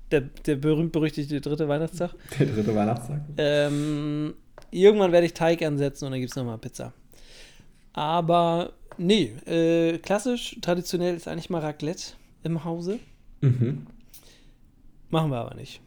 Der, 0.09 0.21
der 0.21 0.55
berühmt-berüchtigte 0.55 1.39
dritte 1.39 1.67
Weihnachtstag. 1.67 2.15
Der 2.39 2.47
dritte 2.47 2.75
Weihnachtstag. 2.75 3.21
Ähm, 3.37 4.33
irgendwann 4.71 5.11
werde 5.11 5.27
ich 5.27 5.35
Teig 5.35 5.61
ansetzen 5.61 6.05
und 6.05 6.11
dann 6.11 6.19
gibt 6.19 6.31
es 6.31 6.35
nochmal 6.35 6.57
Pizza. 6.57 6.93
Aber 7.93 8.73
nee, 8.97 9.33
äh, 9.45 9.99
klassisch, 9.99 10.57
traditionell 10.61 11.15
ist 11.15 11.27
eigentlich 11.27 11.51
mal 11.51 11.61
Raclette 11.61 12.13
im 12.43 12.63
Hause. 12.63 12.99
Mhm. 13.41 13.85
Machen 15.09 15.31
wir 15.31 15.37
aber 15.37 15.55
nicht. 15.55 15.81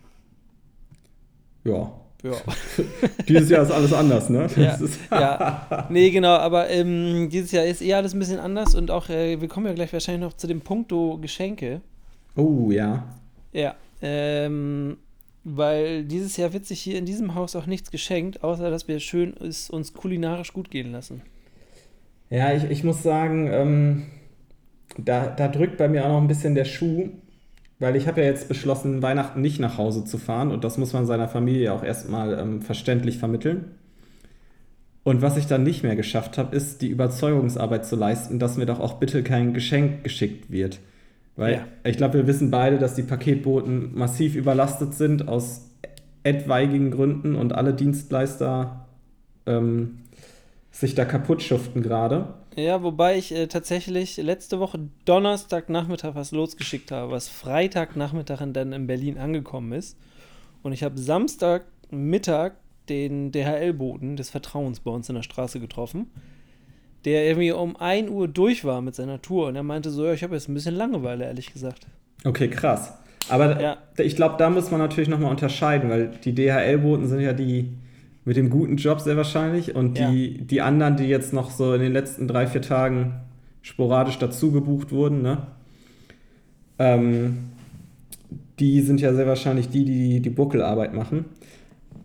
Ja. 1.64 1.92
Ja. 2.22 2.32
Dieses 3.28 3.50
Jahr 3.50 3.62
ist 3.62 3.70
alles 3.70 3.92
anders, 3.92 4.30
ne? 4.30 4.46
Ja, 4.56 4.74
ist- 4.76 4.98
ja. 5.10 5.86
nee, 5.90 6.10
genau, 6.10 6.34
aber 6.36 6.70
ähm, 6.70 7.28
dieses 7.30 7.52
Jahr 7.52 7.64
ist 7.66 7.82
eh 7.82 7.92
alles 7.92 8.14
ein 8.14 8.18
bisschen 8.18 8.38
anders 8.40 8.74
und 8.74 8.90
auch, 8.90 9.10
äh, 9.10 9.40
wir 9.42 9.48
kommen 9.48 9.66
ja 9.66 9.74
gleich 9.74 9.92
wahrscheinlich 9.92 10.22
noch 10.22 10.32
zu 10.32 10.46
dem 10.46 10.62
Punkto 10.62 11.18
Geschenke. 11.18 11.82
Oh, 12.34 12.70
ja. 12.70 13.04
Ja, 13.52 13.74
ähm, 14.00 14.96
weil 15.44 16.04
dieses 16.04 16.38
Jahr 16.38 16.54
wird 16.54 16.64
sich 16.64 16.80
hier 16.80 16.96
in 16.98 17.04
diesem 17.04 17.34
Haus 17.34 17.54
auch 17.56 17.66
nichts 17.66 17.90
geschenkt, 17.90 18.42
außer 18.42 18.70
dass 18.70 18.88
wir 18.88 19.00
schön 19.00 19.34
es 19.36 19.68
uns 19.68 19.92
kulinarisch 19.92 20.54
gut 20.54 20.70
gehen 20.70 20.92
lassen. 20.92 21.20
Ja, 22.30 22.54
ich, 22.54 22.64
ich 22.64 22.84
muss 22.84 23.02
sagen, 23.02 23.48
ähm, 23.52 24.06
da, 24.98 25.26
da 25.28 25.48
drückt 25.48 25.76
bei 25.76 25.88
mir 25.88 26.04
auch 26.04 26.08
noch 26.08 26.20
ein 26.20 26.28
bisschen 26.28 26.54
der 26.54 26.64
Schuh, 26.64 27.10
weil 27.78 27.96
ich 27.96 28.06
habe 28.06 28.20
ja 28.22 28.26
jetzt 28.28 28.48
beschlossen, 28.48 29.02
Weihnachten 29.02 29.40
nicht 29.40 29.60
nach 29.60 29.78
Hause 29.78 30.04
zu 30.04 30.18
fahren 30.18 30.50
und 30.50 30.64
das 30.64 30.78
muss 30.78 30.92
man 30.92 31.06
seiner 31.06 31.28
Familie 31.28 31.72
auch 31.72 31.82
erstmal 31.82 32.38
ähm, 32.38 32.62
verständlich 32.62 33.18
vermitteln. 33.18 33.72
Und 35.02 35.20
was 35.20 35.36
ich 35.36 35.46
dann 35.46 35.62
nicht 35.64 35.82
mehr 35.82 35.96
geschafft 35.96 36.38
habe, 36.38 36.56
ist 36.56 36.80
die 36.80 36.88
Überzeugungsarbeit 36.88 37.84
zu 37.84 37.94
leisten, 37.94 38.38
dass 38.38 38.56
mir 38.56 38.64
doch 38.66 38.80
auch 38.80 38.94
bitte 38.94 39.22
kein 39.22 39.52
Geschenk 39.52 40.02
geschickt 40.02 40.50
wird. 40.50 40.80
Weil 41.36 41.54
Ja. 41.54 41.66
ich 41.84 41.96
glaube, 41.98 42.14
wir 42.14 42.26
wissen 42.26 42.50
beide, 42.50 42.78
dass 42.78 42.94
die 42.94 43.02
Paketboten 43.02 43.94
massiv 43.94 44.34
überlastet 44.34 44.94
sind 44.94 45.28
aus 45.28 45.68
etwaigen 46.22 46.90
Gründen 46.90 47.34
und 47.34 47.52
alle 47.52 47.74
Dienstleister 47.74 48.86
ähm, 49.46 49.98
sich 50.70 50.94
da 50.94 51.04
kaputt 51.04 51.42
schuften 51.42 51.82
gerade. 51.82 52.28
Ja, 52.56 52.82
wobei 52.82 53.18
ich 53.18 53.32
äh, 53.34 53.46
tatsächlich 53.48 54.16
letzte 54.16 54.60
Woche 54.60 54.78
Donnerstagnachmittag 55.06 56.14
was 56.14 56.30
losgeschickt 56.30 56.90
habe, 56.92 57.10
was 57.12 57.28
Freitagnachmittag 57.28 58.42
dann 58.52 58.72
in 58.72 58.86
Berlin 58.86 59.18
angekommen 59.18 59.72
ist. 59.72 59.96
Und 60.62 60.72
ich 60.72 60.82
habe 60.82 60.98
Samstagmittag 60.98 62.52
den 62.88 63.32
DHL-Boten 63.32 64.16
des 64.16 64.30
Vertrauens 64.30 64.80
bei 64.80 64.90
uns 64.90 65.08
in 65.08 65.14
der 65.14 65.22
Straße 65.22 65.58
getroffen, 65.58 66.10
der 67.04 67.26
irgendwie 67.26 67.52
um 67.52 67.76
1 67.76 68.10
Uhr 68.10 68.28
durch 68.28 68.64
war 68.64 68.80
mit 68.82 68.94
seiner 68.94 69.20
Tour. 69.20 69.48
Und 69.48 69.56
er 69.56 69.62
meinte 69.62 69.90
so, 69.90 70.04
ja, 70.06 70.12
ich 70.12 70.22
habe 70.22 70.34
jetzt 70.34 70.48
ein 70.48 70.54
bisschen 70.54 70.74
Langeweile, 70.74 71.24
ehrlich 71.24 71.52
gesagt. 71.52 71.86
Okay, 72.24 72.48
krass. 72.48 72.92
Aber 73.28 73.60
Ja. 73.60 73.78
ich 73.98 74.16
glaube, 74.16 74.36
da 74.38 74.50
muss 74.50 74.70
man 74.70 74.80
natürlich 74.80 75.08
nochmal 75.08 75.30
unterscheiden, 75.30 75.88
weil 75.90 76.08
die 76.24 76.34
DHL-Boten 76.34 77.08
sind 77.08 77.20
ja 77.20 77.32
die 77.32 77.72
mit 78.24 78.36
dem 78.36 78.50
guten 78.50 78.76
Job 78.76 79.00
sehr 79.00 79.16
wahrscheinlich 79.16 79.74
und 79.74 79.98
Ja. 79.98 80.10
die, 80.10 80.38
die 80.46 80.62
anderen, 80.62 80.96
die 80.96 81.04
jetzt 81.04 81.32
noch 81.32 81.50
so 81.50 81.74
in 81.74 81.80
den 81.80 81.92
letzten 81.92 82.26
drei, 82.28 82.46
vier 82.46 82.62
Tagen 82.62 83.20
sporadisch 83.62 84.18
dazu 84.18 84.50
gebucht 84.52 84.92
wurden, 84.92 85.22
ne? 85.22 85.46
Ähm, 86.78 87.50
die 88.58 88.80
sind 88.82 89.00
ja 89.00 89.12
sehr 89.14 89.26
wahrscheinlich 89.26 89.68
die, 89.68 89.84
die 89.84 90.20
die 90.20 90.30
Buckelarbeit 90.30 90.94
machen. 90.94 91.24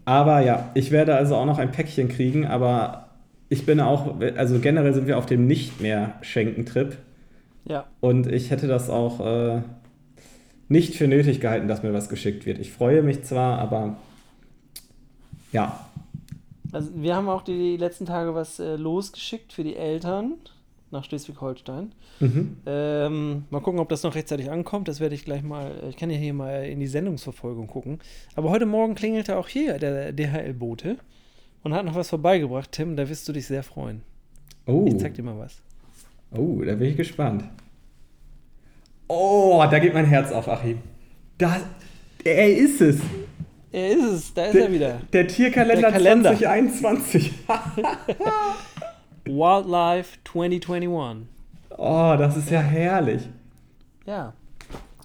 Aber 0.05 0.41
ja, 0.41 0.69
ich 0.73 0.91
werde 0.91 1.15
also 1.15 1.35
auch 1.35 1.45
noch 1.45 1.59
ein 1.59 1.71
Päckchen 1.71 2.09
kriegen, 2.09 2.45
aber 2.47 3.09
ich 3.49 3.65
bin 3.65 3.79
auch, 3.79 4.19
also 4.37 4.59
generell 4.59 4.93
sind 4.93 5.07
wir 5.07 5.17
auf 5.17 5.25
dem 5.25 5.45
nicht 5.47 5.81
mehr 5.81 6.13
Schenken-Trip. 6.21 6.97
Ja, 7.65 7.85
Und 7.99 8.27
ich 8.27 8.49
hätte 8.51 8.67
das 8.67 8.89
auch 8.89 9.19
äh, 9.25 9.61
nicht 10.67 10.95
für 10.95 11.07
nötig 11.07 11.39
gehalten, 11.39 11.67
dass 11.67 11.83
mir 11.83 11.93
was 11.93 12.09
geschickt 12.09 12.45
wird. 12.45 12.59
Ich 12.59 12.71
freue 12.71 13.03
mich 13.03 13.23
zwar, 13.23 13.59
aber 13.59 13.97
ja. 15.51 15.79
Also 16.71 16.91
wir 16.95 17.15
haben 17.15 17.27
auch 17.29 17.41
die 17.41 17.77
letzten 17.77 18.05
Tage 18.05 18.33
was 18.35 18.59
äh, 18.59 18.75
losgeschickt 18.75 19.53
für 19.53 19.63
die 19.63 19.75
Eltern 19.75 20.33
nach 20.91 21.03
Schleswig-Holstein. 21.03 21.91
Mhm. 22.19 22.57
Ähm, 22.65 23.43
mal 23.51 23.61
gucken, 23.61 23.79
ob 23.79 23.89
das 23.89 24.01
noch 24.03 24.15
rechtzeitig 24.15 24.49
ankommt. 24.49 24.87
Das 24.87 24.99
werde 24.99 25.13
ich 25.15 25.23
gleich 25.23 25.43
mal. 25.43 25.71
Ich 25.89 25.97
kann 25.97 26.09
ja 26.09 26.17
hier 26.17 26.33
mal 26.33 26.65
in 26.65 26.79
die 26.79 26.87
Sendungsverfolgung 26.87 27.67
gucken. 27.67 27.99
Aber 28.35 28.49
heute 28.49 28.65
Morgen 28.65 28.95
klingelte 28.95 29.37
auch 29.37 29.47
hier 29.47 29.77
der 29.77 30.11
DHL-Bote 30.13 30.97
und 31.63 31.73
hat 31.73 31.85
noch 31.85 31.93
was 31.95 32.09
vorbeigebracht. 32.09 32.71
Tim, 32.71 32.95
da 32.95 33.07
wirst 33.07 33.27
du 33.27 33.33
dich 33.33 33.45
sehr 33.45 33.61
freuen. 33.63 34.01
Oh, 34.65 34.85
Ich 34.87 34.97
zeig 34.97 35.13
dir 35.13 35.23
mal 35.23 35.37
was. 35.37 35.61
oh, 36.31 36.61
da 36.63 36.73
bin 36.75 36.89
ich 36.89 36.97
gespannt. 36.97 37.43
Oh, 39.07 39.63
da 39.69 39.79
geht 39.79 39.93
mein 39.93 40.05
Herz 40.05 40.31
auf, 40.31 40.47
Achim. 40.47 40.79
Da, 41.37 41.57
er 42.23 42.55
ist 42.55 42.81
es. 42.81 42.99
Er 43.71 43.89
ist 43.91 44.03
es, 44.03 44.33
da 44.33 44.45
ist 44.45 44.55
Der, 44.55 44.63
er 44.65 44.71
wieder. 44.71 45.01
der 45.13 45.27
Tierkalender 45.27 45.81
Der 45.81 45.91
Kalender. 45.91 46.29
2021. 46.37 47.31
Wildlife 49.25 50.17
2021. 50.25 51.27
oh, 51.77 52.15
das 52.17 52.37
ist 52.37 52.49
ja 52.49 52.61
herrlich. 52.61 53.23
Ja. 54.05 54.33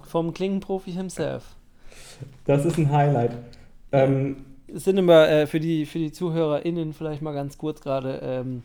Vom 0.07 0.33
Klingenprofi 0.33 0.91
himself. 0.93 1.43
Das 2.45 2.65
ist 2.65 2.77
ein 2.77 2.91
Highlight. 2.91 3.31
Ähm, 3.91 4.37
Es 4.73 4.85
sind 4.85 4.97
immer 4.97 5.27
äh, 5.29 5.45
für, 5.47 5.59
die, 5.59 5.85
für 5.85 5.99
die 5.99 6.11
ZuhörerInnen 6.11 6.93
vielleicht 6.93 7.21
mal 7.21 7.33
ganz 7.33 7.57
kurz 7.57 7.81
gerade, 7.81 8.19
ähm, 8.23 8.63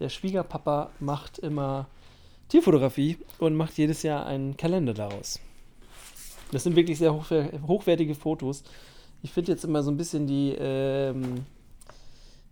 der 0.00 0.08
Schwiegerpapa 0.08 0.90
macht 0.98 1.38
immer 1.38 1.86
Tierfotografie 2.48 3.16
und 3.38 3.54
macht 3.54 3.78
jedes 3.78 4.02
Jahr 4.02 4.26
einen 4.26 4.56
Kalender 4.56 4.92
daraus. 4.92 5.40
Das 6.52 6.64
sind 6.64 6.74
wirklich 6.76 6.98
sehr 6.98 7.14
hochwer 7.14 7.48
hochwertige 7.66 8.14
Fotos. 8.16 8.64
Ich 9.22 9.32
finde 9.32 9.52
jetzt 9.52 9.64
immer 9.64 9.82
so 9.82 9.90
ein 9.90 9.96
bisschen 9.96 10.26
die, 10.26 10.54
ähm, 10.58 11.44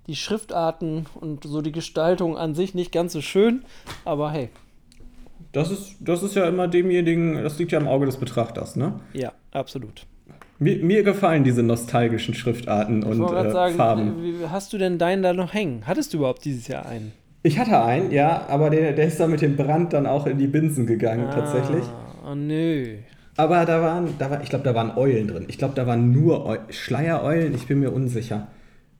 die 0.06 0.16
Schriftarten 0.16 1.06
und 1.20 1.44
so 1.44 1.62
die 1.62 1.72
Gestaltung 1.72 2.36
an 2.36 2.54
sich 2.54 2.74
nicht 2.74 2.92
ganz 2.92 3.12
so 3.12 3.20
schön, 3.20 3.62
aber 4.04 4.30
hey, 4.30 4.50
das, 5.52 5.70
ist, 5.70 5.96
das 6.00 6.22
ist 6.22 6.34
ja 6.34 6.46
immer 6.46 6.68
demjenigen, 6.68 7.42
das 7.42 7.58
liegt 7.58 7.72
ja 7.72 7.78
im 7.78 7.88
Auge 7.88 8.06
des 8.06 8.16
Betrachters, 8.16 8.76
ne? 8.76 9.00
ja, 9.12 9.32
absolut. 9.52 10.06
Mir, 10.58 10.76
mir 10.78 11.04
gefallen 11.04 11.44
diese 11.44 11.62
nostalgischen 11.62 12.34
Schriftarten 12.34 13.02
Ich 13.02 13.06
und 13.06 13.32
äh, 13.32 13.50
sagen, 13.50 13.76
Farben. 13.76 14.22
wie, 14.22 14.46
hast 14.48 14.72
du 14.72 14.78
denn 14.78 14.98
deinen 14.98 15.22
da 15.22 15.32
noch 15.32 15.54
hängen? 15.54 15.84
Hattest 15.86 16.12
du 16.12 16.18
überhaupt 16.18 16.44
dieses 16.44 16.66
Jahr 16.66 16.84
einen? 16.84 17.12
Ich 17.44 17.58
hatte 17.58 17.80
einen, 17.80 18.10
ja, 18.10 18.46
aber 18.48 18.68
der, 18.68 18.92
der 18.92 19.06
ist 19.06 19.20
dann 19.20 19.30
mit 19.30 19.40
dem 19.40 19.56
Brand 19.56 19.92
dann 19.92 20.06
auch 20.06 20.26
in 20.26 20.36
die 20.38 20.48
Binsen 20.48 20.86
gegangen, 20.86 21.30
tatsächlich. 21.30 21.84
Ah, 21.84 22.32
oh 22.32 22.34
nö. 22.34 22.96
Aber 23.38 23.64
da 23.64 23.80
waren, 23.80 24.18
da 24.18 24.30
war, 24.30 24.42
ich 24.42 24.48
glaube, 24.50 24.64
da 24.64 24.74
waren 24.74 24.96
Eulen 24.98 25.28
drin. 25.28 25.44
Ich 25.48 25.58
glaube, 25.58 25.74
da 25.74 25.86
waren 25.86 26.10
nur 26.12 26.44
Eu 26.44 26.58
Schleiereulen, 26.70 27.54
ich 27.54 27.66
bin 27.68 27.78
mir 27.78 27.92
unsicher. 27.92 28.48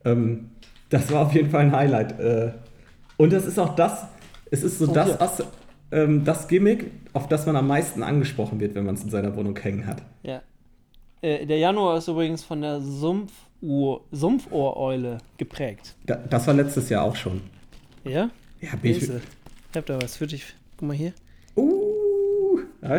Ähm, 0.04 0.50
das 0.90 1.10
war 1.12 1.22
auf 1.26 1.34
jeden 1.34 1.50
Fall 1.50 1.62
ein 1.62 1.72
Highlight. 1.72 2.18
Äh, 2.20 2.52
und 3.16 3.32
das 3.32 3.44
ist 3.46 3.58
auch 3.58 3.74
das, 3.74 4.04
es 4.50 4.62
ist 4.62 4.78
so 4.78 4.88
Oh, 4.88 4.94
das, 4.94 5.08
ja. 5.08 5.20
As- 5.20 5.42
ähm, 5.90 6.24
das 6.24 6.46
Gimmick, 6.46 6.90
auf 7.14 7.26
das 7.28 7.46
man 7.46 7.56
am 7.56 7.66
meisten 7.66 8.02
angesprochen 8.04 8.60
wird, 8.60 8.76
wenn 8.76 8.86
man 8.86 8.94
es 8.94 9.02
in 9.02 9.10
seiner 9.10 9.34
Wohnung 9.34 9.56
hängen 9.58 9.86
hat. 9.88 10.02
Ja. 10.22 10.40
Äh, 11.20 11.44
der 11.44 11.58
Januar 11.58 11.98
ist 11.98 12.06
übrigens 12.06 12.44
von 12.44 12.60
der 12.62 12.80
Sumpfuhr, 12.80 14.02
Sumpfohreule 14.12 15.18
geprägt. 15.36 15.96
Da, 16.06 16.14
das 16.14 16.46
war 16.46 16.54
letztes 16.54 16.88
Jahr 16.90 17.02
auch 17.02 17.16
schon. 17.16 17.40
Ja? 18.04 18.30
Ja, 18.60 18.68
bin 18.80 18.92
ich. 18.92 19.02
Ich 19.02 19.10
hab 19.76 19.84
da 19.86 20.00
was 20.00 20.16
für 20.16 20.28
dich. 20.28 20.44
Guck 20.76 20.86
mal 20.88 20.96
hier. 20.96 21.12
Uh, 21.56 21.92
aber 22.82 22.96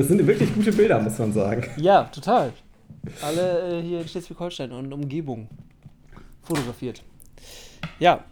es 0.00 0.08
sind 0.08 0.26
wirklich 0.26 0.54
gute 0.54 0.72
Bilder, 0.72 1.00
muss 1.00 1.18
man 1.18 1.32
sagen. 1.32 1.64
Ja, 1.76 2.04
total. 2.04 2.52
Alle 3.22 3.78
äh, 3.78 3.82
hier 3.82 4.00
in 4.00 4.08
Schleswig-Holstein 4.08 4.72
und 4.72 4.92
Umgebung 4.92 5.48
fotografiert. 6.42 7.02
Ja, 7.98 8.24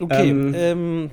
okay. 0.00 0.30
Ähm, 0.30 0.54
Ähm, 0.54 1.10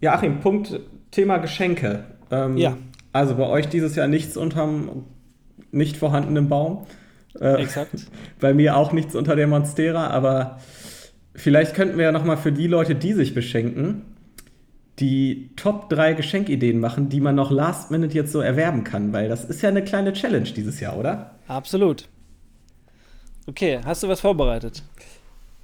Ja, 0.00 0.14
Achim, 0.14 0.40
Punkt 0.40 0.78
Thema 1.10 1.38
Geschenke. 1.38 2.04
Ähm, 2.30 2.56
Ja. 2.56 2.76
Also 3.12 3.34
bei 3.36 3.46
euch 3.46 3.68
dieses 3.68 3.94
Jahr 3.94 4.08
nichts 4.08 4.36
unterm 4.36 5.04
nicht 5.70 5.96
vorhandenen 5.96 6.48
Baum. 6.48 6.86
Äh, 7.40 7.62
exakt. 7.62 7.92
Bei 8.40 8.52
mir 8.54 8.76
auch 8.76 8.92
nichts 8.92 9.14
unter 9.14 9.36
der 9.36 9.46
Monstera, 9.46 10.08
aber 10.08 10.58
vielleicht 11.34 11.74
könnten 11.74 11.96
wir 11.96 12.04
ja 12.04 12.12
nochmal 12.12 12.36
für 12.36 12.52
die 12.52 12.66
Leute, 12.66 12.94
die 12.94 13.12
sich 13.14 13.34
beschenken, 13.34 14.02
die 14.98 15.50
Top 15.56 15.88
3 15.88 16.12
Geschenkideen 16.14 16.78
machen, 16.78 17.08
die 17.08 17.20
man 17.20 17.34
noch 17.34 17.50
last 17.50 17.90
minute 17.90 18.14
jetzt 18.14 18.32
so 18.32 18.40
erwerben 18.40 18.84
kann, 18.84 19.12
weil 19.12 19.28
das 19.28 19.44
ist 19.44 19.62
ja 19.62 19.68
eine 19.70 19.82
kleine 19.82 20.12
Challenge 20.12 20.48
dieses 20.50 20.80
Jahr, 20.80 20.96
oder? 20.98 21.32
Absolut. 21.48 22.08
Okay, 23.46 23.80
hast 23.84 24.02
du 24.02 24.08
was 24.08 24.20
vorbereitet? 24.20 24.82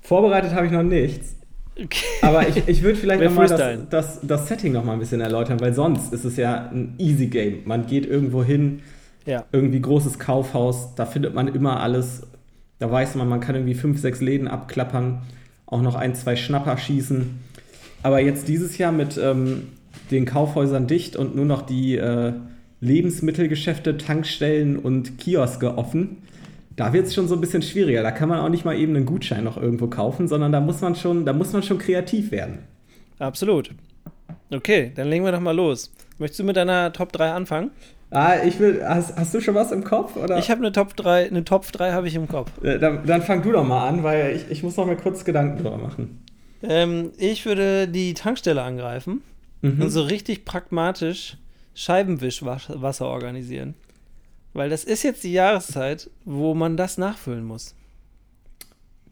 Vorbereitet 0.03 0.53
habe 0.53 0.66
ich 0.66 0.72
noch 0.72 0.83
nichts. 0.83 1.35
Okay. 1.81 2.05
Aber 2.22 2.49
ich, 2.49 2.66
ich 2.66 2.83
würde 2.83 2.99
vielleicht 2.99 3.22
nochmal 3.24 3.47
das, 3.49 3.79
das, 3.91 4.20
das 4.22 4.49
Setting 4.49 4.72
nochmal 4.72 4.95
ein 4.97 4.99
bisschen 5.01 5.20
erläutern, 5.20 5.61
weil 5.61 5.74
sonst 5.74 6.12
ist 6.12 6.24
es 6.24 6.37
ja 6.37 6.68
ein 6.72 6.95
easy 6.99 7.26
Game. 7.29 7.61
Man 7.66 7.87
geht 7.87 8.07
irgendwo 8.07 8.43
hin, 8.43 8.81
Ja. 9.26 9.45
irgendwie 9.53 9.81
großes 9.81 10.18
Kaufhaus, 10.18 10.95
da 10.97 11.07
findet 11.07 11.35
man 11.35 11.47
immer 11.49 11.81
alles. 11.81 12.22
Da 12.81 12.91
weiß 12.91 13.14
man, 13.16 13.29
man 13.29 13.41
kann 13.41 13.55
irgendwie 13.57 13.74
fünf, 13.74 14.01
sechs 14.01 14.20
Läden 14.20 14.49
abklappern, 14.49 15.22
auch 15.66 15.83
noch 15.83 15.95
ein, 15.95 16.14
zwei 16.14 16.35
Schnapper 16.37 16.76
schießen. 16.79 17.39
Aber 18.03 18.20
jetzt 18.20 18.49
dieses 18.49 18.78
Jahr 18.78 18.92
mit 18.92 19.18
ähm, 19.18 19.68
den 20.11 20.24
Kaufhäusern 20.24 20.86
dicht 20.86 21.16
und 21.16 21.34
nur 21.34 21.44
noch 21.44 21.62
die 21.62 21.96
äh, 21.96 22.32
Lebensmittelgeschäfte, 22.80 23.96
Tankstellen 23.96 24.78
und 24.78 25.18
Kioske 25.18 25.76
offen, 25.76 26.18
da 26.76 26.92
wird 26.92 27.07
es 27.07 27.14
schon 27.14 27.26
so 27.26 27.34
ein 27.34 27.40
bisschen 27.40 27.62
schwieriger. 27.62 28.03
Da 28.03 28.12
kann 28.12 28.28
man 28.28 28.38
auch 28.40 28.49
nicht 28.49 28.64
mal 28.64 28.78
eben 28.78 28.94
einen 28.94 29.05
Gutschein 29.05 29.42
noch 29.42 29.57
irgendwo 29.61 29.88
kaufen, 29.88 30.28
sondern 30.28 30.53
da 30.53 30.61
muss 30.61 30.80
man 30.80 30.94
schon, 30.94 31.24
da 31.26 31.32
muss 31.32 31.53
man 31.53 31.62
schon 31.62 31.78
kreativ 31.78 32.30
werden. 32.30 32.59
Absolut. 33.18 33.70
Okay, 34.53 34.92
dann 34.94 35.09
legen 35.09 35.24
wir 35.24 35.32
doch 35.32 35.40
mal 35.40 35.55
los. 35.57 35.92
Möchtest 36.18 36.40
du 36.40 36.44
mit 36.44 36.57
deiner 36.57 36.92
Top 36.92 37.12
3 37.12 37.32
anfangen? 37.32 37.70
Ah, 38.11 38.36
ich 38.44 38.59
will. 38.61 38.82
Hast, 38.86 39.16
hast 39.16 39.34
du 39.34 39.40
schon 39.40 39.55
was 39.55 39.72
im 39.72 39.84
Kopf? 39.84 40.16
Oder? 40.16 40.38
Ich 40.38 40.51
habe 40.51 40.61
eine 40.61 40.72
Top 40.72 40.96
3, 40.96 41.28
eine 41.28 41.44
Top 41.44 41.70
3 41.70 41.92
habe 41.92 42.07
ich 42.09 42.14
im 42.14 42.28
Kopf. 42.28 42.51
Äh, 42.62 42.78
Dann, 42.78 43.05
dann 43.05 43.22
fang 43.22 43.42
du 43.42 43.53
doch 43.53 43.66
mal 43.66 43.86
an, 43.88 44.03
weil 44.03 44.34
ich, 44.36 44.51
ich 44.51 44.62
muss 44.62 44.76
noch 44.76 44.86
mal 44.86 44.96
kurz 44.96 45.24
Gedanken 45.24 45.59
drüber 45.62 45.76
machen. 45.76 46.20
Ähm, 46.63 47.13
ich 47.19 47.47
würde 47.47 47.89
die 47.89 48.15
Tankstelle 48.15 48.63
angreifen 48.63 49.23
Mhm. 49.61 49.83
und 49.83 49.91
so 49.91 50.03
richtig 50.03 50.45
pragmatisch 50.45 51.37
Scheibenwischwasser 51.75 53.07
organisieren. 53.07 53.75
Weil 54.53 54.71
das 54.71 54.85
ist 54.85 55.03
jetzt 55.03 55.25
die 55.25 55.33
Jahreszeit, 55.33 56.11
wo 56.25 56.55
man 56.55 56.77
das 56.77 56.97
nachfüllen 56.99 57.45
muss. 57.45 57.75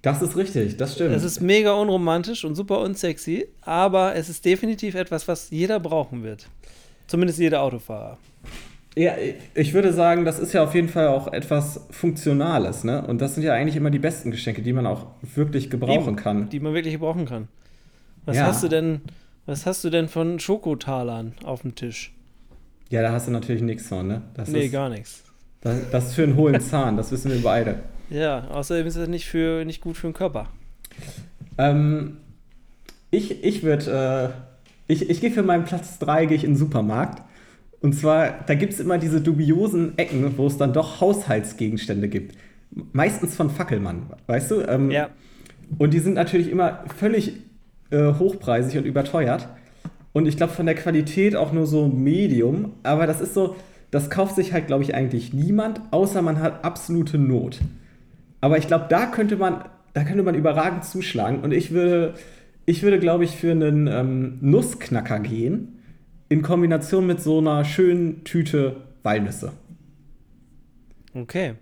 Das 0.03 0.23
ist 0.23 0.37
richtig, 0.37 0.77
das 0.77 0.95
stimmt. 0.95 1.15
Es 1.15 1.25
ist 1.25 1.41
mega 1.41 1.73
unromantisch 1.73 2.45
und 2.45 2.55
super 2.55 2.81
unsexy, 2.81 3.49
aber 3.63 4.15
es 4.15 4.29
ist 4.29 4.45
definitiv 4.45 4.95
etwas, 4.95 5.27
was 5.27 5.51
jeder 5.51 5.81
brauchen 5.81 6.23
wird. 6.23 6.49
Zumindest 7.09 7.39
jeder 7.41 7.63
Autofahrer. 7.63 8.19
Ja, 8.97 9.13
ich 9.55 9.75
würde 9.75 9.93
sagen, 9.93 10.25
das 10.25 10.39
ist 10.39 10.55
ja 10.55 10.65
auf 10.65 10.75
jeden 10.75 10.89
Fall 10.89 11.09
auch 11.09 11.31
etwas 11.33 11.87
Funktionales, 11.91 12.83
ne? 12.83 13.07
Und 13.07 13.21
das 13.21 13.35
sind 13.35 13.45
ja 13.45 13.53
eigentlich 13.53 13.77
immer 13.77 13.91
die 13.91 13.99
besten 13.99 14.31
Geschenke, 14.31 14.63
die 14.63 14.73
man 14.73 14.87
auch 14.87 15.07
wirklich 15.35 15.69
gebrauchen 15.69 16.09
Eben, 16.09 16.17
kann. 16.17 16.49
Die 16.49 16.61
man 16.61 16.73
wirklich 16.73 16.95
gebrauchen 16.95 17.27
kann. 17.27 17.49
Was 18.25 18.37
Ja. 18.37 18.47
hast 18.47 18.63
du 18.63 18.69
denn, 18.69 19.03
was 19.45 19.67
hast 19.67 19.85
du 19.85 19.91
denn 19.91 20.09
von 20.09 20.41
Schokotalern 20.41 21.35
auf 21.45 21.61
dem 21.63 21.75
Tisch? 21.75 22.15
Ja, 22.89 23.03
da 23.03 23.13
hast 23.13 23.29
du 23.29 23.33
natürlich 23.33 23.63
nichts 23.63 23.87
von, 23.89 24.07
ne? 24.09 24.23
Das 24.35 24.49
nee, 24.49 24.67
ist, 24.67 24.73
gar 24.73 24.89
nichts. 24.89 25.25
Das, 25.61 25.91
das 25.91 26.07
ist 26.07 26.15
für 26.15 26.23
einen 26.23 26.37
hohlen 26.37 26.61
Zahn, 26.61 26.97
das 26.97 27.13
wissen 27.13 27.31
wir 27.33 27.43
beide. 27.43 27.81
Ja, 28.09 28.47
außerdem 28.53 28.87
ist 28.87 28.97
das 28.97 29.09
nicht, 29.09 29.27
für, 29.27 29.65
nicht 29.65 29.81
gut 29.81 29.97
für 29.97 30.07
den 30.07 30.13
Körper. 30.15 30.49
Ähm, 31.59 32.19
ich 33.11 33.43
ich 33.43 33.65
würde, 33.65 34.33
äh, 34.87 34.93
ich, 34.93 35.11
ich 35.11 35.21
gehe 35.21 35.33
für 35.33 35.43
meinen 35.43 35.65
Platz 35.65 35.99
3, 35.99 36.27
gehe 36.27 36.37
ich 36.37 36.45
in 36.45 36.53
den 36.53 36.57
Supermarkt. 36.57 37.26
Und 37.87 37.93
zwar, 37.93 38.41
da 38.45 38.55
gibt 38.57 38.73
es 38.73 38.81
immer 38.81 38.99
diese 38.99 39.21
dubiosen 39.21 39.97
Ecken, 39.97 40.37
wo 40.39 40.49
es 40.49 40.59
dann 40.59 40.73
doch 40.73 41.01
Haushaltsgegenstände 41.01 42.09
gibt. 42.09 42.37
Meistens 42.93 43.37
von 43.37 43.49
Fackelmann, 43.49 44.07
weißt 44.27 44.51
du? 44.51 44.61
Ähm, 44.63 44.91
Ja. 44.91 45.11
Und 45.79 45.95
die 45.95 46.01
sind 46.01 46.15
natürlich 46.15 46.51
immer 46.51 46.83
völlig 46.97 47.35
äh, 47.91 48.15
hochpreisig 48.15 48.77
und 48.77 48.87
überteuert. 48.87 49.49
Und 50.13 50.27
ich 50.27 50.37
glaube, 50.37 50.53
von 50.53 50.67
der 50.67 50.75
Qualität 50.75 51.37
auch 51.37 51.53
nur 51.53 51.65
so 51.65 51.87
Medium. 51.87 52.73
Aber 52.83 53.07
das 53.07 53.21
ist 53.21 53.35
so, 53.35 53.55
das 53.93 54.11
kauft 54.11 54.35
sich 54.35 54.53
halt, 54.53 54.67
glaube 54.67 54.83
ich, 54.83 54.97
eigentlich 54.97 55.33
niemand, 55.33 55.81
außer 55.93 56.23
man 56.23 56.41
hat 56.41 56.65
absolute 56.65 57.19
Not. 57.19 57.61
Aber 58.41 58.59
ich 58.59 58.67
glaube, 58.67 58.87
da 58.89 59.07
könnte 59.07 59.37
man, 59.37 59.65
da 59.95 60.03
könnte 60.03 60.25
man 60.25 60.35
überragend 60.35 60.85
zuschlagen. 60.85 61.39
Und 61.39 61.53
ich 61.53 61.71
würde, 61.71 62.15
ich 62.65 62.83
würde, 62.83 62.99
glaube 62.99 63.23
ich, 63.23 63.37
für 63.37 63.53
einen 63.53 63.87
ähm, 63.87 64.39
Nussknacker 64.41 65.21
gehen, 65.21 65.77
in 66.29 66.43
Kombination 66.43 67.07
mit 67.07 67.21
so 67.21 67.39
einer 67.39 67.65
schönen 67.65 68.25
Tüte 68.25 68.77
Walnüsse. 69.03 69.53
Okay. 71.15 71.55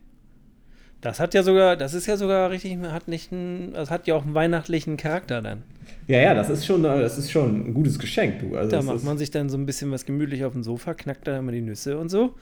Das 1.01 1.21
hat 1.21 1.35
ja 1.35 1.43
sogar, 1.43 1.77
das 1.77 1.93
ist 1.93 2.07
ja 2.07 2.17
sogar 2.17 2.51
richtig, 2.51 2.79
hat 2.79 3.09
nicht 3.09 3.31
einen, 3.31 3.75
das 3.75 3.91
hat 3.91 4.07
ja 4.07 4.15
auch 4.15 4.25
einen 4.25 4.35
weihnachtlichen 4.35 4.97
Charakter 4.97 5.43
dann. 5.43 5.63
Ja, 6.07 6.19
ja, 6.19 6.33
das 6.35 6.49
ist 6.49 6.65
schon, 6.65 6.83
das 6.83 7.19
ist 7.19 7.31
schon 7.31 7.69
ein 7.69 7.75
gutes 7.75 7.99
Geschenk, 7.99 8.41
du. 8.41 8.57
Also 8.57 8.71
Da 8.71 8.83
macht 8.83 9.05
man 9.05 9.19
sich 9.19 9.31
dann 9.31 9.51
so 9.51 9.59
ein 9.59 9.67
bisschen 9.67 9.91
was 9.91 10.07
gemütlich 10.07 10.45
auf 10.47 10.55
dem 10.55 10.63
Sofa, 10.63 10.95
knackt 10.95 11.27
dann 11.27 11.41
immer 11.41 11.53
die 11.53 11.61
Nüsse 11.61 11.99
und 11.99 12.09
so. 12.09 12.35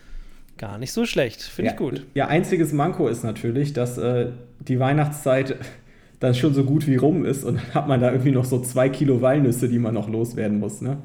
Gar 0.58 0.78
nicht 0.78 0.92
so 0.92 1.06
schlecht. 1.06 1.42
Finde 1.42 1.70
ja, 1.70 1.72
ich 1.72 1.78
gut. 1.78 2.06
Ja, 2.14 2.28
einziges 2.28 2.72
Manko 2.72 3.08
ist 3.08 3.24
natürlich, 3.24 3.72
dass 3.72 3.98
äh, 3.98 4.28
die 4.60 4.78
Weihnachtszeit 4.78 5.56
dann 6.20 6.36
schon 6.36 6.54
so 6.54 6.62
gut 6.62 6.86
wie 6.86 6.96
rum 6.96 7.24
ist 7.24 7.42
und 7.42 7.56
dann 7.56 7.74
hat 7.74 7.88
man 7.88 8.00
da 8.00 8.12
irgendwie 8.12 8.30
noch 8.30 8.44
so 8.44 8.60
zwei 8.60 8.88
Kilo 8.88 9.20
Walnüsse, 9.22 9.68
die 9.68 9.80
man 9.80 9.94
noch 9.94 10.08
loswerden 10.08 10.60
muss, 10.60 10.80
ne? 10.80 10.98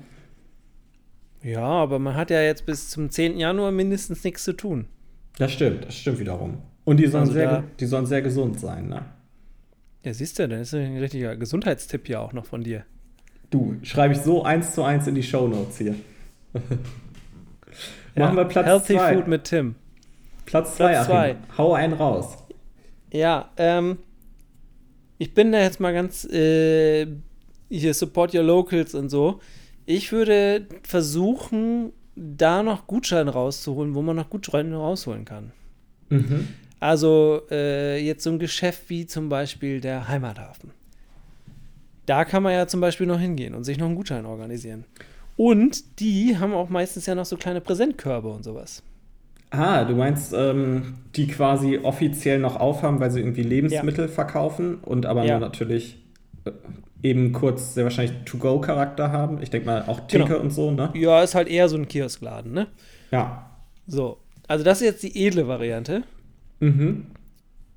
Ja, 1.44 1.64
aber 1.66 2.00
man 2.00 2.16
hat 2.16 2.30
ja 2.30 2.42
jetzt 2.42 2.66
bis 2.66 2.90
zum 2.90 3.10
10. 3.10 3.38
Januar 3.38 3.72
mindestens 3.72 4.24
nichts 4.24 4.44
zu 4.44 4.54
tun. 4.54 4.88
Das 5.38 5.52
stimmt, 5.52 5.86
das 5.86 5.96
stimmt 5.96 6.20
wiederum. 6.20 6.58
Und 6.84 6.98
die 6.98 7.08
sollen, 7.08 7.24
Also 7.24 7.34
sehr, 7.34 7.64
die 7.80 7.86
sollen 7.86 8.06
sehr 8.06 8.22
gesund 8.22 8.60
sein, 8.60 8.88
ne? 8.90 9.06
Ja, 10.04 10.14
siehst 10.14 10.40
du, 10.40 10.48
das 10.48 10.62
ist 10.62 10.74
ein 10.74 10.98
richtiger 10.98 11.36
Gesundheitstipp 11.36 12.08
ja 12.10 12.20
auch 12.20 12.34
noch 12.34 12.46
von 12.46 12.64
dir. 12.64 12.86
Du, 13.50 13.76
schreibe 13.84 14.14
ich 14.14 14.22
so 14.22 14.44
eins 14.44 14.74
zu 14.74 14.84
eins 14.84 15.08
in 15.08 15.16
die 15.16 15.24
Shownotes 15.24 15.78
hier. 15.78 15.96
Machen 18.16 18.36
wir 18.36 18.46
Platz 18.46 18.66
Healthy 18.66 18.96
zwei. 18.96 19.16
Food 19.16 19.28
mit 19.28 19.44
Tim. 19.44 19.76
Platz 20.46 20.78
2, 20.78 20.88
Platz 20.92 21.06
zwei. 21.06 21.36
Hau 21.58 21.74
einen 21.74 21.94
raus. 21.94 22.38
Ja, 23.12 23.52
ähm, 23.58 24.00
ich 25.18 25.34
bin 25.34 25.52
da 25.52 25.60
jetzt 25.60 25.80
mal 25.80 25.94
ganz 25.94 26.26
äh, 26.26 27.06
hier 27.70 27.94
Support 27.94 28.34
Your 28.34 28.44
Locals 28.44 28.96
und 28.96 29.10
so. 29.10 29.40
Ich 29.88 30.12
würde 30.12 30.68
versuchen, 30.84 31.94
da 32.16 32.62
noch 32.62 32.86
Gutscheine 32.88 33.32
rauszuholen, 33.32 33.96
wo 33.96 34.02
man 34.02 34.18
noch 34.18 34.30
Gutscheine 34.30 34.76
rausholen 34.76 35.24
kann. 35.26 35.54
Mhm. 36.10 36.50
Also 36.80 37.42
äh, 37.50 37.98
jetzt 38.06 38.24
so 38.24 38.30
ein 38.30 38.38
Geschäft 38.38 38.90
wie 38.90 39.08
zum 39.08 39.30
Beispiel 39.30 39.80
der 39.82 40.08
Heimathafen. 40.08 40.72
Da 42.06 42.26
kann 42.26 42.44
man 42.44 42.54
ja 42.54 42.68
zum 42.68 42.82
Beispiel 42.82 43.08
noch 43.08 43.20
hingehen 43.20 43.56
und 43.56 43.64
sich 43.64 43.78
noch 43.78 43.88
einen 43.88 43.96
Gutschein 43.96 44.26
organisieren. 44.26 44.84
Und 45.38 46.00
die 46.00 46.38
haben 46.38 46.54
auch 46.54 46.70
meistens 46.70 47.06
ja 47.06 47.16
noch 47.16 47.26
so 47.26 47.38
kleine 47.38 47.62
Präsentkörbe 47.62 48.28
und 48.28 48.44
sowas. 48.44 48.84
Ah, 49.52 49.86
du 49.86 49.96
meinst, 49.96 50.34
ähm, 50.34 50.96
die 51.16 51.28
quasi 51.28 51.78
offiziell 51.82 52.40
noch 52.40 52.58
aufhaben, 52.58 53.00
weil 53.00 53.12
sie 53.12 53.22
irgendwie 53.22 53.44
Lebensmittel 53.44 54.10
verkaufen 54.10 54.76
und 54.76 55.06
aber 55.06 55.24
Ja. 55.24 55.40
nur 55.40 55.48
natürlich 55.48 55.98
äh, 56.44 56.52
eben 57.04 57.32
kurz 57.34 57.74
sehr 57.74 57.84
wahrscheinlich 57.84 58.16
To-Go-Charakter 58.26 59.12
haben. 59.12 59.42
Ich 59.42 59.50
denke 59.50 59.68
mal 59.68 59.84
auch 59.88 60.02
Theke 60.08 60.26
Genau. 60.26 60.40
und 60.40 60.52
so, 60.52 60.72
ne? 60.72 60.92
Ja, 60.96 61.22
ist 61.24 61.36
halt 61.36 61.48
eher 61.48 61.70
so 61.70 61.78
ein 61.78 61.88
Kioskladen, 61.88 62.54
ne? 62.54 62.68
Ja. 63.12 63.50
So. 63.86 64.18
Also 64.48 64.64
das 64.64 64.82
ist 64.82 64.86
jetzt 64.88 65.04
die 65.04 65.26
edle 65.26 65.48
Variante. 65.48 66.04
Mhm. 66.60 67.08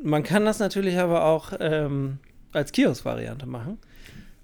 Man 0.03 0.23
kann 0.23 0.45
das 0.45 0.59
natürlich 0.59 0.99
aber 0.99 1.25
auch 1.27 1.53
ähm, 1.61 2.19
als 2.53 2.73
Kiosk-Variante 2.73 3.47
machen. 3.47 3.79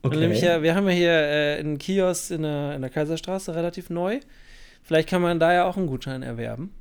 Okay. 0.02 0.18
Nämlich 0.18 0.42
ja, 0.42 0.62
wir 0.62 0.74
haben 0.74 0.86
ja 0.88 0.94
hier 0.94 1.10
äh, 1.12 1.58
einen 1.58 1.78
Kiosk 1.78 2.30
in 2.30 2.42
der, 2.42 2.74
in 2.74 2.82
der 2.82 2.90
Kaiserstraße 2.90 3.54
relativ 3.54 3.90
neu. 3.90 4.20
Vielleicht 4.82 5.08
kann 5.08 5.22
man 5.22 5.40
da 5.40 5.52
ja 5.52 5.64
auch 5.64 5.76
einen 5.76 5.86
Gutschein 5.86 6.22
erwerben. 6.22 6.72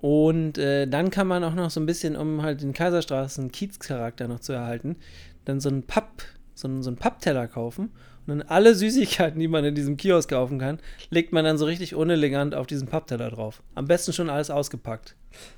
Und 0.00 0.58
äh, 0.58 0.86
dann 0.86 1.10
kann 1.10 1.26
man 1.26 1.42
auch 1.42 1.54
noch 1.54 1.70
so 1.70 1.80
ein 1.80 1.86
bisschen, 1.86 2.16
um 2.16 2.42
halt 2.42 2.62
den 2.62 2.72
Kaiserstraßen 2.72 3.50
Kiezcharakter 3.50 4.28
noch 4.28 4.40
zu 4.40 4.52
erhalten, 4.52 4.96
dann 5.44 5.60
so 5.60 5.68
einen 5.68 5.82
Papp, 5.82 6.22
so 6.58 6.68
einen, 6.68 6.82
so 6.82 6.90
einen 6.90 6.96
Pappteller 6.96 7.46
kaufen 7.46 7.90
und 8.26 8.38
dann 8.38 8.42
alle 8.42 8.74
Süßigkeiten, 8.74 9.38
die 9.38 9.48
man 9.48 9.64
in 9.64 9.74
diesem 9.74 9.96
Kiosk 9.96 10.30
kaufen 10.30 10.58
kann, 10.58 10.78
legt 11.10 11.32
man 11.32 11.44
dann 11.44 11.58
so 11.58 11.64
richtig 11.64 11.94
unelegant 11.94 12.54
auf 12.54 12.66
diesen 12.66 12.88
Pappteller 12.88 13.30
drauf. 13.30 13.62
Am 13.74 13.86
besten 13.86 14.12
schon 14.12 14.30
alles 14.30 14.50
ausgepackt. 14.50 15.14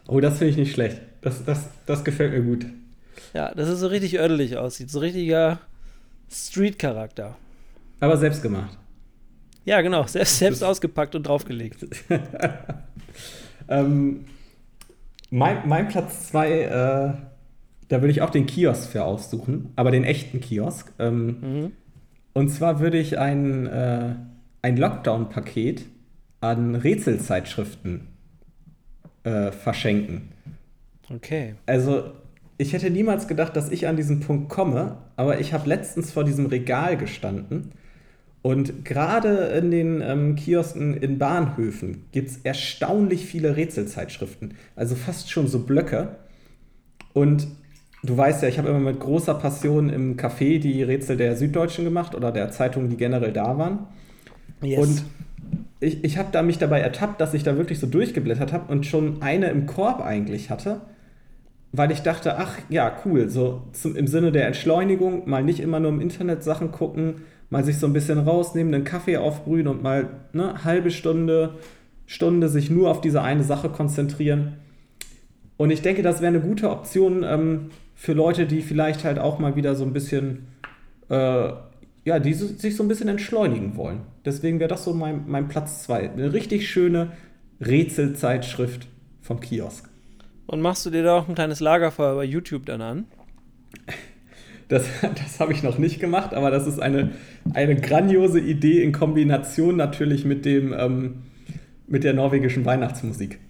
Oh, 0.09 0.21
das 0.21 0.39
finde 0.39 0.51
ich 0.51 0.57
nicht 0.57 0.73
schlecht. 0.73 1.01
Das, 1.23 1.45
das, 1.45 1.69
das 1.87 2.05
gefällt 2.05 2.33
mir 2.33 2.43
gut. 2.43 2.67
Ja, 3.35 3.55
dass 3.55 3.69
es 3.69 3.81
so 3.81 3.87
richtig 3.87 4.19
ödelig 4.19 4.57
aussieht. 4.57 4.91
So 4.91 4.99
richtiger 5.01 5.61
Street-Charakter. 6.31 7.37
Aber 8.01 8.17
selbst 8.17 8.43
gemacht. 8.43 8.77
Ja, 9.65 9.81
genau. 9.81 10.07
Selbst, 10.07 10.39
selbst 10.39 10.63
ausgepackt 10.63 11.15
und 11.15 11.27
draufgelegt. 11.27 11.87
Ähm, 13.71 14.25
mein, 15.31 15.67
mein 15.69 15.89
Platz 15.89 16.29
2, 16.29 16.51
äh, 16.51 17.13
da 17.91 18.01
würde 18.01 18.13
ich 18.13 18.23
auch 18.23 18.31
den 18.31 18.47
Kiosk 18.47 18.91
für 18.91 19.05
aussuchen, 19.05 19.73
aber 19.77 19.91
den 19.91 20.05
echten 20.05 20.41
Kiosk. 20.41 20.93
Ähm, 20.99 21.27
Mhm. 21.41 21.73
Und 22.33 22.49
zwar 22.49 22.79
würde 22.79 22.97
ich 22.97 23.19
ein, 23.19 23.67
äh, 23.67 24.15
ein 24.63 24.77
Lockdown-Paket 24.77 25.85
an 26.41 26.77
Rätselzeitschriften 26.77 28.07
äh, 29.25 29.51
verschenken. 29.51 30.29
Okay. 31.13 31.57
Also, 31.67 32.13
ich 32.57 32.73
hätte 32.73 32.89
niemals 32.89 33.27
gedacht, 33.27 33.57
dass 33.57 33.69
ich 33.71 33.89
an 33.89 33.97
diesen 33.97 34.21
Punkt 34.21 34.49
komme, 34.49 34.99
aber 35.17 35.41
ich 35.41 35.53
habe 35.53 35.69
letztens 35.69 36.13
vor 36.13 36.23
diesem 36.23 36.47
Regal 36.47 36.97
gestanden 36.97 37.73
und 38.43 38.85
gerade 38.85 39.37
in 39.59 39.71
den 39.71 40.01
ähm, 40.01 40.37
Kiosken 40.37 40.95
in 40.95 41.19
Bahnhöfen 41.19 42.05
gibt 42.13 42.31
es 42.31 42.39
erstaunlich 42.39 43.27
viele 43.27 43.57
Rätselzeitschriften. 43.57 44.55
Also 44.77 44.95
fast 44.95 45.31
schon 45.31 45.47
so 45.47 45.61
Blöcke. 45.61 46.17
Und 47.13 47.49
du 48.03 48.17
weißt 48.17 48.43
ja, 48.43 48.49
ich 48.49 48.59
habe 48.59 48.69
immer 48.69 48.79
mit 48.79 49.01
großer 49.01 49.35
Passion 49.35 49.91
im 49.91 50.17
Café 50.17 50.59
die 50.59 50.83
Rätsel 50.83 51.17
der 51.17 51.37
Süddeutschen 51.37 51.85
gemacht 51.85 52.15
oder 52.15 52.33
der 52.33 52.51
Zeitungen, 52.51 52.89
die 52.89 52.97
generell 52.97 53.33
da 53.33 53.59
waren. 53.59 53.87
Und 54.63 55.05
ich, 55.81 56.05
ich 56.05 56.19
habe 56.19 56.29
da 56.33 56.43
mich 56.43 56.59
dabei 56.59 56.81
ertappt, 56.81 57.21
dass 57.21 57.35
ich 57.35 57.43
da 57.43 57.57
wirklich 57.57 57.79
so 57.79 57.87
durchgeblättert 57.87 58.53
habe 58.53 58.71
und 58.71 58.87
schon 58.87 59.23
eine 59.23 59.49
im 59.49 59.67
Korb 59.67 60.03
eigentlich 60.03 60.51
hatte, 60.51 60.83
weil 61.73 61.91
ich 61.91 62.03
dachte, 62.03 62.37
ach 62.39 62.59
ja, 62.69 62.93
cool, 63.05 63.29
so 63.29 63.63
zum, 63.73 63.97
im 63.97 64.07
Sinne 64.07 64.33
der 64.33 64.47
Entschleunigung, 64.47 65.29
mal 65.29 65.43
nicht 65.43 65.61
immer 65.61 65.81
nur 65.81 65.91
im 65.91 66.01
Internet 66.01 66.43
Sachen 66.43 66.73
gucken, 66.73 67.23
mal 67.49 67.65
sich 67.65 67.79
so 67.79 67.87
ein 67.87 67.93
bisschen 67.93 68.19
rausnehmen, 68.19 68.75
einen 68.75 68.85
Kaffee 68.85 69.17
aufbrühen 69.17 69.67
und 69.67 69.83
mal 69.83 70.09
eine 70.33 70.65
halbe 70.65 70.91
Stunde, 70.91 71.55
Stunde 72.07 72.49
sich 72.49 72.71
nur 72.71 72.91
auf 72.91 73.01
diese 73.01 73.23
eine 73.23 73.45
Sache 73.45 73.69
konzentrieren. 73.69 74.57
Und 75.57 75.71
ich 75.71 75.83
denke, 75.83 76.03
das 76.03 76.21
wäre 76.21 76.29
eine 76.29 76.41
gute 76.41 76.71
Option 76.71 77.23
ähm, 77.23 77.71
für 78.01 78.15
Leute, 78.15 78.47
die 78.47 78.63
vielleicht 78.63 79.05
halt 79.05 79.19
auch 79.19 79.39
mal 79.39 79.57
wieder 79.57 79.75
so 79.75 79.85
ein 79.85 79.93
bisschen, 79.93 80.47
äh, 81.11 81.51
ja, 82.07 82.19
die 82.19 82.33
sich 82.33 82.75
so 82.75 82.83
ein 82.83 82.89
bisschen 82.89 83.09
entschleunigen 83.09 83.77
wollen. 83.77 84.01
Deswegen 84.25 84.59
wäre 84.59 84.71
das 84.71 84.85
so 84.85 84.95
mein, 84.95 85.25
mein 85.27 85.49
Platz 85.49 85.83
2. 85.83 86.13
Eine 86.13 86.33
richtig 86.33 86.71
schöne 86.71 87.13
Rätselzeitschrift 87.61 88.87
vom 89.21 89.41
Kiosk. 89.41 89.91
Und 90.47 90.63
machst 90.63 90.87
du 90.87 90.91
dir 90.91 91.03
da 91.03 91.19
auch 91.19 91.29
ein 91.29 91.35
kleines 91.35 91.61
Lagerfeuer 91.61 92.15
bei 92.15 92.25
YouTube 92.25 92.65
dann 92.65 92.81
an? 92.81 93.05
Das, 94.69 94.87
das 95.03 95.39
habe 95.39 95.53
ich 95.53 95.63
noch 95.63 95.77
nicht 95.77 96.01
gemacht, 96.01 96.33
aber 96.33 96.51
das 96.51 96.67
ist 96.67 96.81
eine, 96.81 97.11
eine 97.53 97.77
grandiose 97.77 98.41
Idee 98.41 98.83
in 98.83 98.93
Kombination 98.93 99.77
natürlich 99.77 100.25
mit, 100.25 100.47
dem, 100.47 100.73
ähm, 100.73 101.25
mit 101.87 102.05
der 102.05 102.15
norwegischen 102.15 102.65
Weihnachtsmusik. 102.65 103.41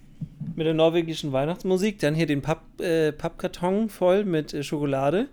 Mit 0.55 0.65
der 0.65 0.73
norwegischen 0.73 1.31
Weihnachtsmusik, 1.31 1.99
dann 1.99 2.15
hier 2.15 2.25
den 2.25 2.41
Papp, 2.41 2.61
äh, 2.79 3.11
Pappkarton 3.11 3.89
voll 3.89 4.25
mit 4.25 4.53
äh, 4.53 4.63
Schokolade 4.63 5.27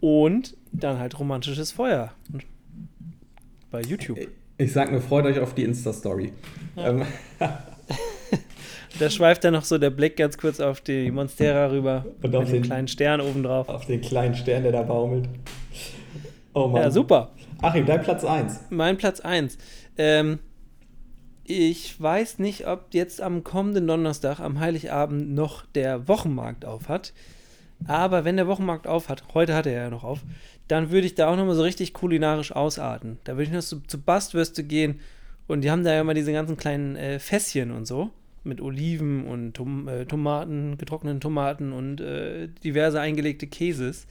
und 0.00 0.56
dann 0.72 0.98
halt 0.98 1.18
romantisches 1.18 1.72
Feuer 1.72 2.12
bei 3.70 3.80
YouTube. 3.80 4.18
Ich 4.58 4.72
sag 4.72 4.90
nur, 4.90 5.00
freut 5.00 5.26
euch 5.26 5.38
auf 5.38 5.54
die 5.54 5.64
Insta-Story. 5.64 6.32
Ja. 6.76 6.88
Ähm, 6.88 7.02
Da 8.98 9.10
schweift 9.10 9.44
dann 9.44 9.52
noch 9.52 9.64
so 9.64 9.78
der 9.78 9.90
Blick 9.90 10.16
ganz 10.16 10.38
kurz 10.38 10.60
auf 10.60 10.80
die 10.80 11.10
Monstera 11.10 11.70
rüber. 11.70 12.06
Und 12.22 12.34
auf 12.34 12.50
den 12.50 12.62
kleinen 12.62 12.88
Stern 12.88 13.20
oben 13.20 13.42
drauf. 13.42 13.68
Auf 13.68 13.86
den 13.86 14.00
kleinen 14.00 14.34
Stern, 14.34 14.62
der 14.62 14.72
da 14.72 14.82
baumelt. 14.82 15.28
Oh 16.54 16.68
Mann. 16.68 16.82
Ja, 16.82 16.90
super. 16.90 17.32
Achim, 17.60 17.84
dein 17.84 18.02
Platz 18.02 18.24
1. 18.24 18.60
Mein 18.70 18.96
Platz 18.96 19.20
1. 19.20 19.58
Ähm, 19.98 20.38
ich 21.48 22.00
weiß 22.00 22.38
nicht, 22.38 22.66
ob 22.66 22.92
jetzt 22.92 23.20
am 23.20 23.44
kommenden 23.44 23.86
Donnerstag, 23.86 24.40
am 24.40 24.60
Heiligabend, 24.60 25.30
noch 25.34 25.64
der 25.66 26.08
Wochenmarkt 26.08 26.64
auf 26.64 26.88
hat. 26.88 27.12
Aber 27.86 28.24
wenn 28.24 28.36
der 28.36 28.46
Wochenmarkt 28.46 28.86
auf 28.86 29.08
hat, 29.08 29.22
heute 29.34 29.54
hat 29.54 29.66
er 29.66 29.72
ja 29.72 29.90
noch 29.90 30.04
auf, 30.04 30.20
dann 30.68 30.90
würde 30.90 31.06
ich 31.06 31.14
da 31.14 31.28
auch 31.28 31.36
nochmal 31.36 31.54
so 31.54 31.62
richtig 31.62 31.92
kulinarisch 31.92 32.52
ausarten. 32.52 33.18
Da 33.24 33.32
würde 33.32 33.44
ich 33.44 33.52
noch 33.52 33.62
so 33.62 33.80
zu 33.86 34.00
Bastwürste 34.00 34.64
gehen 34.64 35.00
und 35.46 35.62
die 35.62 35.70
haben 35.70 35.84
da 35.84 35.92
ja 35.92 36.00
immer 36.00 36.14
diese 36.14 36.32
ganzen 36.32 36.56
kleinen 36.56 36.96
äh, 36.96 37.18
Fässchen 37.18 37.70
und 37.70 37.86
so 37.86 38.10
mit 38.46 38.60
Oliven 38.60 39.26
und 39.26 39.54
Tom 39.54 39.88
äh, 39.88 40.06
Tomaten, 40.06 40.78
getrockneten 40.78 41.20
Tomaten 41.20 41.72
und 41.72 42.00
äh, 42.00 42.48
diverse 42.64 43.00
eingelegte 43.00 43.46
Käses. 43.46 44.06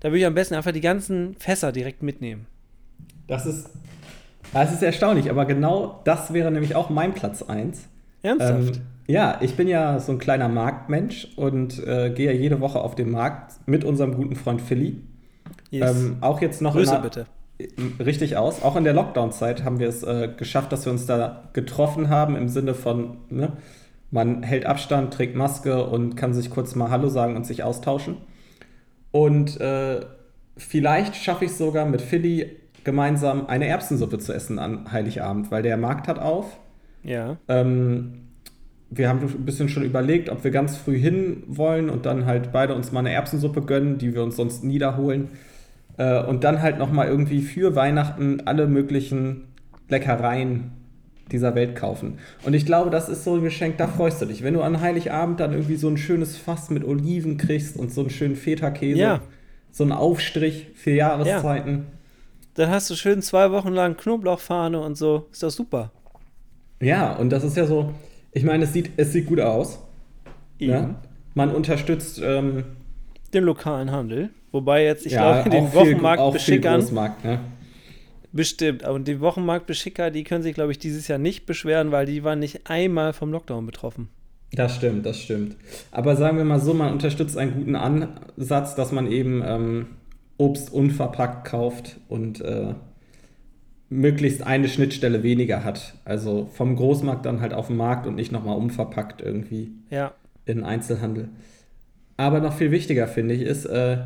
Da 0.00 0.08
würde 0.08 0.18
ich 0.18 0.26
am 0.26 0.34
besten 0.34 0.54
einfach 0.54 0.72
die 0.72 0.80
ganzen 0.80 1.34
Fässer 1.36 1.72
direkt 1.72 2.02
mitnehmen. 2.02 2.46
Das 3.26 3.46
ist, 3.46 3.70
das 4.52 4.72
ist 4.72 4.82
erstaunlich, 4.82 5.30
aber 5.30 5.44
genau 5.44 6.00
das 6.04 6.32
wäre 6.32 6.50
nämlich 6.50 6.74
auch 6.74 6.90
mein 6.90 7.12
Platz 7.14 7.42
1. 7.42 7.88
Ernsthaft? 8.22 8.76
Ähm, 8.76 8.82
ja, 9.06 9.38
ich 9.40 9.54
bin 9.54 9.68
ja 9.68 10.00
so 10.00 10.12
ein 10.12 10.18
kleiner 10.18 10.48
Marktmensch 10.48 11.28
und 11.36 11.78
äh, 11.86 12.10
gehe 12.10 12.32
ja 12.32 12.32
jede 12.32 12.60
Woche 12.60 12.80
auf 12.80 12.94
den 12.94 13.10
Markt 13.10 13.54
mit 13.66 13.84
unserem 13.84 14.14
guten 14.14 14.34
Freund 14.34 14.60
Philly. 14.60 15.00
Yes. 15.70 15.96
Ähm, 15.96 16.16
auch 16.20 16.40
jetzt 16.40 16.60
noch 16.60 16.72
Grüße 16.72 16.96
in 16.96 17.02
bitte 17.02 17.26
richtig 17.98 18.36
aus. 18.36 18.62
Auch 18.62 18.76
in 18.76 18.84
der 18.84 18.92
Lockdown-Zeit 18.92 19.64
haben 19.64 19.78
wir 19.78 19.88
es 19.88 20.02
äh, 20.02 20.28
geschafft, 20.36 20.72
dass 20.72 20.84
wir 20.84 20.92
uns 20.92 21.06
da 21.06 21.48
getroffen 21.52 22.10
haben 22.10 22.36
im 22.36 22.48
Sinne 22.48 22.74
von, 22.74 23.18
ne, 23.30 23.52
man 24.10 24.42
hält 24.42 24.66
Abstand, 24.66 25.12
trägt 25.12 25.36
Maske 25.36 25.84
und 25.84 26.16
kann 26.16 26.34
sich 26.34 26.50
kurz 26.50 26.74
mal 26.74 26.90
Hallo 26.90 27.08
sagen 27.08 27.36
und 27.36 27.46
sich 27.46 27.62
austauschen. 27.62 28.18
Und 29.10 29.60
äh, 29.60 30.00
vielleicht 30.56 31.16
schaffe 31.16 31.46
ich 31.46 31.50
es 31.52 31.58
sogar 31.58 31.86
mit 31.86 32.02
Philly 32.02 32.56
gemeinsam 32.86 33.48
eine 33.48 33.66
Erbsensuppe 33.66 34.18
zu 34.18 34.32
essen 34.32 34.60
an 34.60 34.92
Heiligabend, 34.92 35.50
weil 35.50 35.62
der 35.62 35.76
Markt 35.76 36.06
hat 36.06 36.20
auf. 36.20 36.56
Ja. 37.02 37.36
Ähm, 37.48 38.28
wir 38.90 39.08
haben 39.08 39.20
ein 39.20 39.44
bisschen 39.44 39.68
schon 39.68 39.82
überlegt, 39.82 40.30
ob 40.30 40.44
wir 40.44 40.52
ganz 40.52 40.76
früh 40.76 40.96
hin 40.96 41.42
wollen 41.48 41.90
und 41.90 42.06
dann 42.06 42.26
halt 42.26 42.52
beide 42.52 42.76
uns 42.76 42.92
mal 42.92 43.00
eine 43.00 43.12
Erbsensuppe 43.12 43.62
gönnen, 43.62 43.98
die 43.98 44.14
wir 44.14 44.22
uns 44.22 44.36
sonst 44.36 44.62
niederholen. 44.62 45.30
Äh, 45.98 46.22
und 46.22 46.44
dann 46.44 46.62
halt 46.62 46.78
nochmal 46.78 47.08
irgendwie 47.08 47.42
für 47.42 47.74
Weihnachten 47.74 48.42
alle 48.44 48.68
möglichen 48.68 49.48
Leckereien 49.88 50.70
dieser 51.32 51.56
Welt 51.56 51.74
kaufen. 51.74 52.18
Und 52.44 52.54
ich 52.54 52.66
glaube, 52.66 52.90
das 52.90 53.08
ist 53.08 53.24
so 53.24 53.34
ein 53.34 53.42
Geschenk, 53.42 53.78
da 53.78 53.88
freust 53.88 54.22
du 54.22 54.26
dich. 54.26 54.44
Wenn 54.44 54.54
du 54.54 54.62
an 54.62 54.80
Heiligabend 54.80 55.40
dann 55.40 55.54
irgendwie 55.54 55.74
so 55.74 55.88
ein 55.88 55.96
schönes 55.96 56.36
Fass 56.36 56.70
mit 56.70 56.84
Oliven 56.84 57.36
kriegst 57.36 57.76
und 57.76 57.92
so 57.92 58.02
einen 58.02 58.10
schönen 58.10 58.36
Feta-Käse, 58.36 59.00
ja. 59.00 59.20
so 59.72 59.82
einen 59.82 59.92
Aufstrich 59.92 60.68
für 60.76 60.92
Jahreszeiten. 60.92 61.72
Ja. 61.72 61.95
Dann 62.56 62.70
hast 62.70 62.88
du 62.88 62.94
schön 62.94 63.20
zwei 63.22 63.50
Wochen 63.50 63.72
lang 63.72 63.96
Knoblauchfahne 63.96 64.80
und 64.80 64.96
so. 64.96 65.26
Ist 65.30 65.42
doch 65.42 65.50
super. 65.50 65.92
Ja, 66.80 67.14
und 67.14 67.30
das 67.30 67.44
ist 67.44 67.56
ja 67.56 67.66
so, 67.66 67.92
ich 68.32 68.44
meine, 68.44 68.64
es 68.64 68.72
sieht, 68.72 68.92
es 68.96 69.12
sieht 69.12 69.26
gut 69.26 69.40
aus. 69.40 69.78
Ja? 70.58 70.96
Man 71.34 71.54
unterstützt 71.54 72.20
ähm, 72.22 72.64
den 73.34 73.44
lokalen 73.44 73.90
Handel. 73.90 74.30
Wobei 74.52 74.84
jetzt, 74.84 75.04
ich 75.04 75.12
ja, 75.12 75.42
glaube, 75.42 75.50
den 75.50 75.72
Wochenmarktbeschickern. 75.74 76.84
Ne? 77.22 77.40
Bestimmt. 78.32 78.84
Und 78.88 79.06
die 79.06 79.20
Wochenmarktbeschicker, 79.20 80.10
die 80.10 80.24
können 80.24 80.42
sich, 80.42 80.54
glaube 80.54 80.72
ich, 80.72 80.78
dieses 80.78 81.08
Jahr 81.08 81.18
nicht 81.18 81.44
beschweren, 81.44 81.92
weil 81.92 82.06
die 82.06 82.24
waren 82.24 82.38
nicht 82.38 82.70
einmal 82.70 83.12
vom 83.12 83.32
Lockdown 83.32 83.66
betroffen. 83.66 84.08
Das 84.52 84.76
stimmt, 84.76 85.04
das 85.04 85.20
stimmt. 85.20 85.56
Aber 85.90 86.16
sagen 86.16 86.38
wir 86.38 86.44
mal 86.44 86.60
so, 86.60 86.72
man 86.72 86.92
unterstützt 86.92 87.36
einen 87.36 87.52
guten 87.52 87.76
Ansatz, 87.76 88.74
dass 88.74 88.92
man 88.92 89.10
eben 89.10 89.42
ähm, 89.44 89.86
Obst 90.38 90.72
unverpackt 90.72 91.46
kauft 91.46 92.00
und 92.08 92.40
äh, 92.40 92.74
möglichst 93.88 94.42
eine 94.42 94.68
Schnittstelle 94.68 95.22
weniger 95.22 95.64
hat. 95.64 95.94
Also 96.04 96.46
vom 96.52 96.76
Großmarkt 96.76 97.24
dann 97.24 97.40
halt 97.40 97.54
auf 97.54 97.68
den 97.68 97.76
Markt 97.76 98.06
und 98.06 98.16
nicht 98.16 98.32
nochmal 98.32 98.56
umverpackt 98.56 99.22
irgendwie 99.22 99.72
ja. 99.90 100.12
in 100.44 100.64
Einzelhandel. 100.64 101.28
Aber 102.16 102.40
noch 102.40 102.54
viel 102.54 102.70
wichtiger 102.70 103.06
finde 103.06 103.34
ich 103.34 103.42
ist, 103.42 103.66
äh, 103.66 103.98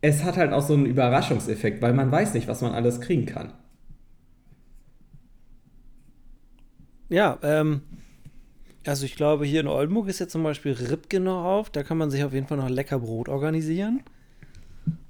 es 0.00 0.24
hat 0.24 0.36
halt 0.36 0.52
auch 0.52 0.62
so 0.62 0.74
einen 0.74 0.86
Überraschungseffekt, 0.86 1.82
weil 1.82 1.92
man 1.92 2.10
weiß 2.10 2.34
nicht, 2.34 2.48
was 2.48 2.62
man 2.62 2.72
alles 2.72 3.00
kriegen 3.00 3.26
kann. 3.26 3.52
Ja, 7.10 7.38
ähm, 7.42 7.82
also 8.86 9.04
ich 9.04 9.16
glaube, 9.16 9.44
hier 9.44 9.60
in 9.60 9.66
Oldenburg 9.66 10.08
ist 10.08 10.20
jetzt 10.20 10.32
zum 10.32 10.42
Beispiel 10.42 10.72
Ribke 10.72 11.20
noch 11.20 11.44
auf. 11.44 11.70
Da 11.70 11.82
kann 11.82 11.98
man 11.98 12.10
sich 12.10 12.24
auf 12.24 12.32
jeden 12.32 12.46
Fall 12.46 12.56
noch 12.56 12.70
lecker 12.70 13.00
Brot 13.00 13.28
organisieren. 13.28 14.00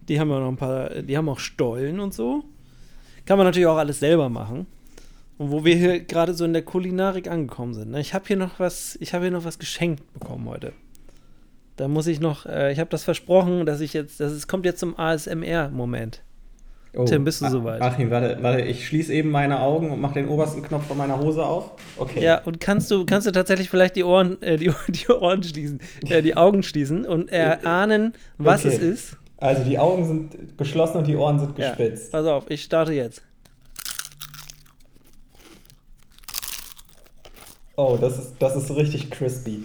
Die 0.09 0.19
haben 0.19 0.31
ja 0.31 0.41
noch 0.41 0.49
ein 0.49 0.57
paar, 0.57 0.91
die 0.91 1.17
haben 1.17 1.29
auch 1.29 1.39
Stollen 1.39 2.01
und 2.01 2.15
so. 2.15 2.45
Kann 3.27 3.39
man 3.39 3.47
natürlich 3.47 3.67
auch 3.67 3.77
alles 3.77 4.01
selber 4.01 4.29
machen. 4.29 4.67
Und 5.39 5.51
wo 5.51 5.65
wir 5.65 5.75
hier 5.77 6.01
gerade 6.01 6.35
so 6.35 6.45
in 6.45 6.53
der 6.53 6.63
Kulinarik 6.63 7.31
angekommen 7.31 7.75
sind. 7.75 7.93
Ne? 7.93 8.01
Ich 8.01 8.13
habe 8.13 8.27
hier 8.27 8.37
noch 8.37 8.59
was, 8.59 8.97
ich 9.01 9.15
habe 9.15 9.25
hier 9.25 9.33
noch 9.33 9.45
was 9.45 9.59
geschenkt 9.59 10.13
bekommen 10.13 10.49
heute. 10.49 10.73
Da 11.77 11.89
muss 11.89 12.07
ich 12.07 12.21
noch, 12.21 12.45
äh, 12.45 12.73
ich 12.73 12.79
habe 12.79 12.91
das 12.91 13.05
versprochen, 13.05 13.65
dass 13.65 13.81
ich 13.81 13.95
jetzt, 13.95 14.21
das 14.21 14.33
ist, 14.33 14.49
kommt 14.49 14.67
jetzt 14.67 14.81
zum 14.81 14.99
ASMR-Moment. 14.99 16.23
Oh, 16.93 17.05
Tim, 17.05 17.25
bist 17.25 17.41
du 17.41 17.49
soweit? 17.49 17.81
Achim, 17.81 18.11
warte, 18.11 18.37
warte, 18.43 18.63
ich 18.63 18.87
schließe 18.87 19.13
eben 19.15 19.31
meine 19.31 19.61
Augen 19.61 19.91
und 19.91 20.01
mache 20.01 20.15
den 20.15 20.29
obersten 20.29 20.61
Knopf 20.63 20.89
von 20.89 20.99
meiner 20.99 21.21
Hose 21.21 21.45
auf. 21.45 21.71
Okay. 21.97 22.23
Ja, 22.23 22.43
und 22.43 22.61
kannst 22.61 22.91
du, 22.91 23.07
kannst 23.07 23.29
du 23.29 23.31
tatsächlich 23.31 23.71
vielleicht 23.71 23.95
die 23.95 24.03
Ohren, 24.03 24.43
äh, 24.43 24.57
die, 24.57 24.73
die 24.89 25.09
Ohren 25.09 25.43
schließen, 25.43 25.81
äh, 26.09 26.21
die 26.21 26.37
Augen 26.37 26.63
schließen 26.63 27.07
und 27.07 27.31
erahnen, 27.31 28.15
was 28.39 28.67
okay. 28.67 28.75
es 28.75 28.83
ist? 28.83 29.17
Also 29.41 29.65
die 29.65 29.79
Augen 29.79 30.07
sind 30.07 30.59
geschlossen 30.59 30.99
und 30.99 31.07
die 31.07 31.17
Ohren 31.17 31.39
sind 31.39 31.57
gespitzt. 31.57 32.13
Ja, 32.13 32.19
pass 32.19 32.27
auf, 32.27 32.51
ich 32.51 32.63
starte 32.63 32.93
jetzt. 32.93 33.23
Oh, 37.77 37.97
das 37.99 38.19
ist, 38.19 38.35
das 38.39 38.57
ist 38.57 38.71
richtig 38.77 39.11
crispy. 39.11 39.65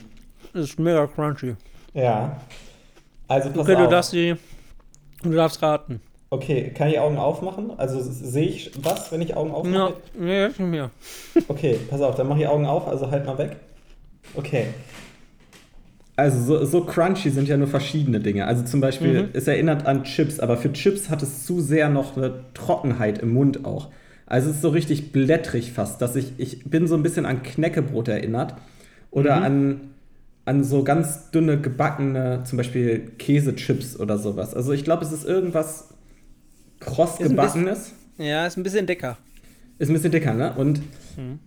Das 0.53 0.69
ist 0.69 0.79
mega 0.79 1.05
crunchy. 1.05 1.55
Ja. 1.93 2.39
Also 3.27 3.49
pass 3.49 3.59
okay, 3.59 3.75
auf. 3.75 3.83
du 3.83 3.89
darfst 3.89 4.13
die. 4.13 4.35
Du 5.21 5.31
darfst 5.31 5.61
raten. 5.61 5.99
Okay, 6.29 6.71
kann 6.71 6.87
ich 6.87 6.97
Augen 6.97 7.17
aufmachen? 7.17 7.77
Also 7.77 7.99
sehe 8.01 8.47
ich 8.47 8.71
was, 8.81 9.11
wenn 9.11 9.21
ich 9.21 9.35
Augen 9.35 9.51
aufmache? 9.51 9.75
Ja, 9.75 9.93
nee, 10.17 10.47
nicht 10.47 10.59
mehr. 10.59 10.91
Okay, 11.49 11.77
pass 11.89 12.01
auf, 12.01 12.15
dann 12.15 12.27
mache 12.29 12.39
ich 12.39 12.47
Augen 12.47 12.65
auf, 12.65 12.87
also 12.87 13.11
halt 13.11 13.25
mal 13.25 13.37
weg. 13.37 13.57
Okay. 14.35 14.67
Also 16.17 16.41
so, 16.41 16.65
so, 16.65 16.85
crunchy 16.85 17.29
sind 17.29 17.49
ja 17.49 17.57
nur 17.57 17.67
verschiedene 17.67 18.21
Dinge. 18.21 18.47
Also 18.47 18.63
zum 18.63 18.79
Beispiel, 18.79 19.23
mhm. 19.23 19.29
es 19.33 19.47
erinnert 19.47 19.85
an 19.85 20.03
Chips, 20.05 20.39
aber 20.39 20.55
für 20.55 20.71
Chips 20.71 21.09
hat 21.09 21.21
es 21.21 21.45
zu 21.45 21.59
sehr 21.59 21.89
noch 21.89 22.15
eine 22.15 22.45
Trockenheit 22.53 23.19
im 23.19 23.33
Mund 23.33 23.65
auch. 23.65 23.89
Also 24.25 24.49
es 24.49 24.55
ist 24.55 24.61
so 24.61 24.69
richtig 24.69 25.11
blättrig 25.11 25.73
fast, 25.73 26.01
dass 26.01 26.15
ich, 26.15 26.33
ich 26.37 26.63
bin 26.63 26.87
so 26.87 26.95
ein 26.95 27.03
bisschen 27.03 27.25
an 27.25 27.43
Knäckebrot 27.43 28.07
erinnert. 28.07 28.55
Oder 29.11 29.37
mhm. 29.37 29.43
an 29.43 29.81
an 30.45 30.63
so 30.63 30.83
ganz 30.83 31.31
dünne 31.31 31.59
gebackene, 31.59 32.43
zum 32.45 32.57
Beispiel 32.57 33.11
Käsechips 33.17 33.99
oder 33.99 34.17
sowas. 34.17 34.53
Also 34.53 34.71
ich 34.73 34.83
glaube, 34.83 35.03
es 35.03 35.11
ist 35.11 35.25
irgendwas 35.25 35.89
kross 36.79 37.17
gebackenes. 37.17 37.93
Ja, 38.17 38.45
ist 38.45 38.55
ein 38.55 38.63
bisschen 38.63 38.85
dicker. 38.85 39.17
Ist 39.79 39.89
ein 39.89 39.93
bisschen 39.93 40.11
dicker, 40.11 40.33
ne? 40.33 40.53
Und 40.55 40.81
hm. 41.15 41.39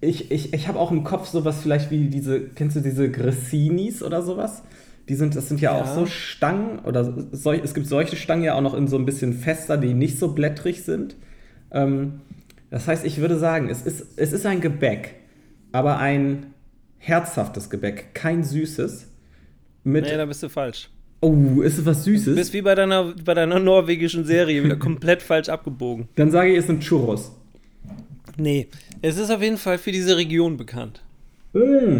Ich, 0.00 0.30
ich, 0.30 0.52
ich 0.54 0.68
habe 0.68 0.78
auch 0.78 0.90
im 0.90 1.04
Kopf 1.04 1.28
sowas 1.28 1.60
vielleicht 1.62 1.90
wie 1.90 2.08
diese, 2.08 2.40
kennst 2.40 2.76
du 2.76 2.80
diese 2.80 3.10
Gressinis 3.10 4.02
oder 4.02 4.22
sowas? 4.22 4.62
Die 5.08 5.14
sind, 5.14 5.34
das 5.36 5.48
sind 5.48 5.60
ja, 5.60 5.74
ja. 5.76 5.82
auch 5.82 5.94
so 5.94 6.06
Stangen 6.06 6.78
oder 6.80 7.12
so, 7.32 7.52
es 7.52 7.74
gibt 7.74 7.86
solche 7.86 8.16
Stangen 8.16 8.44
ja 8.44 8.54
auch 8.54 8.60
noch 8.60 8.74
in 8.74 8.86
so 8.86 8.96
ein 8.96 9.04
bisschen 9.06 9.32
fester, 9.32 9.76
die 9.76 9.92
nicht 9.92 10.18
so 10.18 10.32
blättrig 10.32 10.84
sind. 10.84 11.16
Ähm, 11.72 12.20
das 12.70 12.86
heißt, 12.86 13.04
ich 13.04 13.18
würde 13.20 13.36
sagen, 13.36 13.68
es 13.68 13.82
ist, 13.82 14.06
es 14.16 14.32
ist 14.32 14.46
ein 14.46 14.60
Gebäck, 14.60 15.16
aber 15.72 15.98
ein 15.98 16.46
herzhaftes 16.98 17.70
Gebäck, 17.70 18.14
kein 18.14 18.44
süßes. 18.44 19.08
mit. 19.82 20.04
Nee, 20.04 20.16
da 20.16 20.26
bist 20.26 20.42
du 20.42 20.48
falsch. 20.48 20.90
Oh, 21.22 21.60
ist 21.60 21.78
es 21.78 21.84
was 21.84 22.04
Du 22.04 22.12
Süßes? 22.12 22.34
bist 22.34 22.52
wie 22.54 22.62
bei 22.62 22.74
deiner, 22.74 23.12
bei 23.24 23.34
deiner 23.34 23.58
norwegischen 23.58 24.24
Serie 24.24 24.64
wieder 24.64 24.76
komplett 24.76 25.20
falsch 25.22 25.48
abgebogen. 25.50 26.08
Dann 26.16 26.30
sage 26.30 26.52
ich, 26.52 26.58
es 26.58 26.66
sind 26.66 26.82
Churros. 26.82 27.32
Nee, 28.40 28.68
es 29.02 29.18
ist 29.18 29.30
auf 29.30 29.42
jeden 29.42 29.58
Fall 29.58 29.78
für 29.78 29.92
diese 29.92 30.16
Region 30.16 30.56
bekannt. 30.56 31.02
Mm. 31.52 31.98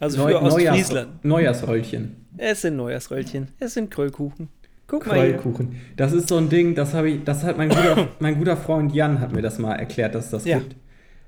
Also 0.00 0.18
Neu 0.18 0.32
für 0.32 0.42
Ostfriesland. 0.42 1.24
Neujahrsröllchen. 1.24 2.16
Es 2.36 2.62
sind 2.62 2.76
Neujahrsröllchen, 2.76 3.48
es 3.60 3.74
sind 3.74 3.90
Kröllkuchen. 3.90 4.48
Guck 4.86 5.06
mal 5.06 5.24
hier. 5.24 5.36
Kreukuchen. 5.36 5.76
Das 5.96 6.12
ist 6.12 6.28
so 6.28 6.36
ein 6.36 6.48
Ding, 6.48 6.74
das 6.74 6.92
habe 6.92 7.10
ich, 7.10 7.24
das 7.24 7.42
hat 7.44 7.56
mein 7.56 7.68
guter, 7.68 8.08
mein 8.18 8.36
guter 8.38 8.56
Freund 8.56 8.94
Jan 8.94 9.20
hat 9.20 9.32
mir 9.32 9.42
das 9.42 9.58
mal 9.58 9.74
erklärt, 9.74 10.14
dass 10.14 10.26
es 10.26 10.30
das 10.32 10.44
Ja. 10.44 10.58
gibt. 10.58 10.76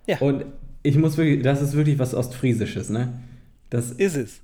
Ja. 0.06 0.18
Und 0.18 0.44
ich 0.82 0.96
muss 0.96 1.16
wirklich, 1.16 1.42
das 1.42 1.62
ist 1.62 1.74
wirklich 1.74 1.98
was 1.98 2.14
Ostfriesisches, 2.14 2.90
ne? 2.90 3.12
Das, 3.70 3.90
Ist 3.92 4.16
es. 4.16 4.40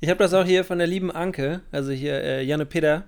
Ich 0.00 0.08
habe 0.10 0.18
das 0.18 0.34
auch 0.34 0.44
hier 0.44 0.64
von 0.64 0.78
der 0.78 0.86
lieben 0.86 1.10
Anke, 1.12 1.60
also 1.70 1.92
hier 1.92 2.14
äh, 2.22 2.44
Janne 2.44 2.66
Peter. 2.66 3.04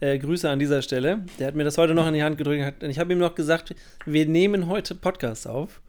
Äh, 0.00 0.18
Grüße 0.18 0.48
an 0.48 0.58
dieser 0.58 0.82
Stelle. 0.82 1.24
Der 1.38 1.48
hat 1.48 1.54
mir 1.54 1.64
das 1.64 1.76
heute 1.76 1.94
noch 1.94 2.06
in 2.06 2.14
die 2.14 2.22
Hand 2.22 2.38
gedrückt. 2.38 2.82
Und 2.82 2.90
ich 2.90 2.98
habe 2.98 3.12
ihm 3.12 3.18
noch 3.18 3.34
gesagt, 3.34 3.74
wir 4.06 4.26
nehmen 4.26 4.68
heute 4.68 4.94
Podcasts 4.94 5.46
auf. 5.46 5.80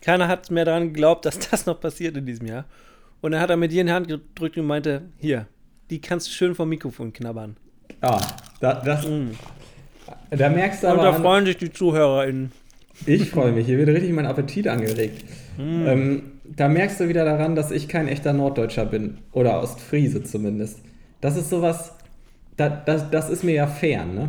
Keiner 0.00 0.28
hat 0.28 0.50
mehr 0.50 0.64
daran 0.64 0.92
geglaubt, 0.92 1.24
dass 1.24 1.38
das 1.38 1.66
noch 1.66 1.80
passiert 1.80 2.16
in 2.16 2.26
diesem 2.26 2.46
Jahr. 2.46 2.64
Und 3.20 3.32
dann 3.32 3.40
hat 3.40 3.50
er 3.50 3.56
mir 3.56 3.68
die 3.68 3.78
in 3.78 3.86
die 3.86 3.92
Hand 3.92 4.08
gedrückt 4.08 4.56
und 4.58 4.66
meinte, 4.66 5.02
hier, 5.18 5.46
die 5.90 6.00
kannst 6.00 6.28
du 6.28 6.32
schön 6.32 6.54
vom 6.54 6.68
Mikrofon 6.68 7.12
knabbern. 7.12 7.56
ah, 8.00 8.20
da, 8.60 8.74
das, 8.74 9.06
da 10.30 10.48
merkst 10.48 10.82
du 10.82 10.86
Und 10.88 10.92
aber, 10.94 11.02
da 11.02 11.12
an, 11.12 11.22
freuen 11.22 11.46
sich 11.46 11.56
die 11.56 11.72
ZuhörerInnen. 11.72 12.52
ich 13.06 13.30
freue 13.30 13.52
mich, 13.52 13.66
hier 13.66 13.78
wird 13.78 13.88
richtig 13.88 14.12
mein 14.12 14.26
Appetit 14.26 14.68
angeregt. 14.68 15.24
Mm. 15.56 15.86
Ähm, 15.86 16.22
da 16.44 16.68
merkst 16.68 17.00
du 17.00 17.08
wieder 17.08 17.24
daran, 17.24 17.56
dass 17.56 17.70
ich 17.70 17.88
kein 17.88 18.08
echter 18.08 18.32
Norddeutscher 18.32 18.86
bin. 18.86 19.18
Oder 19.32 19.60
Ostfriese 19.62 20.22
zumindest. 20.22 20.80
Das 21.20 21.36
ist 21.36 21.50
sowas, 21.50 21.97
da, 22.58 22.68
das, 22.68 23.10
das 23.10 23.30
ist 23.30 23.42
mir 23.44 23.54
ja 23.54 23.66
fern, 23.66 24.14
ne? 24.14 24.28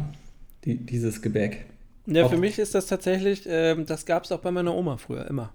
Die, 0.63 0.75
dieses 0.77 1.21
Gebäck. 1.21 1.65
Ja, 2.05 2.23
Auch- 2.25 2.29
für 2.31 2.37
mich 2.37 2.57
ist 2.59 2.73
das 2.75 2.85
tatsächlich, 2.87 3.43
ähm, 3.49 3.85
das 3.85 4.05
gab 4.05 4.23
es 4.23 4.31
auch 4.31 4.39
bei 4.39 4.51
meiner 4.51 4.73
Oma 4.73 4.97
früher 4.97 5.27
immer. 5.27 5.51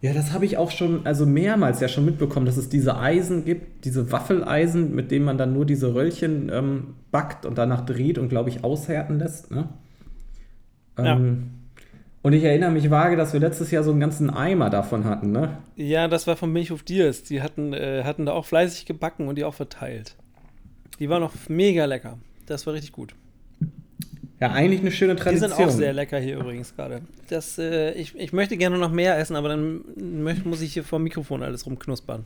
Ja, 0.00 0.12
das 0.12 0.32
habe 0.32 0.44
ich 0.44 0.56
auch 0.56 0.70
schon, 0.72 1.06
also 1.06 1.26
mehrmals 1.26 1.80
ja 1.80 1.86
schon 1.88 2.04
mitbekommen, 2.04 2.44
dass 2.44 2.56
es 2.56 2.68
diese 2.68 2.98
Eisen 2.98 3.44
gibt, 3.44 3.84
diese 3.84 4.10
Waffeleisen, 4.10 4.94
mit 4.94 5.10
denen 5.12 5.24
man 5.24 5.38
dann 5.38 5.52
nur 5.52 5.64
diese 5.64 5.94
Röllchen 5.94 6.50
ähm, 6.52 6.94
backt 7.12 7.46
und 7.46 7.56
danach 7.56 7.86
dreht 7.86 8.18
und, 8.18 8.28
glaube 8.28 8.50
ich, 8.50 8.64
aushärten 8.64 9.18
lässt. 9.20 9.50
Ne? 9.52 9.68
Ja. 10.98 11.14
Ähm, 11.16 11.50
und 12.22 12.32
ich 12.32 12.42
erinnere 12.44 12.70
mich 12.70 12.90
vage, 12.90 13.16
dass 13.16 13.32
wir 13.32 13.40
letztes 13.40 13.70
Jahr 13.70 13.82
so 13.84 13.90
einen 13.92 14.00
ganzen 14.00 14.28
Eimer 14.30 14.70
davon 14.70 15.04
hatten, 15.04 15.32
ne? 15.32 15.58
Ja, 15.76 16.06
das 16.08 16.26
war 16.26 16.36
von 16.36 16.52
Milchhof 16.52 16.82
Diers. 16.82 17.22
Die 17.24 17.42
hatten, 17.42 17.72
äh, 17.72 18.02
hatten 18.04 18.26
da 18.26 18.32
auch 18.32 18.44
fleißig 18.46 18.86
gebacken 18.86 19.26
und 19.28 19.36
die 19.38 19.44
auch 19.44 19.54
verteilt. 19.54 20.16
Die 21.02 21.08
waren 21.08 21.24
auch 21.24 21.32
mega 21.48 21.84
lecker. 21.84 22.16
Das 22.46 22.64
war 22.64 22.74
richtig 22.74 22.92
gut. 22.92 23.12
Ja, 24.38 24.52
eigentlich 24.52 24.82
eine 24.82 24.92
schöne 24.92 25.16
Die 25.16 25.20
Tradition. 25.22 25.50
sind 25.50 25.66
auch 25.66 25.70
sehr 25.70 25.92
lecker 25.92 26.20
hier 26.20 26.36
übrigens 26.38 26.76
gerade. 26.76 27.00
Das, 27.28 27.58
äh, 27.58 27.90
ich, 27.94 28.14
ich 28.16 28.32
möchte 28.32 28.56
gerne 28.56 28.78
noch 28.78 28.92
mehr 28.92 29.18
essen, 29.18 29.34
aber 29.34 29.48
dann 29.48 29.80
muss 30.44 30.60
ich 30.62 30.74
hier 30.74 30.84
vor 30.84 31.00
dem 31.00 31.02
Mikrofon 31.02 31.42
alles 31.42 31.66
rumknuspern. 31.66 32.24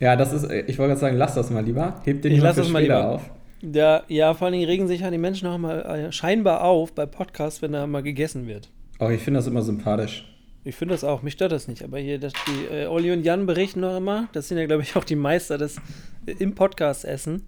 Ja, 0.00 0.16
das 0.16 0.32
ist, 0.32 0.42
äh, 0.42 0.62
ich 0.62 0.76
wollte 0.80 0.88
gerade 0.90 1.00
sagen, 1.00 1.16
lass 1.18 1.34
das 1.36 1.50
mal 1.50 1.64
lieber. 1.64 2.00
Heb 2.04 2.22
den 2.22 2.32
Ich 2.32 2.40
lass 2.40 2.56
das 2.56 2.68
mal 2.68 2.82
lieber. 2.82 3.10
auf. 3.10 3.30
Ja, 3.62 4.02
ja, 4.08 4.34
vor 4.34 4.46
allen 4.46 4.54
Dingen 4.54 4.66
regen 4.66 4.88
sich 4.88 5.02
ja 5.02 5.10
die 5.12 5.16
Menschen 5.18 5.46
auch 5.46 5.56
mal 5.56 5.82
äh, 5.82 6.10
scheinbar 6.10 6.62
auf 6.64 6.94
bei 6.94 7.06
Podcasts, 7.06 7.62
wenn 7.62 7.70
da 7.70 7.86
mal 7.86 8.02
gegessen 8.02 8.48
wird. 8.48 8.70
Oh, 8.98 9.08
ich 9.08 9.22
finde 9.22 9.38
das 9.38 9.46
immer 9.46 9.62
sympathisch. 9.62 10.24
Ich 10.66 10.74
finde 10.74 10.94
das 10.94 11.04
auch, 11.04 11.22
mich 11.22 11.34
stört 11.34 11.52
das 11.52 11.68
nicht. 11.68 11.84
Aber 11.84 11.98
hier, 11.98 12.18
das, 12.18 12.32
die 12.48 12.74
äh, 12.74 12.86
Olli 12.86 13.12
und 13.12 13.22
Jan 13.24 13.46
berichten 13.46 13.82
doch 13.82 13.96
immer, 13.96 14.28
das 14.32 14.48
sind 14.48 14.58
ja, 14.58 14.66
glaube 14.66 14.82
ich, 14.82 14.96
auch 14.96 15.04
die 15.04 15.14
Meister 15.16 15.58
des 15.58 15.76
äh, 16.26 16.32
im 16.40 16.54
Podcast 16.54 17.04
essen, 17.04 17.42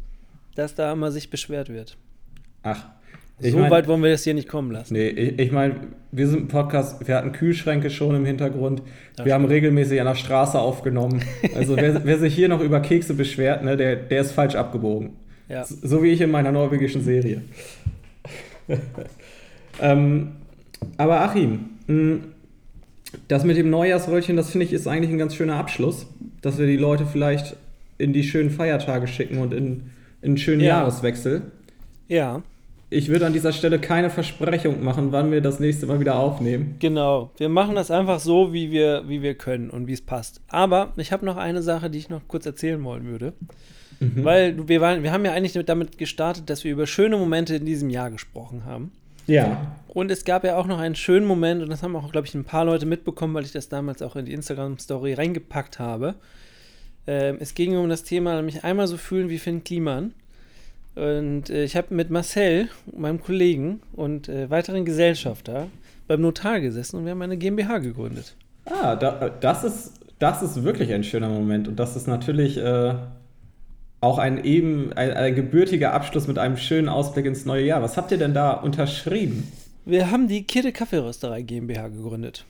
dass 0.55 0.75
da 0.77 0.93
immer 0.93 1.11
sich 1.11 1.29
beschwert 1.29 1.69
wird. 1.69 1.97
Ach. 2.63 2.87
So 3.41 3.59
mein- 3.59 3.71
weit 3.71 3.87
wollen 3.89 4.03
wir 4.03 4.11
das 4.11 4.25
hier 4.25 4.35
nicht 4.35 4.49
kommen 4.49 4.71
lassen. 4.73 4.95
Nee, 4.95 5.09
ich, 5.09 5.39
ich 5.39 5.53
meine, 5.53 5.75
wir 6.13 6.27
sind 6.29 6.43
ein 6.45 6.49
Podcast, 6.49 7.07
wir 7.07 7.15
hatten 7.17 7.33
Kühlschränke 7.33 7.91
schon 7.91 8.15
im 8.17 8.25
Hintergrund. 8.25 8.83
Das 9.17 9.27
wir 9.27 9.35
haben 9.35 9.45
regelmäßig 9.45 10.01
an 10.01 10.07
der 10.07 10.15
Straße 10.17 10.59
aufgenommen. 10.59 11.23
Also 11.55 11.77
wer, 11.77 12.05
wer 12.05 12.19
sich 12.19 12.35
hier 12.35 12.49
noch 12.49 12.61
über 12.61 12.81
Kekse 12.81 13.15
beschwert, 13.15 13.63
ne, 13.65 13.77
der, 13.77 13.97
der 13.97 14.21
ist 14.23 14.33
falsch 14.33 14.55
abgebogen. 14.55 15.11
Ja. 15.49 15.63
S- 15.63 15.69
So 15.83 16.03
wie 16.05 16.09
ich 16.11 16.21
in 16.21 16.31
meiner 16.31 16.51
norwegischen 16.53 17.03
Serie. 17.03 17.43
ähm, 19.81 20.33
aber 20.97 21.21
Achim, 21.23 21.71
mh, 21.87 22.19
das 23.29 23.45
mit 23.45 23.57
dem 23.57 23.71
Neujahrsröllchen, 23.71 24.37
das 24.37 24.51
finde 24.51 24.67
ich 24.67 24.73
ist 24.73 24.87
eigentlich 24.87 25.11
ein 25.11 25.19
ganz 25.19 25.35
schöner 25.35 25.57
Abschluss, 25.57 26.07
dass 26.43 26.59
wir 26.59 26.67
die 26.67 26.77
Leute 26.77 27.07
vielleicht 27.07 27.57
in 27.99 28.13
die 28.13 28.23
schönen 28.23 28.51
Feiertage 28.51 29.07
schicken 29.09 29.39
und 29.39 29.53
in, 29.53 29.91
in 30.23 30.31
einen 30.31 30.39
schönen 30.39 30.61
Ja. 30.61 30.79
Jahreswechsel. 30.81 31.43
Ja, 32.09 32.43
Ich 32.91 33.09
würde 33.09 33.27
an 33.27 33.33
dieser 33.35 33.53
Stelle 33.53 33.79
keine 33.79 34.09
Versprechung 34.09 34.83
machen, 34.83 35.13
wann 35.13 35.31
wir 35.31 35.41
das 35.43 35.61
nächste 35.61 35.85
Mal 35.87 36.01
wieder 36.01 36.19
aufnehmen. 36.19 36.77
genau. 36.79 37.31
Wir 37.37 37.49
machen 37.51 37.75
das 37.75 37.91
einfach 37.91 38.19
so, 38.21 38.53
wie 38.55 38.71
wir, 38.71 39.05
wie 39.09 39.21
wir 39.21 39.35
können 39.35 39.69
und 39.69 39.87
wie 39.87 39.93
es 39.93 40.01
passt. 40.01 40.41
Aber 40.49 40.93
ich 40.97 41.13
habe 41.13 41.27
noch 41.27 41.37
eine 41.37 41.61
Sache, 41.63 41.91
die 41.91 41.99
ich 41.99 42.09
noch 42.09 42.23
kurz 42.29 42.47
erzählen 42.47 42.83
wollen 42.85 43.05
würde. 43.05 43.33
Weil 44.01 44.55
du- 44.55 44.69
wir, 44.69 44.81
waren, 44.81 45.03
wir 45.03 45.13
haben 45.13 45.25
ja 45.25 45.33
eigentlich 45.33 45.59
damit 45.67 45.99
gestartet, 45.99 46.49
dass 46.49 46.63
wir 46.65 46.71
über 46.73 46.87
schöne 46.87 47.17
Momente 47.17 47.57
in 47.57 47.67
diesem 47.67 47.91
Jahr 47.91 48.11
gesprochen 48.11 48.65
haben. 48.65 48.93
Ja. 49.27 49.75
Und 49.99 50.13
es 50.13 50.25
gab 50.25 50.45
ja 50.45 50.57
auch 50.57 50.69
noch 50.69 50.79
einen 50.79 50.95
schönen 50.95 51.27
Moment, 51.27 51.61
und 51.61 51.71
das 51.71 51.83
haben 51.83 51.97
auch, 51.97 52.13
glaube 52.13 52.29
ich, 52.29 52.33
ein 52.37 52.45
paar 52.45 52.65
Leute 52.65 52.87
mitbekommen, 52.87 53.35
weil 53.35 53.43
ich 53.43 53.51
das 53.51 53.69
damals 53.69 54.01
auch 54.01 54.15
in 54.15 54.27
die 54.27 54.33
Instagram-Story 54.33 55.15
reingepackt 55.15 55.81
habe. 55.81 56.15
Ähm, 57.09 57.39
es 57.41 57.55
ging 57.55 57.77
um 57.77 57.89
das 57.89 58.05
Thema, 58.05 58.41
mich 58.43 58.63
einmal 58.63 58.87
so 58.87 58.97
fühlen 58.97 59.29
wie 59.29 59.39
Finn 59.39 59.65
Kliman. 59.65 60.15
Und 60.95 61.51
äh, 61.51 61.65
ich 61.65 61.75
habe 61.75 61.93
mit 61.97 62.11
Marcel, 62.11 62.69
meinem 62.97 63.21
Kollegen 63.21 63.81
und 63.93 64.29
äh, 64.29 64.49
weiteren 64.49 64.85
Gesellschafter 64.85 65.67
beim 66.07 66.21
Notar 66.21 66.61
gesessen 66.61 66.99
und 66.99 67.05
wir 67.05 67.11
haben 67.11 67.23
eine 67.23 67.37
GmbH 67.37 67.79
gegründet. 67.79 68.37
Ah, 68.67 68.95
da, 68.95 69.31
das, 69.41 69.65
ist, 69.65 69.95
das 70.21 70.45
ist 70.45 70.63
wirklich 70.63 70.93
ein 70.93 71.03
schöner 71.03 71.29
Moment. 71.29 71.67
Und 71.67 71.81
das 71.81 71.97
ist 71.97 72.07
natürlich 72.07 72.57
äh, 72.57 72.95
auch 74.01 74.19
ein 74.19 74.45
eben 74.45 74.93
ein, 74.93 75.11
ein 75.11 75.35
gebürtiger 75.35 75.93
Abschluss 75.93 76.29
mit 76.29 76.39
einem 76.39 76.57
schönen 76.57 76.89
Ausblick 76.89 77.27
ins 77.27 77.45
neue 77.47 77.65
Jahr. 77.65 77.83
Was 77.83 77.97
habt 77.97 78.13
ihr 78.13 78.19
denn 78.19 78.33
da 78.33 78.53
unterschrieben? 78.53 79.43
Wir 79.89 80.11
haben 80.11 80.29
die 80.29 80.43
Kirte 80.43 80.71
Kaffeerösterei 80.71 81.41
GmbH 81.41 81.89
gegründet. 81.89 82.45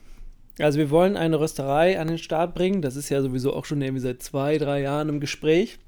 Also 0.59 0.81
wir 0.81 0.91
wollen 0.91 1.17
eine 1.17 1.39
Rösterei 1.39 2.01
an 2.01 2.09
den 2.09 2.19
Start 2.19 2.53
bringen. 2.53 2.83
Das 2.83 2.97
ist 2.97 3.11
ja 3.11 3.23
sowieso 3.23 3.55
auch 3.55 3.65
schon 3.65 3.81
irgendwie 3.81 4.03
seit 4.03 4.25
zwei, 4.25 4.59
drei 4.59 4.83
Jahren 4.83 5.09
im 5.09 5.21
Gespräch. 5.21 5.79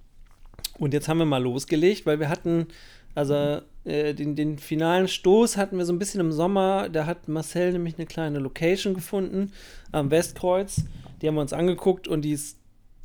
Und 0.79 0.95
jetzt 0.95 1.09
haben 1.09 1.19
wir 1.19 1.25
mal 1.25 1.43
losgelegt, 1.43 2.07
weil 2.07 2.21
wir 2.21 2.29
hatten, 2.29 2.69
also 3.17 3.63
äh, 3.85 4.15
den, 4.15 4.37
den 4.37 4.61
finalen 4.61 5.09
Stoß 5.09 5.57
hatten 5.57 5.77
wir 5.77 5.85
so 5.87 5.93
ein 5.93 5.99
bisschen 5.99 6.21
im 6.21 6.31
Sommer. 6.31 6.89
Da 6.89 7.05
hat 7.05 7.27
Marcel 7.27 7.73
nämlich 7.73 7.99
eine 7.99 8.07
kleine 8.07 8.39
Location 8.39 8.95
gefunden 8.95 9.51
am 9.91 10.13
Westkreuz. 10.13 10.85
Die 11.21 11.27
haben 11.27 11.35
wir 11.35 11.41
uns 11.41 11.53
angeguckt 11.53 12.07
und 12.07 12.23
die 12.23 12.31
ist, 12.31 12.59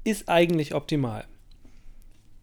ist 0.04 0.30
eigentlich 0.30 0.76
optimal. 0.76 1.26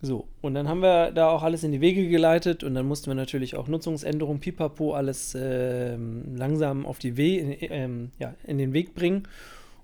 So, 0.05 0.27
und 0.41 0.55
dann 0.55 0.69
haben 0.69 0.81
wir 0.83 1.13
da 1.13 1.29
auch 1.29 1.45
alles 1.45 1.63
in 1.63 1.71
die 1.71 1.81
Wege 1.81 2.09
geleitet 2.09 2.65
und 2.65 2.75
dann 2.75 2.87
mussten 2.87 3.07
wir 3.07 3.15
natürlich 3.15 3.55
auch 3.55 3.69
Nutzungsänderungen, 3.69 4.41
pipapo, 4.41 4.95
alles 4.95 5.37
ähm, 5.41 6.35
langsam 6.37 6.85
auf 6.87 6.99
die 6.99 7.17
We 7.17 7.37
in, 7.37 7.57
ähm, 7.61 8.11
ja, 8.19 8.35
in 8.45 8.59
den 8.59 8.73
Weg 8.73 8.97
bringen. 8.97 9.29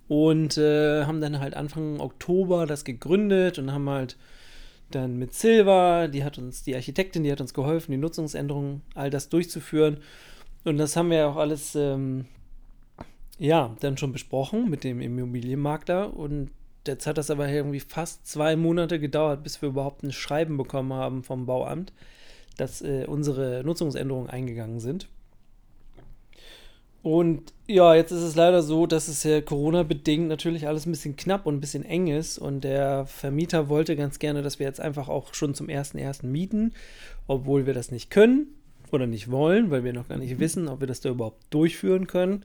Und 0.09 0.59
äh, 0.59 1.05
haben 1.05 1.21
dann 1.21 1.39
halt 1.39 1.55
Anfang 1.55 2.01
Oktober 2.01 2.67
das 2.67 2.85
gegründet 2.85 3.61
und 3.61 3.73
haben 3.73 3.89
halt 3.89 4.17
dann 4.91 5.19
mit 5.19 5.35
Silva, 5.35 6.09
die 6.09 6.25
hat 6.25 6.37
uns, 6.37 6.65
die 6.65 6.75
Architektin, 6.75 7.23
die 7.23 7.31
hat 7.31 7.41
uns 7.41 7.55
geholfen, 7.55 7.93
die 7.93 7.99
Nutzungsänderungen, 7.99 8.83
all 8.95 9.11
das 9.11 9.29
durchzuführen. 9.29 9.99
Und 10.65 10.79
das 10.79 10.97
haben 10.97 11.11
wir 11.11 11.29
auch 11.29 11.37
alles, 11.37 11.77
ähm, 11.77 12.25
ja, 13.39 13.77
dann 13.81 13.97
schon 13.99 14.13
besprochen 14.13 14.69
mit 14.69 14.83
dem 14.83 15.01
Immobilienmakler. 15.01 16.17
Und 16.17 16.51
jetzt 16.89 17.07
hat 17.07 17.19
das 17.19 17.31
aber 17.31 17.49
irgendwie 17.49 17.81
fast 17.81 18.27
zwei 18.27 18.57
Monate 18.57 18.99
gedauert, 18.99 19.45
bis 19.45 19.63
wir 19.63 19.69
überhaupt 19.69 20.03
ein 20.03 20.13
Schreiben 20.13 20.57
bekommen 20.57 20.93
haben 20.93 21.23
vom 21.23 21.47
Bauamt, 21.47 21.93
dass 22.57 22.83
äh, 22.83 23.05
unsere 23.07 23.63
Nutzungsänderungen 23.65 24.29
eingegangen 24.29 24.81
sind. 24.81 25.09
Und 27.03 27.53
ja, 27.67 27.95
jetzt 27.95 28.11
ist 28.11 28.23
es 28.23 28.35
leider 28.35 28.63
so, 28.63 28.87
dass 28.87 29.09
es 29.09 29.23
ja 29.23 29.41
Corona-bedingt 29.41 30.29
natürlich 30.29 30.67
alles 30.67 30.85
ein 30.85 30.91
bisschen 30.91 31.17
knapp 31.17 31.47
und 31.47 31.57
ein 31.57 31.61
bisschen 31.61 31.85
eng 31.85 32.09
ist. 32.09 32.39
Und 32.39 32.65
der 32.65 33.07
Vermieter 33.07 33.69
wollte 33.69 33.95
ganz 33.95 34.19
gerne, 34.19 34.43
dass 34.43 34.59
wir 34.59 34.67
jetzt 34.67 34.81
einfach 34.81 35.09
auch 35.09 35.33
schon 35.33 35.55
zum 35.55 35.69
1.1. 35.69 36.27
mieten, 36.27 36.73
obwohl 37.27 37.67
wir 37.67 37.75
das 37.75 37.93
nicht 37.93 38.11
können 38.11 38.49
oder 38.91 39.07
nicht 39.07 39.31
wollen, 39.31 39.71
weil 39.71 39.85
wir 39.85 39.93
noch 39.93 40.09
gar 40.09 40.19
nicht 40.19 40.39
wissen, 40.41 40.69
ob 40.69 40.81
wir 40.81 40.87
das 40.87 41.01
da 41.01 41.11
überhaupt 41.11 41.43
durchführen 41.51 42.07
können. 42.07 42.45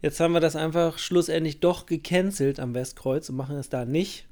Jetzt 0.00 0.20
haben 0.20 0.32
wir 0.32 0.40
das 0.40 0.54
einfach 0.54 0.98
schlussendlich 0.98 1.60
doch 1.60 1.86
gecancelt 1.86 2.60
am 2.60 2.74
Westkreuz 2.74 3.28
und 3.30 3.36
machen 3.36 3.56
es 3.56 3.68
da 3.68 3.84
nicht 3.84 4.28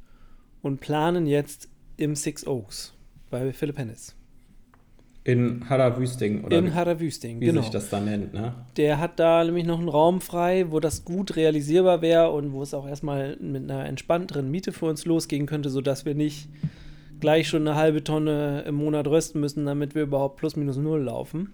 und 0.63 0.81
planen 0.81 1.27
jetzt 1.27 1.69
im 1.97 2.15
Six 2.15 2.47
Oaks 2.47 2.95
bei 3.31 3.53
Philipp 3.53 3.79
Hennis. 3.79 4.15
In 5.25 5.69
Hadda-Wüsting 5.69 6.45
oder 6.45 6.57
In 6.57 6.67
wie, 6.67 6.71
Harderwüsting, 6.71 7.41
wie 7.41 7.47
genau. 7.47 7.63
sich 7.63 7.71
das 7.71 7.91
da 7.91 7.99
nennt, 7.99 8.33
ne? 8.33 8.55
Der 8.77 9.01
hat 9.01 9.19
da 9.19 9.43
nämlich 9.43 9.67
noch 9.67 9.81
einen 9.81 9.89
Raum 9.89 10.21
frei, 10.21 10.71
wo 10.71 10.79
das 10.79 11.05
gut 11.05 11.35
realisierbar 11.35 12.01
wäre 12.01 12.31
und 12.31 12.53
wo 12.53 12.63
es 12.63 12.73
auch 12.73 12.87
erstmal 12.87 13.37
mit 13.39 13.65
einer 13.65 13.87
entspannteren 13.87 14.49
Miete 14.49 14.71
für 14.71 14.87
uns 14.87 15.05
losgehen 15.05 15.47
könnte, 15.47 15.69
sodass 15.69 16.05
wir 16.05 16.15
nicht 16.15 16.49
gleich 17.19 17.49
schon 17.49 17.67
eine 17.67 17.77
halbe 17.77 18.05
Tonne 18.05 18.63
im 18.69 18.77
Monat 18.77 19.09
rösten 19.09 19.41
müssen, 19.41 19.67
damit 19.67 19.97
wir 19.97 20.03
überhaupt 20.03 20.37
plus 20.37 20.55
minus 20.55 20.77
null 20.77 21.03
laufen. 21.03 21.53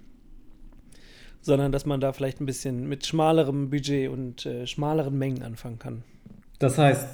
Sondern 1.43 1.73
dass 1.73 1.85
man 1.87 2.01
da 2.01 2.13
vielleicht 2.13 2.41
ein 2.41 2.47
bisschen 2.47 2.89
mit 2.89 3.05
schmalerem 3.05 3.69
Budget 3.71 4.09
und 4.11 4.47
äh, 4.47 4.67
schmaleren 4.67 5.19
Mengen 5.19 5.43
anfangen 5.43 5.79
kann. 5.79 6.03
Das 6.61 6.79
heißt, 6.79 7.07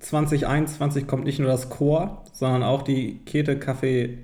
2021 0.00 1.06
kommt 1.06 1.24
nicht 1.24 1.38
nur 1.38 1.48
das 1.48 1.68
Chor, 1.70 2.24
sondern 2.32 2.62
auch 2.62 2.82
die 2.82 3.18
Kete 3.26 3.58
Kaffee 3.58 4.18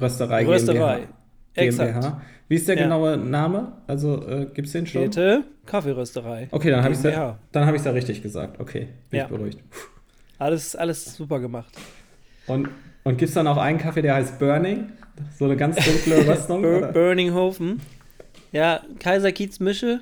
Rösterei, 0.00 0.46
Rösterei. 0.46 1.08
GmbH. 1.54 1.88
Exakt. 1.96 2.16
Wie 2.48 2.56
ist 2.56 2.66
der 2.68 2.76
Ja. 2.76 2.82
genaue 2.84 3.16
Name? 3.16 3.72
Also 3.86 4.26
äh, 4.26 4.46
gibt 4.52 4.66
es 4.66 4.72
den 4.72 4.86
schon? 4.86 5.02
Kete 5.04 5.44
Kaffeerösterei. 5.66 6.48
Okay, 6.50 6.70
dann 6.70 6.82
habe 6.82 6.92
ich 6.92 6.98
es 6.98 7.04
ja, 7.04 7.38
dann 7.52 7.66
hab 7.66 7.74
ich's 7.74 7.84
ja 7.84 7.92
richtig 7.92 8.22
gesagt. 8.22 8.60
Okay, 8.60 8.88
bin 9.10 9.18
Ja. 9.18 9.24
ich 9.24 9.30
beruhigt. 9.30 9.58
Alles, 10.38 10.74
alles 10.74 11.14
super 11.16 11.38
gemacht. 11.40 11.72
Und, 12.46 12.68
und 13.04 13.18
gibt 13.18 13.28
es 13.28 13.34
dann 13.34 13.46
auch 13.46 13.56
einen 13.56 13.78
Kaffee, 13.78 14.02
der 14.02 14.14
heißt 14.14 14.38
Burning? 14.38 14.88
So 15.38 15.44
eine 15.44 15.56
ganz 15.56 15.76
dunkle 15.76 16.26
Röstung? 16.28 16.62
Bur 16.62 16.78
oder? 16.78 16.92
Burninghofen. 16.92 17.80
Ja, 18.54 18.82
Kaiser 19.00 19.32
Kiez 19.32 19.58
Mische. 19.58 20.00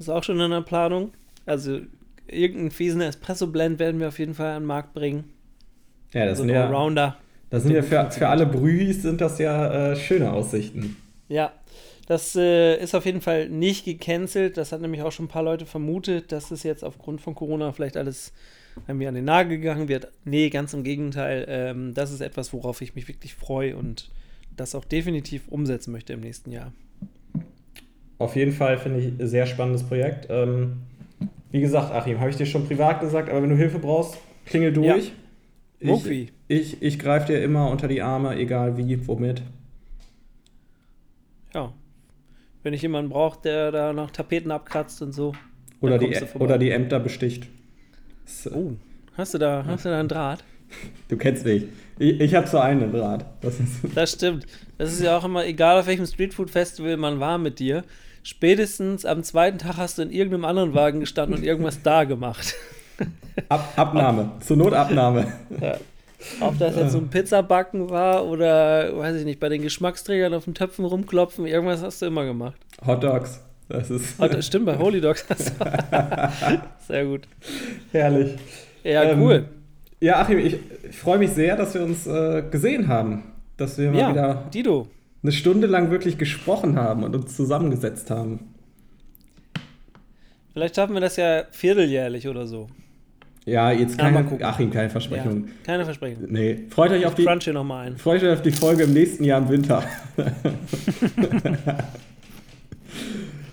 Ist 0.00 0.10
auch 0.10 0.24
schon 0.24 0.40
in 0.40 0.50
der 0.50 0.62
Planung. 0.62 1.12
Also 1.46 1.78
irgendeinen 2.26 2.72
fiesen 2.72 3.00
Espresso-Blend 3.00 3.78
werden 3.78 4.00
wir 4.00 4.08
auf 4.08 4.18
jeden 4.18 4.34
Fall 4.34 4.50
an 4.50 4.64
den 4.64 4.66
Markt 4.66 4.94
bringen. 4.94 5.32
ja, 6.12 6.26
das 6.26 6.38
so 6.38 6.42
sind 6.42 6.52
ja, 6.52 6.66
Allrounder. 6.66 7.16
das 7.50 7.62
sind 7.62 7.72
ja 7.72 7.82
für, 7.82 8.10
für 8.10 8.28
alle 8.28 8.46
Brühis 8.46 9.02
sind 9.02 9.20
das 9.20 9.38
ja 9.38 9.92
äh, 9.92 9.96
schöne 9.96 10.32
Aussichten. 10.32 10.96
Ja, 11.28 11.52
das 12.08 12.34
äh, 12.34 12.82
ist 12.82 12.96
auf 12.96 13.06
jeden 13.06 13.20
Fall 13.20 13.48
nicht 13.48 13.84
gecancelt. 13.84 14.56
Das 14.56 14.72
hat 14.72 14.80
nämlich 14.80 15.02
auch 15.02 15.12
schon 15.12 15.26
ein 15.26 15.28
paar 15.28 15.44
Leute 15.44 15.66
vermutet, 15.66 16.32
dass 16.32 16.50
es 16.50 16.64
jetzt 16.64 16.82
aufgrund 16.82 17.20
von 17.20 17.36
Corona 17.36 17.70
vielleicht 17.70 17.96
alles 17.96 18.32
irgendwie 18.88 19.06
an 19.06 19.14
den 19.14 19.24
Nagel 19.24 19.58
gegangen 19.58 19.86
wird. 19.86 20.08
Nee, 20.24 20.50
ganz 20.50 20.74
im 20.74 20.82
Gegenteil. 20.82 21.46
Ähm, 21.48 21.94
das 21.94 22.10
ist 22.10 22.22
etwas, 22.22 22.52
worauf 22.52 22.80
ich 22.80 22.96
mich 22.96 23.06
wirklich 23.06 23.36
freue 23.36 23.76
und 23.76 24.10
das 24.56 24.74
auch 24.74 24.84
definitiv 24.84 25.46
umsetzen 25.46 25.92
möchte 25.92 26.12
im 26.12 26.20
nächsten 26.20 26.50
Jahr. 26.50 26.72
Auf 28.18 28.36
jeden 28.36 28.52
Fall 28.52 28.78
finde 28.78 29.00
ich 29.00 29.06
ein 29.06 29.26
sehr 29.26 29.46
spannendes 29.46 29.82
Projekt. 29.82 30.26
Ähm, 30.30 30.78
wie 31.50 31.60
gesagt, 31.60 31.92
Achim, 31.92 32.18
habe 32.20 32.30
ich 32.30 32.36
dir 32.36 32.46
schon 32.46 32.66
privat 32.66 33.00
gesagt, 33.00 33.28
aber 33.28 33.42
wenn 33.42 33.50
du 33.50 33.56
Hilfe 33.56 33.78
brauchst, 33.78 34.18
klingel 34.46 34.72
durch. 34.72 35.12
Ich, 35.78 35.88
Mucki. 35.88 36.28
ich, 36.48 36.82
ich 36.82 36.98
greife 36.98 37.32
dir 37.32 37.42
immer 37.42 37.70
unter 37.70 37.88
die 37.88 38.00
Arme, 38.02 38.36
egal 38.36 38.78
wie, 38.78 39.06
womit. 39.06 39.42
Ja. 41.54 41.72
Wenn 42.62 42.72
ich 42.74 42.82
jemanden 42.82 43.10
brauche, 43.10 43.40
der 43.42 43.70
da 43.70 43.92
noch 43.92 44.10
Tapeten 44.10 44.50
abkratzt 44.50 45.02
und 45.02 45.12
so. 45.12 45.34
Oder 45.80 45.98
die, 45.98 46.16
oder 46.38 46.58
die 46.58 46.70
Ämter 46.70 46.98
besticht. 46.98 47.46
Das, 48.24 48.50
Oh, 48.52 48.72
hast 49.16 49.34
du 49.34 49.38
da, 49.38 49.64
hast 49.66 49.84
du 49.84 49.90
da 49.90 50.00
einen 50.00 50.08
Draht? 50.08 50.42
Du 51.08 51.16
kennst 51.16 51.44
mich. 51.44 51.64
Ich, 51.98 52.20
ich 52.20 52.34
habe 52.34 52.46
so 52.46 52.58
einen 52.58 52.90
Draht. 52.92 53.24
Das 53.40 53.58
Das 53.94 54.12
stimmt. 54.12 54.46
Das 54.78 54.92
ist 54.92 55.02
ja 55.02 55.16
auch 55.16 55.24
immer, 55.24 55.46
egal 55.46 55.78
auf 55.78 55.86
welchem 55.86 56.06
Streetfood-Festival 56.06 56.96
man 56.96 57.20
war 57.20 57.38
mit 57.38 57.58
dir, 57.60 57.84
spätestens 58.26 59.04
am 59.04 59.22
zweiten 59.22 59.58
Tag 59.58 59.76
hast 59.76 59.98
du 59.98 60.02
in 60.02 60.10
irgendeinem 60.10 60.44
anderen 60.44 60.74
Wagen 60.74 61.00
gestanden 61.00 61.38
und 61.38 61.44
irgendwas 61.44 61.82
da 61.82 62.04
gemacht. 62.04 62.54
Ab, 63.48 63.72
Abnahme. 63.76 64.32
Zur 64.40 64.56
Not 64.56 64.72
Abnahme. 64.72 65.26
Ja. 65.60 65.76
Ob 66.40 66.58
das 66.58 66.74
jetzt 66.76 66.92
so 66.92 66.98
ein 66.98 67.08
Pizzabacken 67.08 67.88
war 67.90 68.24
oder, 68.26 68.96
weiß 68.96 69.16
ich 69.16 69.24
nicht, 69.24 69.38
bei 69.38 69.48
den 69.48 69.62
Geschmacksträgern 69.62 70.34
auf 70.34 70.44
den 70.44 70.54
Töpfen 70.54 70.84
rumklopfen, 70.84 71.46
irgendwas 71.46 71.82
hast 71.82 72.02
du 72.02 72.06
immer 72.06 72.24
gemacht. 72.24 72.56
Hot 72.84 73.04
Dogs. 73.04 73.40
Das 73.68 73.90
ist 73.90 74.20
das 74.20 74.46
stimmt, 74.46 74.66
bei 74.66 74.78
Holy 74.78 75.00
Dogs 75.00 75.24
hast 75.28 75.50
du. 75.50 75.64
Sehr 76.86 77.04
gut. 77.04 77.22
herrlich. 77.92 78.36
Ja, 78.82 79.02
Ähm, 79.04 79.20
cool. 79.22 79.44
Ja, 80.00 80.20
Achim, 80.20 80.38
ich, 80.38 80.56
ich 80.88 80.96
freue 80.96 81.18
mich 81.18 81.30
sehr, 81.30 81.56
dass 81.56 81.74
wir 81.74 81.82
uns 81.82 82.06
äh, 82.06 82.42
gesehen 82.50 82.86
haben. 82.88 83.32
Dass 83.56 83.76
wir 83.78 83.90
mal 83.90 83.98
Ja, 83.98 84.10
wieder 84.10 84.44
Dido. 84.52 84.88
Eine 85.26 85.32
Stunde 85.32 85.66
lang 85.66 85.90
wirklich 85.90 86.18
gesprochen 86.18 86.76
haben 86.78 87.02
und 87.02 87.14
uns 87.16 87.34
zusammengesetzt 87.36 88.10
haben. 88.10 88.54
Vielleicht 90.52 90.76
schaffen 90.76 90.94
wir 90.94 91.00
das 91.00 91.16
ja 91.16 91.44
vierteljährlich 91.50 92.28
oder 92.28 92.46
so. 92.46 92.68
Ja, 93.44 93.70
jetzt 93.70 93.96
Ja, 93.98 94.04
keine, 94.04 94.14
mal 94.14 94.24
gucken. 94.24 94.44
Achim, 94.44 94.70
keine 94.70 94.84
Ja, 94.84 94.90
Versprechung. 94.90 95.48
keine 95.64 95.84
Versprechen. 95.84 96.26
Nee, 96.30 96.64
freut 96.70 96.90
euch 96.92 97.04
auf 97.06 97.14
die, 97.14 97.24
Crunch 97.24 97.44
hier 97.44 97.52
nochmal 97.52 97.88
ein. 97.88 97.96
freut 97.96 98.22
euch 98.22 98.32
auf 98.32 98.42
die 98.42 98.50
Folge 98.52 98.84
im 98.84 98.92
nächsten 98.92 99.24
Jahr 99.24 99.40
im 99.40 99.48
Winter. 99.48 99.82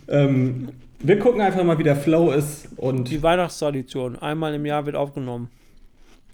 ähm, 0.07 0.69
wir 0.99 1.19
gucken 1.19 1.41
einfach 1.41 1.63
mal, 1.63 1.77
wie 1.77 1.83
der 1.83 1.95
Flow 1.95 2.31
ist 2.31 2.69
und 2.77 3.09
Die 3.09 3.21
Weihnachtstradition. 3.21 4.17
Einmal 4.19 4.53
im 4.53 4.65
Jahr 4.65 4.85
wird 4.85 4.95
aufgenommen. 4.95 5.49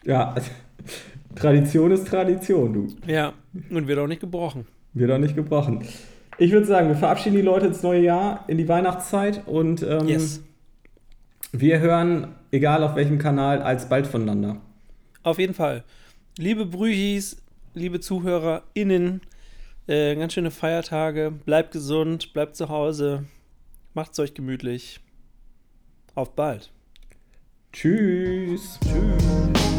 ja, 0.05 0.35
Tradition 1.35 1.91
ist 1.91 2.07
Tradition, 2.07 2.73
du. 2.73 2.87
Ja, 3.11 3.33
und 3.69 3.87
wird 3.87 3.99
auch 3.99 4.07
nicht 4.07 4.21
gebrochen. 4.21 4.65
Wird 4.93 5.11
auch 5.11 5.17
nicht 5.17 5.35
gebrochen. 5.35 5.83
Ich 6.37 6.51
würde 6.51 6.65
sagen, 6.65 6.87
wir 6.87 6.95
verabschieden 6.95 7.35
die 7.35 7.41
Leute 7.41 7.67
ins 7.67 7.83
neue 7.83 8.01
Jahr, 8.01 8.45
in 8.47 8.57
die 8.57 8.67
Weihnachtszeit 8.67 9.45
und 9.45 9.83
ähm, 9.83 10.07
Yes. 10.07 10.41
wir 11.51 11.79
hören, 11.79 12.35
egal 12.51 12.83
auf 12.83 12.95
welchem 12.95 13.17
Kanal, 13.19 13.61
alsbald 13.61 14.07
voneinander. 14.07 14.57
Auf 15.23 15.37
jeden 15.37 15.53
Fall. 15.53 15.83
Liebe 16.37 16.65
Brühis, 16.65 17.37
liebe 17.73 17.99
ZuhörerInnen, 17.99 19.21
äh, 19.87 20.15
ganz 20.15 20.33
schöne 20.33 20.51
Feiertage. 20.51 21.31
Bleibt 21.31 21.71
gesund, 21.71 22.33
bleibt 22.33 22.55
zu 22.55 22.69
Hause. 22.69 23.25
Macht's 23.93 24.17
euch 24.19 24.33
gemütlich. 24.33 25.01
Auf 26.15 26.35
bald. 26.35 26.71
Tschüss. 27.73 28.79
Tschüss. 28.81 29.78